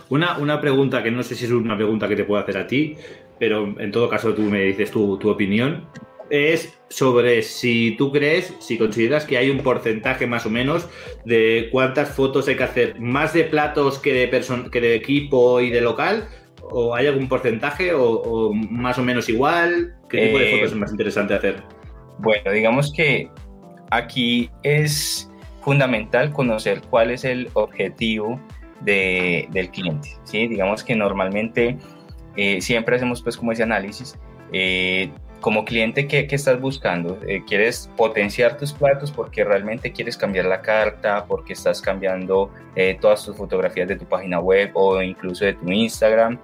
Una, 0.09 0.38
una 0.38 0.61
pregunta 0.61 1.02
que 1.02 1.11
no 1.11 1.22
sé 1.22 1.35
si 1.35 1.44
es 1.44 1.50
una 1.50 1.76
pregunta 1.76 2.09
que 2.09 2.16
te 2.16 2.24
puedo 2.24 2.42
hacer 2.42 2.59
a 2.59 2.66
ti, 2.66 2.96
pero 3.38 3.74
en 3.78 3.90
todo 3.90 4.09
caso 4.09 4.35
tú 4.35 4.42
me 4.42 4.62
dices 4.62 4.90
tu, 4.90 5.18
tu 5.18 5.30
opinión 5.30 5.87
es 6.30 6.78
sobre 6.88 7.42
si 7.42 7.94
tú 7.96 8.12
crees, 8.12 8.54
si 8.59 8.78
consideras 8.78 9.24
que 9.24 9.38
hay 9.38 9.50
un 9.50 9.59
porcentaje 9.59 10.26
más 10.26 10.46
o 10.46 10.50
menos 10.50 10.88
de 11.24 11.68
cuántas 11.70 12.11
fotos 12.11 12.48
hay 12.48 12.56
que 12.56 12.64
hacer, 12.64 13.00
más 13.00 13.32
de 13.32 13.44
platos 13.44 13.98
que 13.98 14.12
de, 14.12 14.70
que 14.70 14.80
de 14.80 14.94
equipo 14.94 15.61
y 15.61 15.70
de 15.70 15.80
local, 15.80 16.28
o 16.62 16.94
hay 16.94 17.06
algún 17.06 17.28
porcentaje 17.28 17.92
o, 17.92 18.04
o 18.04 18.52
más 18.52 18.98
o 18.98 19.02
menos 19.02 19.28
igual, 19.28 19.94
¿qué 20.09 20.26
tipo 20.26 20.38
eh, 20.38 20.44
de 20.44 20.50
fotos 20.52 20.72
es 20.72 20.76
más 20.76 20.90
interesante 20.90 21.35
hacer? 21.35 21.62
Bueno, 22.18 22.50
digamos 22.50 22.92
que 22.92 23.28
aquí 23.90 24.50
es 24.62 25.30
fundamental 25.61 26.32
conocer 26.32 26.80
cuál 26.90 27.11
es 27.11 27.24
el 27.24 27.48
objetivo 27.54 28.40
de, 28.80 29.48
del 29.50 29.70
cliente, 29.70 30.10
¿sí? 30.24 30.46
Digamos 30.46 30.84
que 30.84 30.94
normalmente 30.94 31.76
eh, 32.36 32.60
siempre 32.60 32.96
hacemos 32.96 33.22
pues 33.22 33.36
como 33.36 33.52
ese 33.52 33.62
análisis, 33.62 34.16
eh, 34.52 35.10
como 35.40 35.64
cliente, 35.64 36.06
¿qué, 36.06 36.26
qué 36.26 36.34
estás 36.34 36.60
buscando? 36.60 37.18
Eh, 37.26 37.42
¿Quieres 37.46 37.90
potenciar 37.96 38.56
tus 38.56 38.72
platos 38.72 39.12
porque 39.12 39.44
realmente 39.44 39.92
quieres 39.92 40.16
cambiar 40.16 40.46
la 40.46 40.60
carta, 40.60 41.24
porque 41.26 41.52
estás 41.52 41.80
cambiando 41.80 42.50
todas 43.00 43.24
tus 43.24 43.36
fotografías 43.36 43.86
de 43.88 43.96
tu 43.96 44.04
página 44.06 44.40
web 44.40 44.70
o 44.74 45.00
incluso 45.02 45.44
de 45.44 45.54
tu 45.54 45.70
Instagram? 45.70 46.38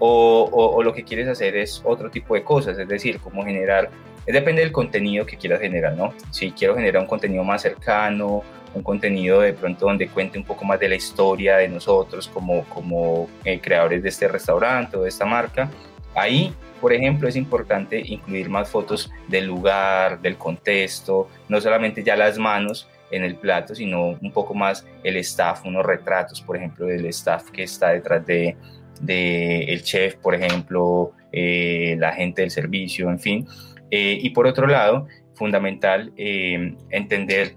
O, 0.00 0.80
lo 0.82 0.92
que 0.94 1.02
quieres 1.02 1.28
hacer 1.28 1.56
es 1.56 1.82
otro 1.84 2.10
tipo 2.10 2.34
de 2.34 2.44
cosas, 2.44 2.78
es 2.78 2.86
decir, 2.88 3.18
cómo 3.18 3.44
generar, 3.44 3.90
depende 4.26 4.62
del 4.62 4.70
contenido 4.70 5.26
que 5.26 5.36
quieras 5.36 5.60
generar, 5.60 5.96
¿no? 5.96 6.12
Si 6.30 6.52
quiero 6.52 6.76
generar 6.76 7.02
un 7.02 7.08
contenido 7.08 7.42
más 7.42 7.62
cercano, 7.62 8.42
un 8.74 8.82
contenido 8.82 9.40
de 9.40 9.52
pronto 9.52 9.86
donde 9.86 10.08
cuente 10.08 10.38
un 10.38 10.44
poco 10.44 10.64
más 10.64 10.78
de 10.80 10.88
la 10.88 10.94
historia 10.94 11.56
de 11.56 11.68
nosotros 11.68 12.28
como, 12.28 12.64
como 12.64 13.28
eh, 13.44 13.60
creadores 13.60 14.02
de 14.02 14.08
este 14.08 14.28
restaurante 14.28 14.96
o 14.96 15.02
de 15.02 15.08
esta 15.08 15.24
marca, 15.24 15.70
ahí 16.14 16.52
por 16.80 16.92
ejemplo, 16.92 17.28
es 17.28 17.36
importante 17.36 18.00
incluir 18.04 18.48
más 18.48 18.70
fotos 18.70 19.10
del 19.26 19.46
lugar, 19.46 20.20
del 20.20 20.36
contexto, 20.36 21.28
no 21.48 21.60
solamente 21.60 22.02
ya 22.02 22.16
las 22.16 22.38
manos 22.38 22.88
en 23.10 23.24
el 23.24 23.36
plato, 23.36 23.74
sino 23.74 24.18
un 24.20 24.32
poco 24.32 24.54
más 24.54 24.86
el 25.02 25.16
staff, 25.16 25.64
unos 25.64 25.84
retratos, 25.84 26.40
por 26.40 26.56
ejemplo, 26.56 26.86
del 26.86 27.06
staff 27.06 27.50
que 27.50 27.64
está 27.64 27.90
detrás 27.90 28.24
de, 28.26 28.56
de 29.00 29.64
el 29.64 29.82
chef, 29.82 30.16
por 30.16 30.34
ejemplo, 30.34 31.12
eh, 31.32 31.96
la 31.98 32.12
gente 32.12 32.42
del 32.42 32.50
servicio, 32.50 33.10
en 33.10 33.18
fin. 33.18 33.46
Eh, 33.90 34.18
y 34.20 34.30
por 34.30 34.46
otro 34.46 34.66
lado, 34.66 35.06
fundamental 35.34 36.12
eh, 36.16 36.74
entender 36.90 37.56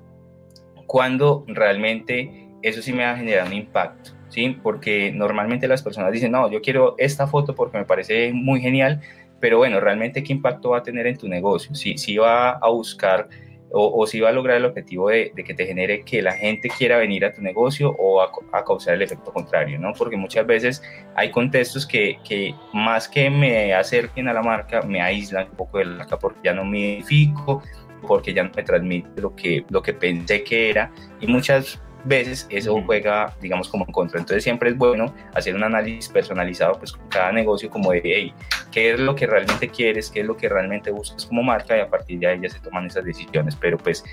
cuándo 0.92 1.46
realmente 1.48 2.50
eso 2.62 2.82
sí 2.82 2.92
me 2.92 3.06
va 3.06 3.12
a 3.12 3.16
generar 3.16 3.48
un 3.48 3.54
impacto. 3.54 4.12
¿sí? 4.28 4.58
Porque 4.62 5.10
normalmente 5.14 5.66
las 5.66 5.82
personas 5.82 6.12
dicen, 6.12 6.34
no, 6.34 6.52
yo 6.52 6.62
quiero 6.62 6.96
esta 6.98 7.28
foto 7.28 7.56
porque 7.56 7.78
me 7.78 7.86
parece 7.86 8.34
muy 8.34 8.60
genial, 8.60 9.00
pero 9.40 9.58
bueno, 9.58 9.80
realmente 9.80 10.22
qué 10.22 10.34
impacto 10.34 10.72
va 10.72 10.80
a 10.80 10.84
tener 10.84 11.08
en 11.08 11.18
tu 11.18 11.30
negocio, 11.30 11.74
si, 11.76 11.98
si 11.98 12.18
va 12.18 12.52
a 12.52 12.70
buscar 12.70 13.30
o, 13.72 14.02
o, 14.02 14.06
si 14.06 14.20
va 14.20 14.28
a 14.28 14.32
lograr 14.34 14.58
el 14.58 14.66
objetivo 14.66 15.08
de, 15.08 15.32
de, 15.34 15.46
que 15.46 15.54
te 15.54 15.66
genere 15.66 16.04
que 16.04 16.22
la 16.22 16.34
gente 16.34 16.68
quiera 16.68 16.98
venir 16.98 17.24
a 17.24 17.32
tu 17.32 17.42
negocio 17.42 17.96
o 17.98 18.22
a, 18.22 18.30
a, 18.52 18.66
causar 18.66 18.96
el 18.96 19.02
efecto 19.02 19.32
contrario, 19.32 19.80
¿no? 19.80 19.94
Porque 19.94 20.18
muchas 20.18 20.46
veces 20.46 20.84
hay 21.16 21.32
contextos 21.32 21.86
que, 21.88 22.18
que 22.28 22.54
más 22.74 23.08
que 23.08 23.30
me 23.30 23.74
acerquen 23.74 24.28
a 24.28 24.34
la 24.34 24.42
marca, 24.42 24.82
me 24.82 25.02
aíslan 25.02 25.52
un 25.52 25.56
poco 25.56 25.78
de 25.78 25.86
la 25.86 25.98
marca 26.00 26.20
porque 26.20 26.42
ya 26.44 26.54
no 26.54 26.66
me 26.66 26.80
identifico, 26.80 27.64
porque 28.08 28.34
ya 28.34 28.44
no 28.44 28.52
me 28.56 28.64
transmite 28.64 29.22
lo 29.22 29.36
que, 29.36 29.66
lo 29.70 29.82
que 29.82 29.94
pensé 29.94 30.44
que 30.44 30.70
era 30.70 30.92
y 31.20 31.28
muchas 31.28 31.82
veces 32.04 32.48
eso 32.50 32.82
juega, 32.86 33.36
digamos, 33.42 33.70
como 33.70 33.86
en 33.86 33.92
contra. 33.92 34.20
Entonces 34.20 34.44
siempre 34.44 34.70
es 34.70 34.78
bueno 34.78 35.14
hacer 35.34 35.56
un 35.56 35.64
análisis 35.64 36.10
personalizado 36.10 36.74
pues 36.74 36.94
con 36.94 37.08
cada 37.10 37.32
negocio 37.32 37.70
como 37.70 37.92
de, 37.92 38.02
hey, 38.04 38.34
¿qué 38.72 38.94
es 38.94 39.00
lo 39.00 39.16
que 39.16 39.28
realmente 39.28 39.70
quieres? 39.70 40.10
¿Qué 40.10 40.22
es 40.22 40.26
lo 40.26 40.36
que 40.36 40.50
realmente 40.50 40.92
buscas 40.92 41.26
como 41.26 41.44
marca? 41.44 41.78
Y 41.78 41.82
a 41.82 41.90
partir 41.90 42.20
de 42.20 42.28
ahí 42.28 42.40
ya 42.42 42.50
se 42.50 42.60
toman 42.60 42.88
esas 42.88 43.06
decisiones. 43.06 43.56
Pero 43.56 43.78
pues 43.78 44.04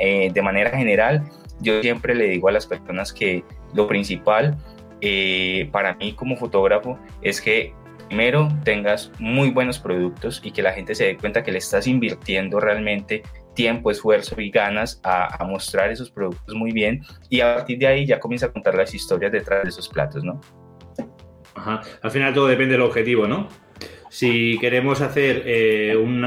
eh, 0.00 0.30
de 0.32 0.42
manera 0.42 0.70
general, 0.70 1.24
yo 1.60 1.80
siempre 1.82 2.14
le 2.14 2.28
digo 2.28 2.48
a 2.48 2.52
las 2.52 2.66
personas 2.66 3.12
que 3.12 3.44
lo 3.74 3.86
principal 3.86 4.56
eh, 5.00 5.68
para 5.72 5.94
mí 5.94 6.14
como 6.14 6.36
fotógrafo 6.36 6.98
es 7.20 7.40
que 7.40 7.74
primero 8.08 8.48
tengas 8.64 9.10
muy 9.18 9.50
buenos 9.50 9.78
productos 9.78 10.40
y 10.44 10.50
que 10.50 10.62
la 10.62 10.72
gente 10.72 10.94
se 10.94 11.04
dé 11.04 11.16
cuenta 11.16 11.42
que 11.42 11.52
le 11.52 11.58
estás 11.58 11.86
invirtiendo 11.86 12.60
realmente 12.60 13.22
tiempo, 13.54 13.90
esfuerzo 13.90 14.40
y 14.40 14.50
ganas 14.50 15.00
a, 15.02 15.44
mostrar 15.44 15.90
esos 15.90 16.10
productos 16.10 16.54
muy 16.54 16.72
bien 16.72 17.02
y 17.30 17.40
a 17.40 17.56
partir 17.56 17.78
de 17.78 17.86
ahí 17.86 18.06
ya 18.06 18.20
comienza 18.20 18.46
a 18.46 18.52
contar 18.52 18.74
las 18.74 18.94
historias 18.94 19.32
detrás 19.32 19.64
de 19.64 19.70
esos 19.70 19.88
platos, 19.88 20.22
¿no? 20.22 20.40
Ajá. 21.54 21.80
Al 22.02 22.10
final 22.10 22.34
todo 22.34 22.46
depende 22.46 22.72
del 22.72 22.82
objetivo, 22.82 23.26
¿no? 23.26 23.48
Si 24.10 24.58
queremos 24.60 25.00
hacer 25.00 25.42
eh, 25.46 25.96
un, 25.96 26.22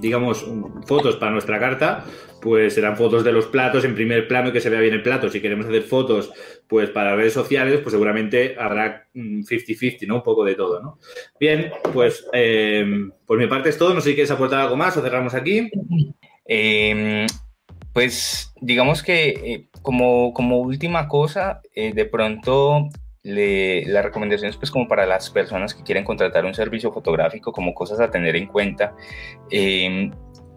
digamos, 0.00 0.46
fotos 0.86 1.16
para 1.16 1.32
nuestra 1.32 1.58
carta, 1.58 2.04
pues 2.40 2.74
serán 2.74 2.96
fotos 2.96 3.24
de 3.24 3.32
los 3.32 3.46
platos 3.46 3.84
en 3.84 3.94
primer 3.94 4.28
plano 4.28 4.48
y 4.48 4.52
que 4.52 4.60
se 4.60 4.70
vea 4.70 4.80
bien 4.80 4.94
el 4.94 5.02
plato. 5.02 5.28
Si 5.28 5.40
queremos 5.40 5.66
hacer 5.66 5.82
fotos 5.82 6.32
pues 6.68 6.90
para 6.90 7.16
redes 7.16 7.32
sociales, 7.32 7.80
pues 7.80 7.92
seguramente 7.92 8.56
habrá 8.58 9.06
50-50, 9.14 10.06
¿no? 10.06 10.16
Un 10.16 10.22
poco 10.22 10.44
de 10.44 10.54
todo, 10.54 10.80
¿no? 10.80 10.98
Bien, 11.38 11.72
pues 11.92 12.26
em, 12.32 13.10
por 13.26 13.38
mi 13.38 13.46
parte 13.46 13.70
es 13.70 13.78
todo. 13.78 13.94
No 13.94 14.00
sé 14.00 14.10
si 14.10 14.14
quieres 14.14 14.30
aportar 14.30 14.60
algo 14.60 14.76
más 14.76 14.96
o 14.96 15.02
cerramos 15.02 15.34
aquí. 15.34 15.70
Em, 16.44 17.26
pues 17.92 18.52
digamos 18.60 19.02
que 19.02 19.28
eh, 19.28 19.68
como, 19.82 20.32
como 20.32 20.58
última 20.58 21.08
cosa, 21.08 21.60
eh, 21.74 21.92
de 21.92 22.04
pronto 22.04 22.90
la 23.26 24.02
recomendación 24.02 24.50
es 24.50 24.56
pues 24.56 24.70
como 24.70 24.86
para 24.86 25.04
las 25.04 25.30
personas 25.30 25.74
que 25.74 25.82
quieren 25.82 26.04
contratar 26.04 26.44
un 26.44 26.54
servicio 26.54 26.92
fotográfico, 26.92 27.52
como 27.52 27.74
cosas 27.74 28.00
a 28.00 28.10
tener 28.10 28.36
en 28.36 28.46
cuenta, 28.46 28.94
em, 29.50 30.12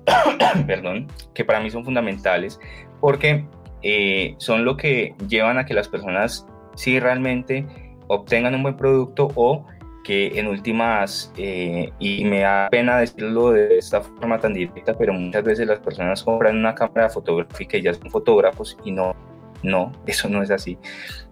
perdón, 0.67 1.07
que 1.33 1.43
para 1.43 1.59
mí 1.59 1.69
son 1.71 1.83
fundamentales, 1.83 2.59
porque 2.99 3.45
eh, 3.81 4.35
son 4.37 4.65
lo 4.65 4.77
que 4.77 5.15
llevan 5.27 5.57
a 5.57 5.65
que 5.65 5.73
las 5.73 5.87
personas 5.87 6.45
sí 6.75 6.99
realmente 6.99 7.65
obtengan 8.07 8.55
un 8.55 8.63
buen 8.63 8.77
producto 8.77 9.29
o 9.35 9.65
que 10.03 10.39
en 10.39 10.47
últimas, 10.47 11.31
eh, 11.37 11.91
y 11.99 12.23
me 12.25 12.41
da 12.41 12.69
pena 12.69 12.99
decirlo 12.99 13.51
de 13.51 13.77
esta 13.77 14.01
forma 14.01 14.39
tan 14.39 14.53
directa, 14.53 14.97
pero 14.97 15.13
muchas 15.13 15.43
veces 15.43 15.67
las 15.67 15.79
personas 15.79 16.23
compran 16.23 16.57
una 16.57 16.73
cámara 16.73 17.09
fotográfica 17.09 17.77
y 17.77 17.83
ya 17.83 17.93
son 17.93 18.09
fotógrafos 18.09 18.77
y 18.83 18.91
no, 18.91 19.15
no, 19.63 19.91
eso 20.05 20.29
no 20.29 20.41
es 20.41 20.51
así. 20.51 20.77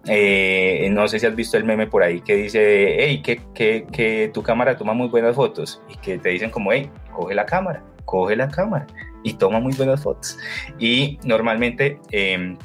Eh, 0.06 0.88
no 0.92 1.06
sé 1.08 1.18
si 1.18 1.26
has 1.26 1.34
visto 1.34 1.56
el 1.56 1.64
meme 1.64 1.86
por 1.86 2.02
ahí 2.02 2.20
que 2.20 2.36
dice, 2.36 2.96
hey, 2.98 3.22
que, 3.22 3.40
que, 3.54 3.86
que 3.90 4.30
tu 4.32 4.42
cámara 4.42 4.76
toma 4.76 4.94
muy 4.94 5.08
buenas 5.08 5.36
fotos 5.36 5.82
y 5.88 5.96
que 5.96 6.18
te 6.18 6.30
dicen 6.30 6.50
como, 6.50 6.72
hey, 6.72 6.90
coge 7.12 7.34
la 7.34 7.46
cámara, 7.46 7.84
coge 8.04 8.36
la 8.36 8.48
cámara 8.48 8.86
y 9.22 9.34
toma 9.34 9.60
muy 9.60 9.74
buenas 9.74 10.02
fotos. 10.02 10.38
Y 10.78 11.18
normalmente 11.24 11.98
em, 12.10 12.56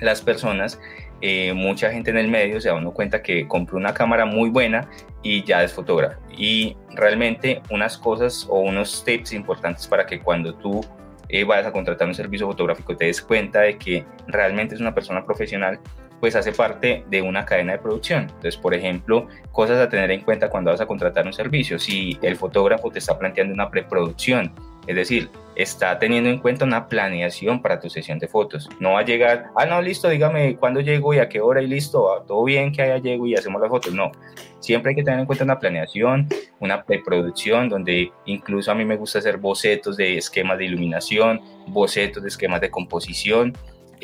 las 0.00 0.20
personas, 0.20 0.80
eh, 1.20 1.52
mucha 1.52 1.90
gente 1.90 2.10
en 2.10 2.18
el 2.18 2.28
medio 2.28 2.60
se 2.60 2.68
da 2.68 2.74
uno 2.74 2.92
cuenta 2.92 3.22
que 3.22 3.46
compró 3.46 3.78
una 3.78 3.94
cámara 3.94 4.26
muy 4.26 4.50
buena 4.50 4.88
y 5.22 5.44
ya 5.44 5.62
es 5.62 5.72
fotógrafo. 5.72 6.20
Y 6.36 6.76
realmente 6.94 7.62
unas 7.70 7.96
cosas 7.96 8.46
o 8.50 8.58
unos 8.60 9.04
tips 9.04 9.32
importantes 9.32 9.86
para 9.86 10.04
que 10.04 10.20
cuando 10.20 10.54
tú 10.54 10.84
eh, 11.32 11.44
a 11.66 11.72
contratar 11.72 12.06
un 12.06 12.14
servicio 12.14 12.46
fotográfico 12.46 12.96
te 12.96 13.06
des 13.06 13.20
cuenta 13.20 13.62
de 13.62 13.78
que 13.78 14.04
realmente 14.28 14.74
es 14.74 14.80
una 14.80 14.94
persona 14.94 15.24
profesional 15.24 15.80
pues 16.22 16.36
hace 16.36 16.52
parte 16.52 17.04
de 17.10 17.20
una 17.20 17.44
cadena 17.44 17.72
de 17.72 17.80
producción. 17.80 18.22
Entonces, 18.22 18.56
por 18.56 18.74
ejemplo, 18.74 19.26
cosas 19.50 19.80
a 19.80 19.88
tener 19.88 20.08
en 20.12 20.20
cuenta 20.20 20.48
cuando 20.48 20.70
vas 20.70 20.80
a 20.80 20.86
contratar 20.86 21.26
un 21.26 21.32
servicio. 21.32 21.80
Si 21.80 22.16
el 22.22 22.36
fotógrafo 22.36 22.92
te 22.92 23.00
está 23.00 23.18
planteando 23.18 23.52
una 23.52 23.68
preproducción, 23.68 24.54
es 24.86 24.94
decir, 24.94 25.30
está 25.56 25.98
teniendo 25.98 26.30
en 26.30 26.38
cuenta 26.38 26.64
una 26.64 26.86
planeación 26.86 27.60
para 27.60 27.80
tu 27.80 27.90
sesión 27.90 28.20
de 28.20 28.28
fotos. 28.28 28.68
No 28.78 28.92
va 28.92 29.00
a 29.00 29.04
llegar, 29.04 29.46
ah, 29.56 29.66
no, 29.66 29.82
listo, 29.82 30.08
dígame 30.08 30.54
cuándo 30.58 30.78
llego 30.78 31.12
y 31.12 31.18
a 31.18 31.28
qué 31.28 31.40
hora 31.40 31.60
y 31.60 31.66
listo, 31.66 32.12
ah, 32.12 32.22
todo 32.24 32.44
bien 32.44 32.70
que 32.70 32.82
haya 32.82 32.98
llego 32.98 33.26
y 33.26 33.34
hacemos 33.34 33.60
las 33.60 33.68
fotos. 33.68 33.92
No, 33.92 34.12
siempre 34.60 34.90
hay 34.90 34.94
que 34.94 35.02
tener 35.02 35.18
en 35.18 35.26
cuenta 35.26 35.42
una 35.42 35.58
planeación, 35.58 36.28
una 36.60 36.84
preproducción, 36.84 37.68
donde 37.68 38.12
incluso 38.26 38.70
a 38.70 38.76
mí 38.76 38.84
me 38.84 38.96
gusta 38.96 39.18
hacer 39.18 39.38
bocetos 39.38 39.96
de 39.96 40.18
esquemas 40.18 40.58
de 40.58 40.66
iluminación, 40.66 41.40
bocetos 41.66 42.22
de 42.22 42.28
esquemas 42.28 42.60
de 42.60 42.70
composición, 42.70 43.54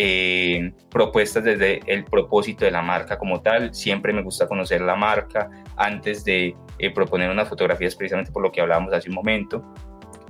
eh, 0.00 0.72
propuestas 0.90 1.42
desde 1.42 1.80
el 1.86 2.04
propósito 2.04 2.64
de 2.64 2.70
la 2.70 2.82
marca 2.82 3.18
como 3.18 3.42
tal. 3.42 3.74
Siempre 3.74 4.12
me 4.12 4.22
gusta 4.22 4.46
conocer 4.46 4.80
la 4.80 4.94
marca 4.94 5.50
antes 5.76 6.24
de 6.24 6.54
eh, 6.78 6.90
proponer 6.94 7.28
unas 7.30 7.48
fotografías, 7.48 7.96
precisamente 7.96 8.30
por 8.30 8.44
lo 8.44 8.52
que 8.52 8.60
hablábamos 8.60 8.92
hace 8.94 9.08
un 9.08 9.16
momento. 9.16 9.60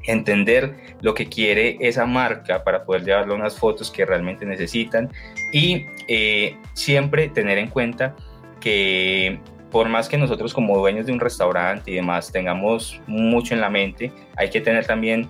Entender 0.04 0.96
lo 1.02 1.12
que 1.12 1.26
quiere 1.26 1.76
esa 1.80 2.06
marca 2.06 2.64
para 2.64 2.82
poder 2.84 3.04
llevarle 3.04 3.34
unas 3.34 3.58
fotos 3.58 3.90
que 3.90 4.06
realmente 4.06 4.46
necesitan 4.46 5.10
y 5.52 5.84
eh, 6.08 6.56
siempre 6.72 7.28
tener 7.28 7.58
en 7.58 7.68
cuenta 7.68 8.16
que 8.60 9.38
por 9.70 9.90
más 9.90 10.08
que 10.08 10.16
nosotros 10.16 10.54
como 10.54 10.78
dueños 10.78 11.04
de 11.04 11.12
un 11.12 11.20
restaurante 11.20 11.90
y 11.90 11.94
demás 11.96 12.32
tengamos 12.32 13.02
mucho 13.06 13.52
en 13.52 13.60
la 13.60 13.68
mente, 13.68 14.10
hay 14.38 14.48
que 14.48 14.62
tener 14.62 14.86
también 14.86 15.28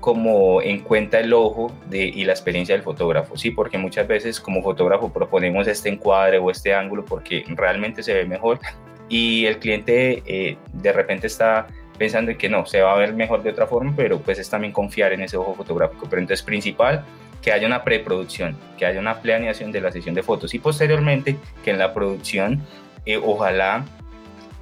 como 0.00 0.62
en 0.62 0.80
cuenta 0.80 1.20
el 1.20 1.32
ojo 1.32 1.72
de, 1.88 2.04
y 2.04 2.24
la 2.24 2.32
experiencia 2.32 2.74
del 2.74 2.82
fotógrafo, 2.82 3.36
¿sí? 3.36 3.50
Porque 3.50 3.78
muchas 3.78 4.08
veces 4.08 4.40
como 4.40 4.62
fotógrafo 4.62 5.12
proponemos 5.12 5.66
este 5.68 5.90
encuadre 5.90 6.38
o 6.38 6.50
este 6.50 6.74
ángulo 6.74 7.04
porque 7.04 7.44
realmente 7.48 8.02
se 8.02 8.14
ve 8.14 8.24
mejor 8.24 8.58
y 9.08 9.46
el 9.46 9.58
cliente 9.58 10.22
eh, 10.26 10.56
de 10.72 10.92
repente 10.92 11.26
está 11.26 11.66
pensando 11.98 12.30
en 12.30 12.38
que 12.38 12.48
no, 12.48 12.64
se 12.64 12.80
va 12.80 12.94
a 12.94 12.96
ver 12.96 13.12
mejor 13.12 13.42
de 13.42 13.50
otra 13.50 13.66
forma, 13.66 13.92
pero 13.94 14.18
pues 14.20 14.38
es 14.38 14.48
también 14.48 14.72
confiar 14.72 15.12
en 15.12 15.20
ese 15.20 15.36
ojo 15.36 15.54
fotográfico. 15.54 16.06
Pero 16.08 16.22
entonces 16.22 16.42
principal, 16.42 17.04
que 17.42 17.52
haya 17.52 17.66
una 17.66 17.84
preproducción, 17.84 18.56
que 18.78 18.86
haya 18.86 19.00
una 19.00 19.20
planeación 19.20 19.70
de 19.70 19.82
la 19.82 19.92
sesión 19.92 20.14
de 20.14 20.22
fotos 20.22 20.54
y 20.54 20.58
posteriormente 20.58 21.36
que 21.62 21.70
en 21.70 21.78
la 21.78 21.92
producción 21.92 22.62
eh, 23.04 23.20
ojalá 23.22 23.84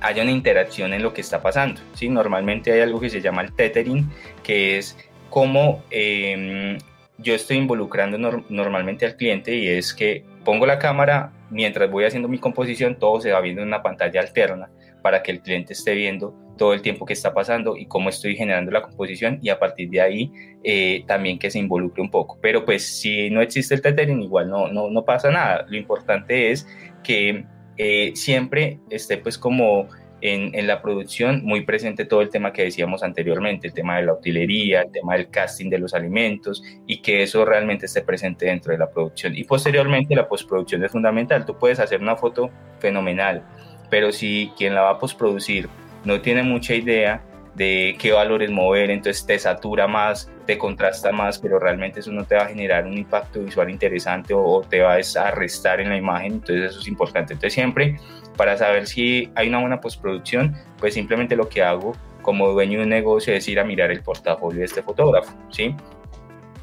haya 0.01 0.23
una 0.23 0.31
interacción 0.31 0.93
en 0.95 1.03
lo 1.03 1.13
que 1.13 1.21
está 1.21 1.43
pasando. 1.43 1.81
¿sí? 1.95 2.09
Normalmente 2.09 2.73
hay 2.73 2.81
algo 2.81 3.01
que 3.01 3.11
se 3.11 3.21
llama 3.21 3.43
el 3.43 3.53
tethering, 3.53 4.09
que 4.43 4.79
es 4.79 4.97
cómo 5.31 5.83
em, 5.91 6.79
yo 7.19 7.35
estoy 7.35 7.57
involucrando 7.57 8.19
normalmente 8.49 9.07
al 9.07 9.17
cliente 9.17 9.55
y 9.55 9.69
es 9.69 9.93
que 9.95 10.25
pongo 10.45 10.67
la 10.67 10.79
cámara 10.79 11.33
mientras 11.51 11.91
voy 11.91 12.05
haciendo 12.05 12.29
mi 12.29 12.39
composición, 12.39 12.99
todo 12.99 13.21
se 13.21 13.33
va 13.33 13.41
viendo 13.41 13.63
en 13.63 13.69
una 13.69 13.83
pantalla 13.83 14.21
alterna 14.21 14.71
para 15.03 15.23
que 15.23 15.31
el 15.31 15.41
cliente 15.41 15.73
esté 15.73 15.95
viendo 15.95 16.35
todo 16.57 16.75
el 16.75 16.83
tiempo 16.83 17.07
que 17.07 17.13
está 17.13 17.33
pasando 17.33 17.77
y 17.77 17.87
cómo 17.87 18.09
estoy 18.09 18.37
generando 18.37 18.71
la 18.71 18.83
composición 18.83 19.39
y 19.41 19.49
a 19.49 19.59
partir 19.59 19.89
de 19.91 20.01
ahí 20.01 20.33
eh, 20.65 21.05
también 21.07 21.39
que 21.39 21.51
se 21.51 21.59
involucre 21.59 22.03
un 22.03 22.11
poco. 22.11 22.39
Pero 22.43 22.65
pues 22.65 22.85
si 23.01 23.31
no 23.31 23.41
existe 23.41 23.75
el 23.75 23.81
tethering 23.81 24.23
igual 24.23 24.51
no, 24.51 24.69
no, 24.69 24.91
no 24.91 25.05
pasa 25.05 25.31
nada. 25.31 25.65
Lo 25.69 25.77
importante 25.77 26.51
es 26.51 26.67
que 27.03 27.45
eh, 27.77 28.13
siempre 28.15 28.81
esté 28.91 29.19
pues 29.19 29.39
como 29.39 29.89
en, 30.21 30.67
la 30.67 30.83
producción 30.83 31.45
muy 31.45 31.63
presente 31.63 32.05
todo 32.05 32.23
el 32.23 32.31
tema 32.31 32.53
que 32.53 32.65
decíamos 32.65 33.03
anteriormente, 33.03 33.69
el 33.69 33.75
tema 33.75 33.97
de 33.97 34.07
la 34.07 34.15
utilería, 34.15 34.83
el 34.83 34.93
tema 34.93 35.15
del 35.15 35.29
casting 35.31 35.71
de 35.71 35.79
los 35.79 35.95
alimentos 35.95 36.63
y 36.87 37.01
que 37.01 37.23
eso 37.23 37.45
realmente 37.45 37.87
esté 37.87 38.03
presente 38.03 38.47
dentro 38.47 38.73
de 38.73 38.79
la 38.79 38.91
producción. 38.91 39.37
Y 39.37 39.45
posteriormente 39.45 40.15
la 40.15 40.29
postproducción 40.29 40.85
es 40.85 40.93
fundamental. 40.93 41.47
Tú 41.47 41.57
puedes 41.57 41.79
hacer 41.79 42.01
una 42.01 42.17
foto 42.17 42.51
fenomenal, 42.81 43.43
pero 43.91 44.13
si 44.13 44.53
quien 44.57 44.75
la 44.75 44.83
va 44.83 44.91
a 44.91 44.99
postproducir 44.99 45.69
no 46.05 46.21
tiene 46.21 46.43
mucha 46.43 46.75
idea 46.75 47.23
de 47.55 47.97
qué 47.99 48.13
valores 48.13 48.51
mover, 48.51 48.91
entonces 48.91 49.27
te 49.27 49.37
satura 49.39 49.89
más, 49.89 50.31
te 50.47 50.57
contrasta 50.57 51.11
más, 51.11 51.39
pero 51.41 51.59
realmente 51.59 52.01
eso 52.01 52.13
no 52.13 52.25
te 52.25 52.37
va 52.37 52.43
a 52.43 52.47
generar 52.47 52.87
un 52.87 52.97
impacto 52.97 53.41
visual 53.41 53.69
interesante 53.69 54.33
o, 54.33 54.63
te 54.63 54.81
va 54.81 54.95
a 54.95 55.31
restar 55.33 55.81
en 55.81 55.89
la 55.89 55.97
imagen, 55.97 56.35
entonces 56.35 56.71
eso 56.71 56.81
es 56.81 56.87
importante. 56.87 57.33
Entonces 57.33 57.55
siempre 57.55 57.97
para 58.39 58.57
saber 58.57 58.87
si 58.87 59.31
hay 59.35 59.49
una 59.49 59.59
buena 59.59 59.81
postproducción, 59.81 60.55
pues 60.79 60.95
simplemente 60.95 61.35
lo 61.35 61.49
que 61.49 61.61
hago 61.61 61.93
como 62.23 62.49
dueño 62.53 62.79
de 62.79 62.85
un 62.85 62.91
negocio 62.91 63.35
es 63.35 63.49
ir 63.49 63.59
a 63.59 63.65
mirar 63.65 63.91
el 63.91 64.01
portafolio 64.01 64.61
de 64.61 64.65
este 64.65 64.81
fotógrafo, 64.81 65.35
¿sí? 65.51 65.75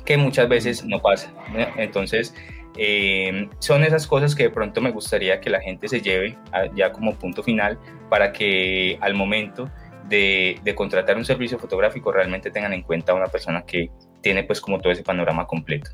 Que 0.06 0.16
muchas 0.16 0.48
veces 0.48 0.86
no 0.86 1.02
pasa. 1.02 1.34
Entonces, 1.76 2.34
eh, 2.78 3.50
son 3.60 3.84
esas 3.84 4.08
cosas 4.08 4.36
que 4.36 4.44
de 4.44 4.50
pronto 4.52 4.80
me 4.80 4.92
gustaría 4.92 5.42
que 5.42 5.50
la 5.50 5.60
gente 5.60 5.90
se 5.90 6.02
lleve 6.02 6.38
ya 6.76 6.94
como 6.94 7.14
punto 7.16 7.44
final 7.44 7.78
para 8.10 8.32
que 8.32 8.98
al 9.02 9.14
momento 9.14 9.70
de, 10.08 10.60
de, 10.64 10.76
contratar 10.76 11.18
un 11.18 11.26
servicio 11.26 11.60
fotográfico 11.60 12.12
realmente 12.12 12.52
tengan 12.52 12.72
en 12.72 12.84
cuenta 12.84 13.12
a 13.12 13.16
una 13.16 13.28
persona 13.28 13.66
que 13.66 13.90
tiene 14.22 14.44
pues 14.44 14.62
como 14.62 14.80
todo 14.80 14.94
ese 14.94 15.04
panorama 15.04 15.46
completo. 15.46 15.92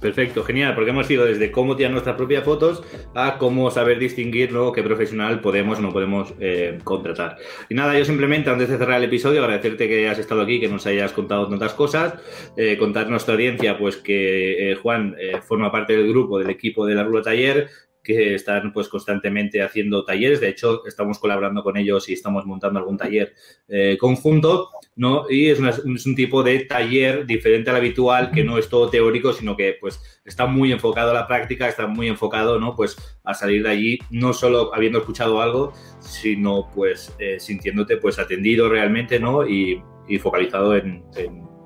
Perfecto, 0.00 0.44
genial, 0.44 0.76
porque 0.76 0.90
hemos 0.90 1.10
ido 1.10 1.24
desde 1.24 1.50
cómo 1.50 1.74
tirar 1.74 1.90
nuestras 1.90 2.14
propias 2.14 2.44
fotos 2.44 2.84
a 3.16 3.36
cómo 3.36 3.68
saber 3.72 3.98
distinguir 3.98 4.52
¿no? 4.52 4.70
qué 4.70 4.82
profesional 4.84 5.40
podemos 5.40 5.78
o 5.78 5.82
no 5.82 5.92
podemos 5.92 6.34
eh, 6.38 6.78
contratar. 6.84 7.36
Y 7.68 7.74
nada, 7.74 7.98
yo 7.98 8.04
simplemente 8.04 8.48
antes 8.48 8.68
de 8.68 8.78
cerrar 8.78 8.98
el 8.98 9.04
episodio 9.04 9.42
agradecerte 9.42 9.88
que 9.88 10.06
hayas 10.06 10.20
estado 10.20 10.42
aquí, 10.42 10.60
que 10.60 10.68
nos 10.68 10.86
hayas 10.86 11.12
contado 11.12 11.48
tantas 11.48 11.74
cosas, 11.74 12.14
eh, 12.56 12.78
contar 12.78 13.10
nuestra 13.10 13.34
audiencia 13.34 13.76
pues 13.76 13.96
que 13.96 14.70
eh, 14.70 14.74
Juan 14.76 15.16
forma 15.46 15.72
parte 15.72 15.96
del 15.96 16.08
grupo, 16.08 16.38
del 16.38 16.50
equipo 16.50 16.86
de 16.86 16.94
la 16.94 17.02
Rula 17.02 17.22
Taller, 17.22 17.68
que 18.08 18.34
están 18.34 18.72
pues 18.72 18.88
constantemente 18.88 19.60
haciendo 19.60 20.02
talleres. 20.02 20.40
De 20.40 20.48
hecho, 20.48 20.86
estamos 20.86 21.18
colaborando 21.18 21.62
con 21.62 21.76
ellos 21.76 22.08
y 22.08 22.14
estamos 22.14 22.46
montando 22.46 22.78
algún 22.78 22.96
taller 22.96 23.34
eh, 23.68 23.98
conjunto, 24.00 24.70
¿no? 24.96 25.26
Y 25.28 25.50
es, 25.50 25.60
un 25.60 26.14
tipo 26.16 26.42
de 26.42 26.60
taller 26.60 27.26
diferente 27.26 27.68
al 27.68 27.76
habitual, 27.76 28.30
que 28.30 28.44
no 28.44 28.56
es 28.56 28.70
todo 28.70 28.88
teórico, 28.88 29.34
sino 29.34 29.54
que 29.58 29.76
pues 29.78 30.00
está 30.24 30.46
muy 30.46 30.72
enfocado 30.72 31.10
a 31.10 31.14
la 31.14 31.26
práctica, 31.26 31.68
está 31.68 31.86
muy 31.86 32.08
enfocado, 32.08 32.58
¿no? 32.58 32.74
Pues 32.74 32.96
a 33.24 33.34
salir 33.34 33.62
de 33.62 33.68
allí, 33.68 33.98
no 34.08 34.32
solo 34.32 34.74
habiendo 34.74 35.00
escuchado 35.00 35.42
algo, 35.42 35.74
sino 36.00 36.70
pues 36.74 37.14
eh, 37.18 37.38
sintiéndote 37.38 37.98
pues 37.98 38.18
atendido 38.18 38.70
realmente, 38.70 39.20
¿no? 39.20 39.46
Y, 39.46 39.82
focalizado 40.22 40.74
en 40.74 41.04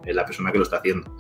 en 0.06 0.16
la 0.16 0.24
persona 0.24 0.52
que 0.52 0.58
lo 0.58 0.64
está 0.64 0.78
haciendo. 0.78 1.10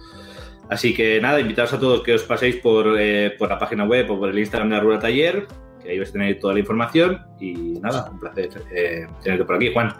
Así 0.72 0.94
que 0.94 1.20
nada, 1.20 1.38
invitaros 1.38 1.74
a 1.74 1.78
todos 1.78 2.02
que 2.02 2.14
os 2.14 2.22
paséis 2.22 2.56
por, 2.56 2.98
eh, 2.98 3.34
por 3.38 3.50
la 3.50 3.58
página 3.58 3.84
web 3.84 4.10
o 4.10 4.18
por 4.18 4.30
el 4.30 4.38
Instagram 4.38 4.70
de 4.70 4.76
la 4.76 4.80
Rueda 4.80 5.00
Taller, 5.00 5.46
que 5.82 5.90
ahí 5.90 5.98
vais 5.98 6.08
a 6.08 6.12
tener 6.12 6.38
toda 6.38 6.54
la 6.54 6.60
información. 6.60 7.20
Y 7.38 7.78
nada, 7.82 8.08
un 8.10 8.18
placer 8.18 8.48
eh, 8.74 9.06
tenerte 9.22 9.44
por 9.44 9.56
aquí, 9.56 9.70
Juan. 9.70 9.94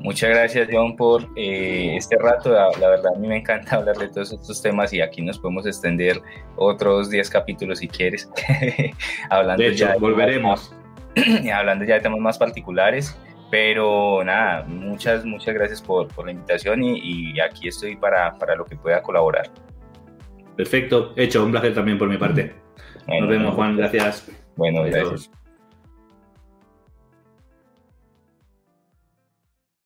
Muchas 0.00 0.30
gracias, 0.30 0.68
John, 0.72 0.96
por 0.96 1.28
eh, 1.36 1.94
este 1.96 2.16
rato. 2.16 2.50
La, 2.50 2.70
la, 2.80 2.88
verdad, 2.88 3.12
a 3.14 3.18
mí 3.20 3.28
me 3.28 3.36
encanta 3.36 3.76
hablar 3.76 3.96
de 3.96 4.08
todos 4.08 4.32
estos 4.32 4.60
temas 4.60 4.92
y 4.92 5.00
aquí 5.00 5.22
nos 5.22 5.38
podemos 5.38 5.64
extender 5.64 6.20
otros 6.56 7.08
10 7.08 7.30
capítulos 7.30 7.78
si 7.78 7.86
quieres. 7.86 8.28
hablando 9.30 9.62
de 9.62 9.68
hecho, 9.68 9.86
ya 9.86 9.96
volveremos. 9.96 10.74
De, 11.14 11.52
hablando 11.52 11.84
ya 11.84 11.94
de 11.94 12.00
temas 12.00 12.18
más 12.18 12.36
particulares. 12.36 13.16
Pero 13.48 14.24
nada, 14.24 14.64
muchas, 14.64 15.24
muchas 15.24 15.54
gracias 15.54 15.80
por, 15.80 16.08
por 16.08 16.26
la 16.26 16.32
invitación 16.32 16.82
y, 16.82 16.98
y, 17.32 17.40
aquí 17.40 17.68
estoy 17.68 17.96
para, 17.96 18.36
para 18.38 18.56
lo 18.56 18.64
que 18.64 18.74
pueda 18.74 19.00
colaborar. 19.02 19.48
Perfecto, 20.58 21.12
hecho, 21.14 21.44
un 21.44 21.52
placer 21.52 21.72
también 21.72 21.96
por 21.96 22.08
mi 22.08 22.16
parte. 22.18 22.52
Bueno, 23.06 23.20
Nos 23.20 23.30
vemos, 23.30 23.54
Juan, 23.54 23.76
gracias. 23.76 24.28
Bueno, 24.56 24.82
gracias. 24.82 25.30